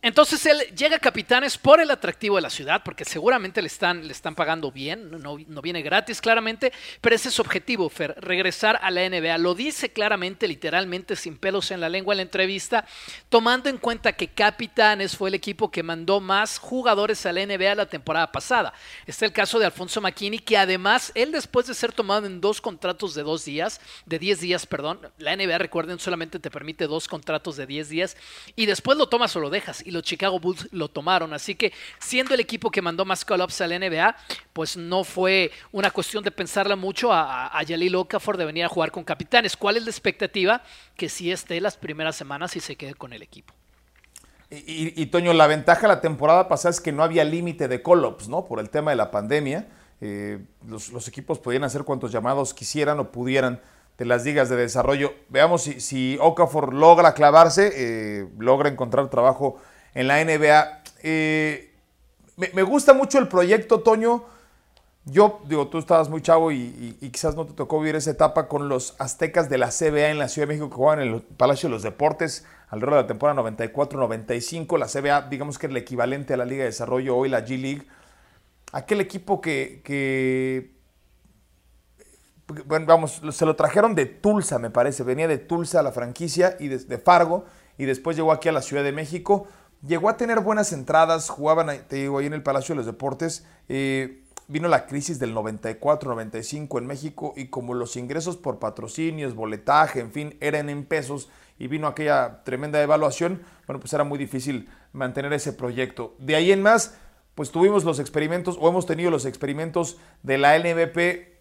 Entonces 0.07 0.45
él 0.45 0.61
llega 0.73 0.95
a 0.95 0.99
Capitanes 0.99 1.57
por 1.57 1.81
el 1.81 1.91
atractivo 1.91 2.37
de 2.37 2.41
la 2.41 2.49
ciudad, 2.49 2.81
porque 2.81 3.03
seguramente 3.03 3.61
le 3.61 3.67
están, 3.67 4.07
le 4.07 4.13
están 4.13 4.35
pagando 4.35 4.71
bien, 4.71 5.11
no, 5.21 5.37
no 5.37 5.61
viene 5.61 5.81
gratis 5.81 6.21
claramente, 6.21 6.71
pero 7.01 7.13
ese 7.13 7.27
es 7.27 7.33
su 7.33 7.41
objetivo, 7.41 7.89
Fer, 7.89 8.15
regresar 8.19 8.79
a 8.81 8.89
la 8.89 9.01
NBA. 9.09 9.37
Lo 9.37 9.53
dice 9.53 9.91
claramente, 9.91 10.47
literalmente, 10.47 11.17
sin 11.17 11.37
pelos 11.37 11.71
en 11.71 11.81
la 11.81 11.89
lengua 11.89 12.13
en 12.13 12.19
la 12.19 12.23
entrevista, 12.23 12.85
tomando 13.27 13.67
en 13.67 13.79
cuenta 13.79 14.13
que 14.13 14.29
Capitanes 14.29 15.17
fue 15.17 15.27
el 15.27 15.35
equipo 15.35 15.69
que 15.69 15.83
mandó 15.83 16.21
más 16.21 16.57
jugadores 16.57 17.25
a 17.25 17.33
la 17.33 17.45
NBA 17.45 17.75
la 17.75 17.89
temporada 17.89 18.31
pasada. 18.31 18.71
Está 19.05 19.25
el 19.25 19.33
caso 19.33 19.59
de 19.59 19.65
Alfonso 19.65 19.99
McKinney, 19.99 20.39
que 20.39 20.55
además, 20.55 21.11
él 21.15 21.33
después 21.33 21.67
de 21.67 21.73
ser 21.73 21.91
tomado 21.91 22.27
en 22.27 22.39
dos 22.39 22.61
contratos 22.61 23.13
de 23.13 23.23
dos 23.23 23.43
días, 23.43 23.81
de 24.05 24.19
10 24.19 24.39
días, 24.39 24.65
perdón, 24.65 25.01
la 25.17 25.35
NBA, 25.35 25.57
recuerden, 25.57 25.99
solamente 25.99 26.39
te 26.39 26.49
permite 26.49 26.87
dos 26.87 27.09
contratos 27.09 27.57
de 27.57 27.67
10 27.67 27.89
días, 27.89 28.15
y 28.55 28.67
después 28.67 28.97
lo 28.97 29.09
tomas 29.09 29.35
o 29.35 29.41
lo 29.41 29.49
dejas, 29.49 29.85
y 29.85 29.96
los 29.97 30.05
Chicago 30.05 30.39
Bulls 30.39 30.67
lo 30.71 30.87
tomaron. 30.87 31.33
Así 31.33 31.55
que 31.55 31.73
siendo 31.99 32.33
el 32.33 32.39
equipo 32.39 32.71
que 32.71 32.81
mandó 32.81 33.05
más 33.05 33.25
call-ups 33.25 33.61
a 33.61 33.67
la 33.67 33.77
NBA, 33.77 34.15
pues 34.53 34.77
no 34.77 35.03
fue 35.03 35.51
una 35.71 35.91
cuestión 35.91 36.23
de 36.23 36.31
pensarla 36.31 36.75
mucho 36.75 37.11
a, 37.11 37.47
a 37.47 37.63
Okafor 37.95 38.37
de 38.37 38.45
venir 38.45 38.65
a 38.65 38.69
jugar 38.69 38.91
con 38.91 39.03
capitanes. 39.03 39.57
¿Cuál 39.57 39.77
es 39.77 39.83
la 39.83 39.89
expectativa? 39.89 40.63
Que 40.95 41.09
sí 41.09 41.31
esté 41.31 41.59
las 41.61 41.77
primeras 41.77 42.15
semanas 42.15 42.55
y 42.55 42.59
se 42.59 42.75
quede 42.75 42.93
con 42.93 43.13
el 43.13 43.21
equipo. 43.21 43.53
Y, 44.49 45.05
Toño, 45.07 45.33
la 45.33 45.45
ventaja 45.45 45.89
la 45.89 45.99
temporada 45.99 46.47
pasada 46.47 46.69
es 46.71 46.79
que 46.79 46.93
no 46.93 47.03
había 47.03 47.25
límite 47.25 47.67
de 47.67 47.83
call-ups, 47.83 48.29
¿no? 48.29 48.45
Por 48.45 48.61
el 48.61 48.69
tema 48.69 48.91
de 48.91 48.97
la 48.97 49.11
pandemia. 49.11 49.67
Eh, 49.99 50.39
los, 50.65 50.89
los, 50.89 51.07
equipos 51.09 51.39
podían 51.39 51.65
hacer 51.65 51.83
cuantos 51.83 52.13
llamados 52.13 52.53
quisieran 52.53 52.99
o 52.99 53.11
pudieran 53.11 53.59
de 53.97 54.05
las 54.05 54.23
ligas 54.23 54.49
de 54.49 54.55
desarrollo. 54.55 55.13
Veamos 55.29 55.63
si, 55.63 55.79
si 55.79 56.17
Okafor 56.21 56.73
logra 56.73 57.13
clavarse, 57.13 57.71
eh, 57.75 58.27
logra 58.37 58.69
encontrar 58.69 59.09
trabajo 59.09 59.59
en 59.97 60.07
la 60.07 60.23
NBA. 60.23 60.83
Eh, 61.01 61.73
me, 62.35 62.61
gusta 62.61 62.93
mucho 62.93 63.17
el 63.17 63.27
proyecto, 63.27 63.79
Toño. 63.79 64.25
Yo, 65.05 65.41
digo, 65.47 65.69
tú 65.69 65.79
estabas 65.79 66.07
muy 66.07 66.21
chavo 66.21 66.51
y, 66.51 66.95
quizás 67.11 67.35
no 67.35 67.45
te 67.47 67.53
tocó 67.53 67.79
vivir 67.79 67.95
esa 67.95 68.11
etapa 68.11 68.47
con 68.47 68.69
los 68.69 68.95
aztecas 68.99 69.49
de 69.49 69.57
la 69.57 69.69
CBA 69.69 70.09
en 70.09 70.19
la 70.19 70.29
Ciudad 70.29 70.47
de 70.47 70.53
México 70.53 70.69
que 70.69 70.75
jugaban 70.75 71.01
en 71.01 71.13
el 71.15 71.21
Palacio 71.21 71.67
de 71.67 71.73
los 71.73 71.81
Deportes 71.81 72.45
alrededor 72.69 72.95
de 72.95 73.01
la 73.01 73.07
temporada 73.07 73.41
94-95. 73.41 74.77
La 74.77 74.85
CBA, 74.85 75.29
digamos 75.29 75.57
que 75.57 75.65
es 75.65 75.71
el 75.71 75.77
equivalente 75.77 76.35
a 76.35 76.37
la 76.37 76.45
Liga 76.45 76.59
de 76.59 76.69
Desarrollo, 76.69 77.15
hoy 77.15 77.29
la 77.29 77.43
G 77.43 77.59
League. 77.59 77.87
Aquel 78.73 79.01
equipo 79.01 79.41
que, 79.41 79.81
que 79.83 80.75
bueno, 82.67 82.85
vamos, 82.85 83.21
se 83.31 83.45
lo 83.47 83.55
trajeron 83.55 83.95
de 83.95 84.05
Tulsa, 84.05 84.59
me 84.59 84.69
parece. 84.69 85.01
Venía 85.01 85.27
de 85.27 85.39
Tulsa 85.39 85.81
la 85.81 85.91
franquicia 85.91 86.55
y 86.59 86.67
de 86.67 86.97
Fargo 86.99 87.45
y 87.79 87.85
después 87.85 88.15
llegó 88.15 88.31
aquí 88.31 88.49
a 88.49 88.51
la 88.51 88.61
Ciudad 88.61 88.83
de 88.83 88.91
México. 88.91 89.47
Llegó 89.85 90.09
a 90.09 90.17
tener 90.17 90.39
buenas 90.39 90.73
entradas, 90.73 91.29
jugaban, 91.29 91.67
te 91.87 91.97
digo, 91.97 92.17
ahí 92.17 92.25
en 92.25 92.33
el 92.33 92.43
Palacio 92.43 92.73
de 92.73 92.77
los 92.77 92.85
Deportes. 92.85 93.45
Eh, 93.69 94.23
vino 94.47 94.67
la 94.67 94.85
crisis 94.87 95.19
del 95.19 95.35
94-95 95.35 96.77
en 96.79 96.87
México 96.87 97.33
y 97.35 97.47
como 97.47 97.73
los 97.73 97.95
ingresos 97.95 98.37
por 98.37 98.59
patrocinios, 98.59 99.35
boletaje, 99.35 99.99
en 99.99 100.11
fin, 100.11 100.37
eran 100.39 100.69
en 100.69 100.85
pesos 100.85 101.29
y 101.59 101.67
vino 101.67 101.87
aquella 101.87 102.43
tremenda 102.43 102.79
devaluación, 102.79 103.41
bueno, 103.65 103.79
pues 103.79 103.91
era 103.93 104.03
muy 104.03 104.17
difícil 104.17 104.69
mantener 104.93 105.33
ese 105.33 105.53
proyecto. 105.53 106.15
De 106.19 106.35
ahí 106.35 106.51
en 106.51 106.61
más, 106.61 106.95
pues 107.35 107.51
tuvimos 107.51 107.83
los 107.83 107.99
experimentos 107.99 108.57
o 108.59 108.69
hemos 108.69 108.85
tenido 108.85 109.11
los 109.11 109.25
experimentos 109.25 109.97
de 110.23 110.37
la 110.37 110.57
LNBP 110.57 111.37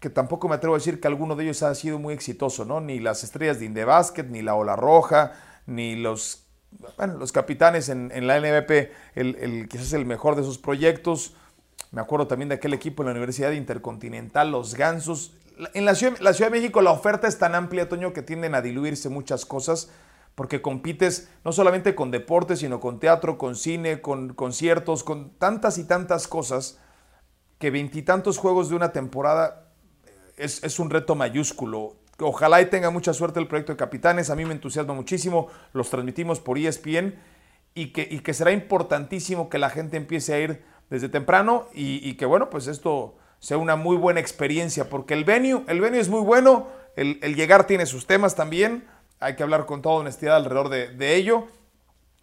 que 0.00 0.10
tampoco 0.10 0.48
me 0.48 0.54
atrevo 0.54 0.76
a 0.76 0.78
decir 0.78 1.00
que 1.00 1.08
alguno 1.08 1.34
de 1.34 1.44
ellos 1.44 1.62
ha 1.62 1.74
sido 1.74 1.98
muy 1.98 2.14
exitoso, 2.14 2.64
¿no? 2.64 2.80
Ni 2.80 3.00
las 3.00 3.24
estrellas 3.24 3.58
de 3.58 3.66
Indebasket, 3.66 4.28
ni 4.28 4.42
la 4.42 4.54
Ola 4.54 4.76
Roja, 4.76 5.32
ni 5.66 5.96
los, 5.96 6.46
los 7.18 7.32
capitanes 7.32 7.88
en, 7.88 8.26
la 8.26 8.38
NBP, 8.38 8.90
el, 9.14 9.68
quizás 9.68 9.92
el 9.92 10.04
mejor 10.04 10.36
de 10.36 10.42
esos 10.42 10.58
proyectos. 10.58 11.34
Me 11.90 12.00
acuerdo 12.00 12.26
también 12.26 12.48
de 12.48 12.56
aquel 12.56 12.74
equipo 12.74 13.02
en 13.02 13.06
la 13.06 13.12
Universidad 13.12 13.52
Intercontinental, 13.52 14.50
los 14.50 14.74
Gansos. 14.74 15.32
En 15.74 15.84
la 15.84 15.94
Ciudad, 15.94 16.18
la 16.20 16.34
Ciudad 16.34 16.50
de 16.50 16.58
México 16.58 16.82
la 16.82 16.92
oferta 16.92 17.26
es 17.26 17.38
tan 17.38 17.54
amplia, 17.54 17.88
Toño, 17.88 18.12
que 18.12 18.22
tienden 18.22 18.54
a 18.54 18.60
diluirse 18.60 19.08
muchas 19.08 19.46
cosas, 19.46 19.90
porque 20.34 20.62
compites 20.62 21.28
no 21.44 21.52
solamente 21.52 21.94
con 21.94 22.10
deportes, 22.10 22.60
sino 22.60 22.78
con 22.78 23.00
teatro, 23.00 23.38
con 23.38 23.56
cine, 23.56 24.00
con 24.00 24.34
conciertos, 24.34 25.02
con 25.02 25.30
tantas 25.30 25.78
y 25.78 25.84
tantas 25.84 26.28
cosas, 26.28 26.78
que 27.58 27.70
veintitantos 27.70 28.38
juegos 28.38 28.68
de 28.68 28.76
una 28.76 28.92
temporada 28.92 29.68
es, 30.38 30.78
un 30.78 30.90
reto 30.90 31.14
mayúsculo. 31.14 31.96
Ojalá 32.20 32.60
y 32.60 32.66
tenga 32.66 32.90
mucha 32.90 33.12
suerte 33.12 33.38
el 33.38 33.46
proyecto 33.46 33.72
de 33.72 33.76
Capitanes. 33.76 34.28
A 34.30 34.34
mí 34.34 34.44
me 34.44 34.52
entusiasma 34.52 34.92
muchísimo. 34.92 35.48
Los 35.72 35.88
transmitimos 35.88 36.40
por 36.40 36.58
ESPN 36.58 37.14
y 37.74 37.92
que, 37.92 38.34
será 38.34 38.50
importantísimo 38.50 39.48
que 39.48 39.58
la 39.58 39.70
gente 39.70 39.96
empiece 39.96 40.34
a 40.34 40.40
ir 40.40 40.64
desde 40.90 41.08
temprano 41.08 41.68
y, 41.72 42.14
que, 42.14 42.26
bueno, 42.26 42.50
pues 42.50 42.66
esto 42.66 43.16
sea 43.38 43.56
una 43.56 43.76
muy 43.76 43.96
buena 43.96 44.18
experiencia 44.18 44.88
porque 44.88 45.14
el 45.14 45.24
venue, 45.24 45.62
el 45.68 45.80
venue 45.80 46.00
es 46.00 46.08
muy 46.08 46.20
bueno. 46.20 46.66
El, 46.96 47.20
llegar 47.36 47.68
tiene 47.68 47.86
sus 47.86 48.06
temas 48.06 48.34
también. 48.34 48.84
Hay 49.20 49.36
que 49.36 49.44
hablar 49.44 49.66
con 49.66 49.80
toda 49.80 49.96
honestidad 49.96 50.34
alrededor 50.34 50.70
de, 50.70 51.14
ello. 51.14 51.46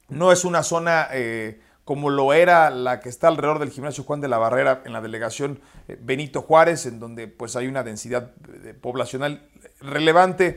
No 0.10 0.34
es 0.34 0.43
una 0.43 0.63
zona 0.63 1.08
eh, 1.13 1.62
como 1.86 2.10
lo 2.10 2.34
era 2.34 2.69
la 2.69 2.99
que 2.99 3.08
está 3.08 3.29
alrededor 3.29 3.60
del 3.60 3.69
gimnasio 3.69 4.03
Juan 4.03 4.19
de 4.19 4.27
la 4.27 4.39
Barrera 4.39 4.81
en 4.86 4.91
la 4.91 5.01
delegación 5.01 5.62
eh, 5.88 5.97
Benito 6.01 6.41
Juárez, 6.41 6.86
en 6.86 6.99
donde 6.99 7.27
pues 7.27 7.55
hay 7.55 7.67
una 7.67 7.84
densidad 7.84 8.34
eh, 8.65 8.73
poblacional 8.73 9.47
relevante. 9.79 10.55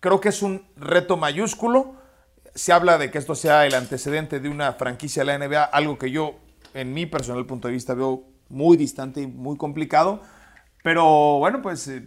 Creo 0.00 0.20
que 0.20 0.28
es 0.28 0.42
un 0.42 0.66
reto 0.76 1.16
mayúsculo. 1.16 1.96
Se 2.54 2.72
habla 2.72 2.98
de 2.98 3.10
que 3.10 3.18
esto 3.18 3.34
sea 3.34 3.66
el 3.66 3.74
antecedente 3.74 4.40
de 4.40 4.48
una 4.48 4.72
franquicia 4.74 5.24
de 5.24 5.26
la 5.26 5.46
NBA, 5.46 5.64
algo 5.64 5.98
que 5.98 6.10
yo, 6.10 6.36
en 6.72 6.92
mi 6.92 7.06
personal 7.06 7.46
punto 7.46 7.68
de 7.68 7.74
vista, 7.74 7.94
veo 7.94 8.24
muy 8.48 8.76
distante 8.76 9.22
y 9.22 9.26
muy 9.26 9.56
complicado. 9.56 10.22
Pero 10.82 11.38
bueno, 11.38 11.62
pues 11.62 11.88
eh, 11.88 12.04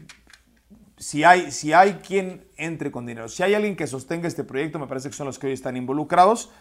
si, 0.97 1.23
hay, 1.23 1.51
si 1.51 1.73
hay 1.73 1.93
quien 1.95 2.47
entre 2.57 2.91
con 2.91 3.05
dinero, 3.05 3.27
si 3.27 3.43
hay 3.43 3.53
alguien 3.53 3.75
que 3.75 3.87
sostenga 3.87 4.27
este 4.27 4.43
proyecto, 4.43 4.79
me 4.79 4.87
parece 4.87 5.09
que 5.09 5.15
son 5.15 5.27
los 5.27 5.39
que 5.39 5.47
hoy 5.47 5.53
están 5.53 5.75
involucrados 5.77 6.51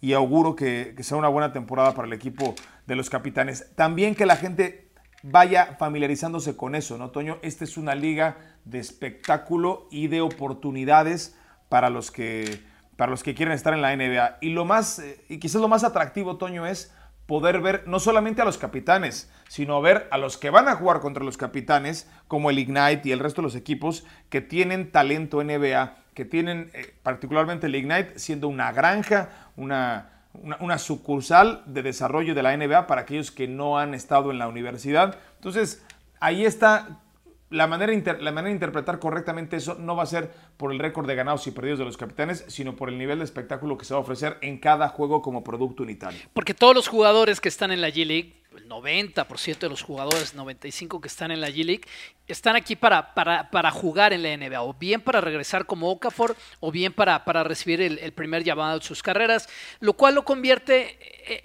y 0.00 0.12
auguro 0.12 0.56
que, 0.56 0.94
sea 1.00 1.16
una 1.16 1.28
buena 1.28 1.52
temporada 1.52 1.94
para 1.94 2.06
el 2.06 2.12
equipo 2.12 2.54
de 2.86 2.96
los 2.96 3.10
capitanes. 3.10 3.66
También 3.74 4.14
que 4.14 4.26
la 4.26 4.36
gente 4.36 4.85
vaya 5.22 5.76
familiarizándose 5.78 6.56
con 6.56 6.74
eso, 6.74 6.98
¿no, 6.98 7.10
Toño? 7.10 7.38
Esta 7.42 7.64
es 7.64 7.76
una 7.76 7.94
liga 7.94 8.36
de 8.64 8.78
espectáculo 8.78 9.88
y 9.90 10.08
de 10.08 10.20
oportunidades 10.20 11.36
para 11.68 11.90
los 11.90 12.10
que, 12.10 12.62
para 12.96 13.10
los 13.10 13.22
que 13.22 13.34
quieren 13.34 13.54
estar 13.54 13.74
en 13.74 13.82
la 13.82 13.94
NBA. 13.96 14.38
Y 14.40 14.50
lo 14.50 14.64
más, 14.64 14.98
eh, 14.98 15.24
y 15.28 15.38
quizás 15.38 15.60
lo 15.60 15.68
más 15.68 15.84
atractivo, 15.84 16.36
Toño, 16.36 16.66
es 16.66 16.92
poder 17.26 17.60
ver 17.60 17.84
no 17.86 17.98
solamente 17.98 18.42
a 18.42 18.44
los 18.44 18.58
capitanes, 18.58 19.30
sino 19.48 19.80
ver 19.80 20.08
a 20.10 20.18
los 20.18 20.36
que 20.36 20.50
van 20.50 20.68
a 20.68 20.76
jugar 20.76 21.00
contra 21.00 21.24
los 21.24 21.36
capitanes, 21.36 22.08
como 22.28 22.50
el 22.50 22.58
Ignite 22.58 23.02
y 23.04 23.12
el 23.12 23.18
resto 23.18 23.42
de 23.42 23.46
los 23.46 23.56
equipos 23.56 24.04
que 24.30 24.40
tienen 24.40 24.92
talento 24.92 25.42
NBA 25.42 25.96
que 26.16 26.24
tienen 26.24 26.70
eh, 26.72 26.94
particularmente 27.02 27.66
el 27.66 27.76
Ignite 27.76 28.18
siendo 28.18 28.48
una 28.48 28.72
granja, 28.72 29.28
una, 29.54 30.15
una, 30.60 30.78
sucursal 30.78 31.62
de 31.66 31.82
desarrollo 31.82 32.34
de 32.34 32.42
la 32.42 32.56
NBA 32.56 32.86
para 32.86 33.02
aquellos 33.02 33.30
que 33.30 33.48
no 33.48 33.78
han 33.78 33.94
estado 33.94 34.30
en 34.30 34.38
la 34.38 34.48
universidad. 34.48 35.16
Entonces, 35.36 35.84
ahí 36.20 36.44
está 36.44 37.00
la 37.50 37.66
manera, 37.66 37.92
la 38.20 38.32
manera 38.32 38.48
de 38.48 38.54
interpretar 38.54 38.98
correctamente 38.98 39.56
eso 39.56 39.74
no 39.74 39.94
va 39.94 40.02
a 40.02 40.06
ser 40.06 40.30
por 40.56 40.72
el 40.72 40.78
récord 40.78 41.06
de 41.06 41.14
ganados 41.14 41.46
y 41.46 41.52
perdidos 41.52 41.78
de 41.78 41.84
los 41.84 41.96
capitanes, 41.96 42.44
sino 42.48 42.74
por 42.74 42.88
el 42.88 42.98
nivel 42.98 43.18
de 43.18 43.24
espectáculo 43.24 43.78
que 43.78 43.84
se 43.84 43.94
va 43.94 43.98
a 43.98 44.02
ofrecer 44.02 44.38
en 44.40 44.58
cada 44.58 44.88
juego 44.88 45.22
como 45.22 45.44
producto 45.44 45.84
unitario. 45.84 46.18
Porque 46.32 46.54
todos 46.54 46.74
los 46.74 46.88
jugadores 46.88 47.40
que 47.40 47.48
están 47.48 47.70
en 47.70 47.80
la 47.80 47.90
G-League, 47.90 48.34
el 48.56 48.68
90% 48.68 49.58
de 49.58 49.68
los 49.68 49.82
jugadores, 49.82 50.34
95% 50.34 51.00
que 51.00 51.08
están 51.08 51.30
en 51.30 51.40
la 51.40 51.50
G-League, 51.50 51.82
están 52.26 52.56
aquí 52.56 52.74
para, 52.74 53.14
para, 53.14 53.70
jugar 53.70 54.12
en 54.12 54.22
la 54.22 54.36
NBA, 54.36 54.62
o 54.62 54.74
bien 54.74 55.00
para 55.00 55.20
regresar 55.20 55.66
como 55.66 55.90
Okafor, 55.90 56.34
o 56.58 56.72
bien 56.72 56.92
para, 56.92 57.24
para 57.24 57.44
recibir 57.44 57.80
el 57.80 58.12
primer 58.12 58.42
llamado 58.42 58.78
de 58.78 58.84
sus 58.84 59.02
carreras, 59.02 59.48
lo 59.78 59.92
cual 59.92 60.16
lo 60.16 60.24
convierte 60.24 60.98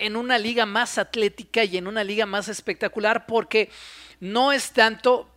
en 0.03 0.15
una 0.15 0.39
liga 0.39 0.65
más 0.65 0.97
atlética 0.97 1.63
y 1.63 1.77
en 1.77 1.85
una 1.85 2.03
liga 2.03 2.25
más 2.25 2.47
espectacular 2.47 3.25
porque 3.25 3.69
no 4.21 4.51
es 4.51 4.71
tanto 4.71 5.30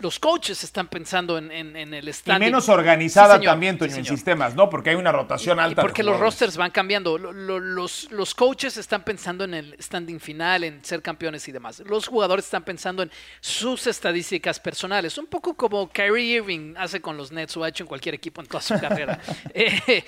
los 0.00 0.18
coaches 0.18 0.64
están 0.64 0.88
pensando 0.88 1.38
en, 1.38 1.50
el 1.50 2.12
standing. 2.12 2.42
Y 2.42 2.50
menos 2.50 2.68
organizada 2.68 3.40
también, 3.40 3.78
Toño, 3.78 3.96
en 3.96 4.04
sistemas, 4.04 4.54
¿no? 4.54 4.68
Porque 4.68 4.90
hay 4.90 4.96
una 4.96 5.12
rotación 5.12 5.60
alta. 5.60 5.80
Y 5.80 5.84
porque 5.84 6.02
los 6.02 6.18
rosters 6.18 6.56
van 6.56 6.70
cambiando. 6.70 7.18
Los, 7.18 8.10
los 8.10 8.34
coaches 8.34 8.76
están 8.76 9.04
pensando 9.04 9.44
en 9.44 9.54
el 9.54 9.76
standing 9.80 10.18
final, 10.18 10.64
en 10.64 10.84
ser 10.84 11.02
campeones 11.02 11.46
y 11.48 11.52
demás. 11.52 11.80
Los 11.86 12.06
jugadores 12.06 12.46
están 12.46 12.64
pensando 12.64 13.02
en 13.02 13.10
sus 13.40 13.86
estadísticas 13.86 14.58
personales. 14.58 15.16
Un 15.18 15.26
poco 15.26 15.54
como 15.54 15.88
Kyrie 15.88 16.36
Irving 16.36 16.74
hace 16.76 17.00
con 17.00 17.16
los 17.16 17.30
Nets 17.30 17.56
o 17.56 17.64
ha 17.64 17.68
hecho 17.68 17.84
en 17.84 17.88
cualquier 17.88 18.14
equipo 18.14 18.40
en 18.40 18.46
toda 18.46 18.62
su 18.62 18.74
carrera. 18.80 19.20
Eh, 19.54 20.04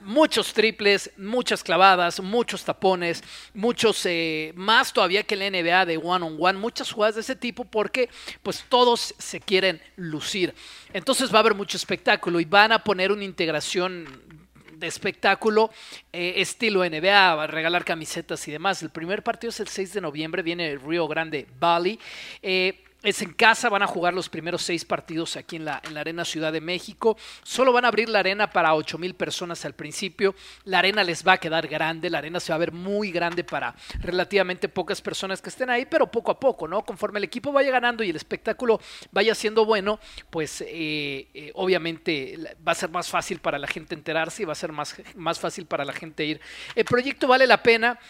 muchos 0.00 0.52
triples, 0.52 1.10
muchas 1.16 1.62
clavadas, 1.62 2.20
muchos 2.20 2.64
tapones, 2.64 3.22
muchos 3.54 4.04
eh, 4.06 4.52
más 4.54 4.92
todavía 4.92 5.22
que 5.22 5.36
la 5.36 5.50
NBA 5.50 5.86
de 5.86 5.96
one 5.96 6.24
on 6.24 6.36
one, 6.38 6.58
muchas 6.58 6.90
jugadas 6.90 7.16
de 7.16 7.20
ese 7.22 7.36
tipo 7.36 7.64
porque 7.64 8.08
pues 8.42 8.64
todos 8.68 9.14
se 9.18 9.40
quieren 9.40 9.80
lucir. 9.96 10.54
Entonces 10.92 11.32
va 11.32 11.38
a 11.38 11.40
haber 11.40 11.54
mucho 11.54 11.76
espectáculo 11.76 12.40
y 12.40 12.44
van 12.44 12.72
a 12.72 12.82
poner 12.82 13.12
una 13.12 13.24
integración 13.24 14.06
de 14.78 14.86
espectáculo 14.86 15.70
eh, 16.12 16.34
estilo 16.36 16.84
NBA, 16.84 17.42
a 17.42 17.46
regalar 17.46 17.84
camisetas 17.84 18.46
y 18.48 18.52
demás. 18.52 18.82
El 18.82 18.90
primer 18.90 19.22
partido 19.22 19.50
es 19.50 19.60
el 19.60 19.68
6 19.68 19.94
de 19.94 20.00
noviembre, 20.00 20.42
viene 20.42 20.70
el 20.70 20.80
Río 20.80 21.08
Grande 21.08 21.46
Valley. 21.58 21.98
Eh, 22.42 22.82
es 23.06 23.22
en 23.22 23.32
casa, 23.32 23.68
van 23.68 23.82
a 23.82 23.86
jugar 23.86 24.12
los 24.12 24.28
primeros 24.28 24.62
seis 24.62 24.84
partidos 24.84 25.36
aquí 25.36 25.56
en 25.56 25.64
la, 25.64 25.80
en 25.84 25.94
la 25.94 26.00
Arena 26.00 26.24
Ciudad 26.24 26.52
de 26.52 26.60
México. 26.60 27.16
Solo 27.44 27.72
van 27.72 27.84
a 27.84 27.88
abrir 27.88 28.08
la 28.08 28.18
arena 28.18 28.50
para 28.50 28.74
ocho 28.74 28.98
mil 28.98 29.14
personas 29.14 29.64
al 29.64 29.74
principio. 29.74 30.34
La 30.64 30.80
arena 30.80 31.04
les 31.04 31.24
va 31.24 31.34
a 31.34 31.38
quedar 31.38 31.68
grande, 31.68 32.10
la 32.10 32.18
arena 32.18 32.40
se 32.40 32.50
va 32.50 32.56
a 32.56 32.58
ver 32.58 32.72
muy 32.72 33.12
grande 33.12 33.44
para 33.44 33.76
relativamente 34.00 34.68
pocas 34.68 35.00
personas 35.00 35.40
que 35.40 35.50
estén 35.50 35.70
ahí, 35.70 35.86
pero 35.86 36.10
poco 36.10 36.32
a 36.32 36.40
poco, 36.40 36.66
¿no? 36.66 36.84
Conforme 36.84 37.18
el 37.18 37.24
equipo 37.24 37.52
vaya 37.52 37.70
ganando 37.70 38.02
y 38.02 38.10
el 38.10 38.16
espectáculo 38.16 38.80
vaya 39.12 39.36
siendo 39.36 39.64
bueno, 39.64 40.00
pues 40.28 40.62
eh, 40.62 41.28
eh, 41.32 41.52
obviamente 41.54 42.56
va 42.66 42.72
a 42.72 42.74
ser 42.74 42.90
más 42.90 43.08
fácil 43.08 43.38
para 43.38 43.56
la 43.56 43.68
gente 43.68 43.94
enterarse 43.94 44.42
y 44.42 44.46
va 44.46 44.52
a 44.52 44.56
ser 44.56 44.72
más, 44.72 44.96
más 45.14 45.38
fácil 45.38 45.66
para 45.66 45.84
la 45.84 45.92
gente 45.92 46.24
ir. 46.24 46.40
El 46.74 46.84
proyecto 46.84 47.28
vale 47.28 47.46
la 47.46 47.62
pena 47.62 48.00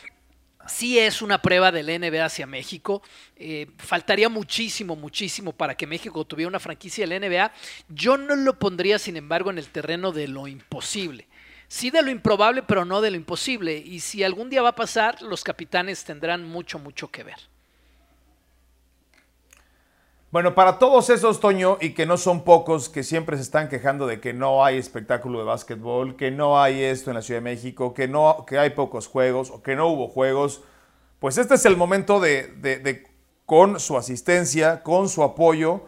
sí 0.69 0.99
es 0.99 1.23
una 1.23 1.41
prueba 1.43 1.73
del 1.73 1.87
NBA 1.87 2.25
hacia 2.25 2.47
México. 2.47 3.03
Eh, 3.37 3.67
faltaría 3.79 4.29
muchísimo, 4.29 4.97
muchísimo 4.97 5.53
para 5.53 5.75
que 5.75 5.87
México 5.87 6.25
tuviera 6.25 6.49
una 6.49 6.61
franquicia 6.61 7.07
del 7.07 7.21
NBA. 7.21 7.53
Yo 7.89 8.17
no 8.17 8.37
lo 8.37 8.59
pondría, 8.59 8.99
sin 8.99 9.17
embargo, 9.17 9.51
en 9.51 9.59
el 9.59 9.69
terreno 9.69 10.13
de 10.13 10.29
lo 10.29 10.47
imposible. 10.47 11.27
Sí 11.69 11.91
de 11.91 12.03
lo 12.03 12.11
improbable, 12.11 12.63
pero 12.63 12.85
no 12.85 13.01
de 13.01 13.11
lo 13.11 13.17
imposible. 13.17 13.77
Y 13.77 14.01
si 14.01 14.23
algún 14.23 14.51
día 14.51 14.63
va 14.63 14.71
a 14.71 14.77
pasar, 14.77 15.23
los 15.23 15.43
capitanes 15.43 16.05
tendrán 16.05 16.45
mucho, 16.45 16.79
mucho 16.79 17.11
que 17.11 17.25
ver. 17.25 17.39
Bueno, 20.37 20.55
para 20.55 20.79
todos 20.79 21.09
esos, 21.09 21.41
Toño, 21.41 21.79
y 21.81 21.95
que 21.95 22.05
no 22.05 22.19
son 22.19 22.45
pocos, 22.45 22.91
que 22.91 23.03
siempre 23.03 23.39
se 23.39 23.43
están 23.43 23.71
quejando 23.71 24.07
de 24.07 24.21
que 24.21 24.35
no 24.35 24.63
hay 24.63 24.77
espectáculo 24.77 25.39
de 25.39 25.47
básquetbol, 25.47 26.15
que 26.15 26.31
no 26.31 26.61
hay 26.61 26.83
esto 26.83 27.11
en 27.11 27.15
la 27.15 27.23
Ciudad 27.23 27.41
de 27.41 27.45
México, 27.45 27.95
que, 27.95 28.07
no, 28.07 28.45
que 28.47 28.59
hay 28.59 28.69
pocos 28.69 29.07
juegos 29.07 29.51
o 29.51 29.63
que 29.63 29.75
no 29.75 29.89
hubo 29.89 30.09
juegos, 30.09 30.63
pues 31.21 31.39
este 31.39 31.55
es 31.55 31.65
el 31.65 31.79
momento 31.79 32.21
de, 32.21 33.03
con 33.47 33.81
su 33.81 33.97
asistencia, 33.97 34.83
con 34.83 35.09
su 35.09 35.23
apoyo, 35.23 35.87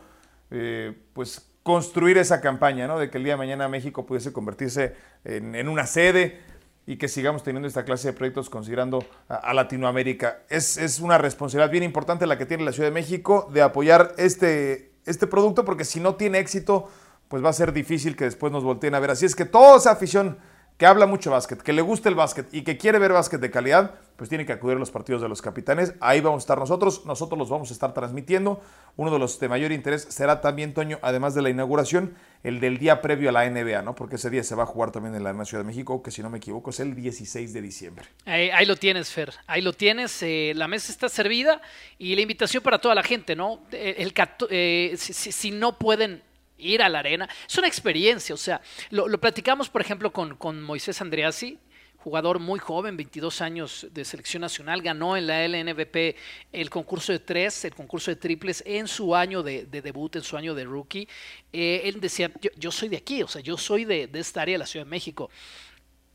eh, 0.51 0.99
pues 1.12 1.46
construir 1.62 2.16
esa 2.16 2.40
campaña, 2.40 2.86
¿no? 2.86 2.99
De 2.99 3.11
que 3.11 3.18
el 3.18 3.24
día 3.24 3.34
de 3.34 3.36
mañana 3.36 3.68
México 3.68 4.07
pudiese 4.07 4.32
convertirse 4.32 4.96
en, 5.24 5.57
en 5.57 5.68
una 5.68 5.84
sede 5.84 6.40
y 6.89 6.97
que 6.97 7.07
sigamos 7.07 7.43
teniendo 7.43 7.68
esta 7.68 7.84
clase 7.84 8.09
de 8.09 8.12
proyectos 8.14 8.49
considerando 8.49 9.05
a, 9.28 9.53
Latinoamérica. 9.53 10.45
Es, 10.49 11.01
una 11.01 11.18
responsabilidad 11.18 11.70
bien 11.70 11.84
importante 11.84 12.26
la 12.26 12.39
que 12.39 12.47
tiene 12.47 12.64
la 12.64 12.72
Ciudad 12.72 12.89
de 12.89 12.95
México 12.95 13.51
de 13.53 13.61
apoyar 13.61 14.14
este, 14.16 14.93
este 15.05 15.26
producto 15.26 15.66
porque 15.66 15.84
si 15.84 16.01
no 16.01 16.14
tiene 16.14 16.39
éxito, 16.39 16.89
pues 17.28 17.45
va 17.45 17.51
a 17.51 17.53
ser 17.53 17.74
difícil 17.74 18.16
que 18.16 18.24
después 18.24 18.51
nos 18.55 18.64
volteen 18.64 18.95
a 18.95 19.01
ver. 19.01 19.11
Así 19.11 19.26
es 19.26 19.36
que 19.36 19.45
toda 19.45 19.76
esa 19.76 19.91
afición 19.91 20.39
que 20.79 20.87
habla 20.87 21.07
mucho 21.07 21.33
básquet, 21.33 21.61
que 21.61 21.72
le 21.72 21.83
gusta 21.83 22.09
el 22.09 22.14
básquet 22.14 22.47
y 22.53 22.62
que 22.62 22.79
quiere 22.79 23.01
ver 23.01 23.12
básquet 23.12 23.41
de 23.41 23.51
calidad, 23.51 23.97
pues 24.16 24.29
tiene 24.29 24.47
que 24.47 24.53
acudir 24.53 24.76
a 24.76 24.79
los 24.79 24.93
partidos 24.93 25.20
de 25.20 25.29
los 25.29 25.43
capitanes. 25.43 25.95
Ahí 26.01 26.20
vamos 26.20 26.43
a 26.43 26.45
estar 26.45 26.59
nosotros, 26.59 27.05
nosotros 27.05 27.37
los 27.37 27.51
vamos 27.51 27.70
a 27.70 27.72
estar 27.72 27.93
transmitiendo. 27.93 28.61
Uno 28.97 29.11
de 29.11 29.18
los 29.18 29.41
de 29.41 29.49
mayor 29.49 29.72
interés 29.72 30.07
será 30.09 30.41
también, 30.41 30.74
Toño, 30.74 31.01
además 31.03 31.35
de 31.35 31.43
la 31.43 31.51
inauguración, 31.51 32.14
el 32.45 32.61
del 32.61 32.79
día 32.79 33.03
previo 33.03 33.29
a 33.29 33.33
la 33.33 33.51
NBA, 33.51 33.83
¿no? 33.83 33.97
Porque 33.97 34.16
ese 34.16 34.31
día 34.31 34.45
se 34.45 34.55
va 34.55 34.62
a 34.62 34.66
jugar 34.66 34.93
también 34.93 35.16
en 35.16 35.24
la 35.24 35.45
Ciudad 35.45 35.64
de 35.64 35.66
México, 35.66 36.01
que 36.01 36.12
si 36.12 36.22
no 36.22 36.31
me 36.31 36.39
equivoco 36.39 36.70
es 36.70 36.79
el 36.79 36.95
16 36.95 37.53
de 37.53 37.61
diciembre. 37.61 38.07
Ahí, 38.24 38.64
lo 38.64 38.76
tienes, 38.76 39.11
Fer, 39.11 39.35
ahí 39.49 39.62
lo 39.62 39.72
tienes. 39.72 40.22
Eh, 40.22 40.53
la 40.55 40.68
mesa 40.68 40.93
está 40.93 41.09
servida 41.09 41.61
y 41.99 42.14
la 42.14 42.22
invitación 42.22 42.62
para 42.62 42.79
toda 42.79 42.95
la 42.95 43.03
gente, 43.03 43.35
¿no? 43.35 43.62
El, 43.72 44.14
eh, 44.51 44.95
si 44.97 45.51
no 45.51 45.76
pueden 45.76 46.22
ir 46.59 46.82
a 46.82 46.88
la 46.88 46.98
arena. 46.98 47.28
Es 47.48 47.56
una 47.56 47.68
experiencia, 47.68 48.34
o 48.34 48.38
sea, 48.38 48.61
lo, 48.90 49.18
platicamos, 49.20 49.68
por 49.68 49.80
ejemplo, 49.80 50.12
con, 50.12 50.36
con 50.36 50.62
Moisés 50.62 51.00
Andreassi, 51.00 51.59
jugador 51.98 52.38
muy 52.38 52.59
joven, 52.59 52.96
22 52.96 53.40
años 53.40 53.86
de 53.90 54.04
selección 54.04 54.40
nacional, 54.40 54.82
ganó 54.82 55.16
en 55.16 55.26
la 55.26 55.46
LNVP 55.46 56.16
el 56.52 56.70
concurso 56.70 57.12
de 57.12 57.18
tres, 57.18 57.64
el 57.64 57.74
concurso 57.74 58.11
de 58.11 58.16
triples 58.16 58.62
en 58.66 58.86
su 58.86 59.14
año 59.14 59.42
de, 59.42 59.66
debut, 59.66 60.16
en 60.16 60.22
su 60.22 60.36
año 60.36 60.54
de 60.54 60.64
rookie. 60.64 61.09
Eh, 61.52 61.82
él 61.84 62.00
decía, 62.00 62.30
yo, 62.56 62.70
soy 62.70 62.88
de 62.88 62.96
aquí, 62.96 63.22
o 63.22 63.28
sea, 63.28 63.42
yo 63.42 63.56
soy 63.56 63.84
de, 63.84 64.06
de 64.06 64.20
esta 64.20 64.42
área 64.42 64.54
de 64.54 64.59
la 64.59 64.66
Ciudad 64.66 64.86
de 64.86 64.90
México. 64.90 65.30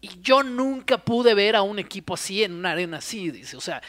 Y 0.04 0.20
yo 0.22 0.44
nunca 0.44 0.98
pude 0.98 1.34
ver 1.34 1.56
a 1.56 1.62
un 1.62 1.80
equipo 1.80 2.16
así 2.16 2.44
en 2.44 2.56
una 2.56 2.72
arena 2.72 2.98
así, 2.98 3.32
dice. 3.32 3.56
O 3.56 3.62
sea, 3.62 3.82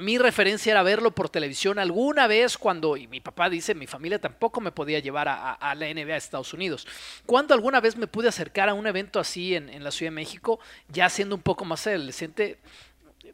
mi 0.00 0.16
referencia 0.16 0.70
era 0.70 0.82
verlo 0.82 1.14
por 1.14 1.28
televisión 1.28 1.78
alguna 1.78 2.26
vez 2.26 2.56
cuando, 2.56 2.96
y 2.96 3.06
mi 3.06 3.20
papá 3.20 3.50
dice, 3.50 3.74
mi 3.74 3.86
familia 3.86 4.18
tampoco 4.18 4.62
me 4.62 4.72
podía 4.72 4.98
llevar 5.00 5.28
a, 5.28 5.74
la 5.74 5.92
NBA 5.92 6.14
a 6.14 6.16
Estados 6.16 6.54
Unidos. 6.54 6.86
Cuando 7.26 7.52
alguna 7.52 7.82
vez 7.82 7.98
me 7.98 8.06
pude 8.06 8.28
acercar 8.28 8.70
a 8.70 8.72
un 8.72 8.86
evento 8.86 9.20
así 9.20 9.54
en, 9.54 9.84
la 9.84 9.90
Ciudad 9.90 10.10
de 10.10 10.14
México, 10.14 10.58
ya 10.88 11.10
siendo 11.10 11.34
un 11.34 11.42
poco 11.42 11.66
más 11.66 11.86
adolescente, 11.86 12.56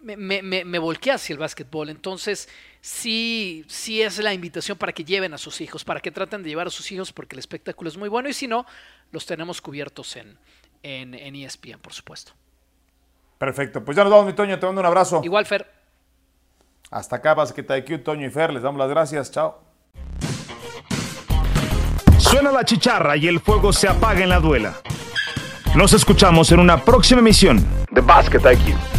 me, 0.00 0.16
me, 0.16 0.64
me, 0.64 0.78
volqué 0.80 1.12
hacia 1.12 1.34
el 1.34 1.38
básquetbol. 1.38 1.88
Entonces, 1.88 2.48
sí, 2.80 3.64
sí 3.68 4.02
es 4.02 4.18
la 4.18 4.34
invitación 4.34 4.76
para 4.76 4.92
que 4.92 5.04
lleven 5.04 5.34
a 5.34 5.38
sus 5.38 5.60
hijos, 5.60 5.84
para 5.84 6.00
que 6.00 6.10
traten 6.10 6.42
de 6.42 6.48
llevar 6.48 6.66
a 6.66 6.70
sus 6.70 6.90
hijos, 6.90 7.12
porque 7.12 7.36
el 7.36 7.38
espectáculo 7.38 7.88
es 7.88 7.96
muy 7.96 8.08
bueno 8.08 8.28
y 8.28 8.32
si 8.32 8.48
no, 8.48 8.66
los 9.12 9.24
tenemos 9.24 9.60
cubiertos 9.60 10.16
en, 10.16 10.36
en, 10.82 11.14
en 11.14 11.36
ESPN, 11.36 11.78
por 11.80 11.92
supuesto. 11.92 12.32
Perfecto, 13.38 13.84
pues 13.84 13.96
ya 13.96 14.02
nos 14.02 14.12
vamos, 14.12 14.26
mi 14.26 14.32
Toño, 14.32 14.58
te 14.58 14.66
mando 14.66 14.80
un 14.80 14.86
abrazo. 14.86 15.20
Igual, 15.22 15.46
Fer. 15.46 15.70
Hasta 16.90 17.16
acá, 17.16 17.34
Basqueta 17.34 17.76
IQ, 17.78 18.02
Toño 18.02 18.26
y 18.26 18.30
Fer, 18.30 18.52
les 18.52 18.62
damos 18.62 18.78
las 18.78 18.88
gracias, 18.88 19.30
chao. 19.30 19.60
Suena 22.18 22.50
la 22.50 22.64
chicharra 22.64 23.16
y 23.16 23.28
el 23.28 23.40
fuego 23.40 23.72
se 23.72 23.88
apaga 23.88 24.20
en 24.22 24.28
la 24.28 24.40
duela. 24.40 24.74
Nos 25.74 25.92
escuchamos 25.92 26.50
en 26.50 26.60
una 26.60 26.84
próxima 26.84 27.20
emisión 27.20 27.64
de 27.90 28.00
Basket 28.00 28.40
IQ. 28.40 28.97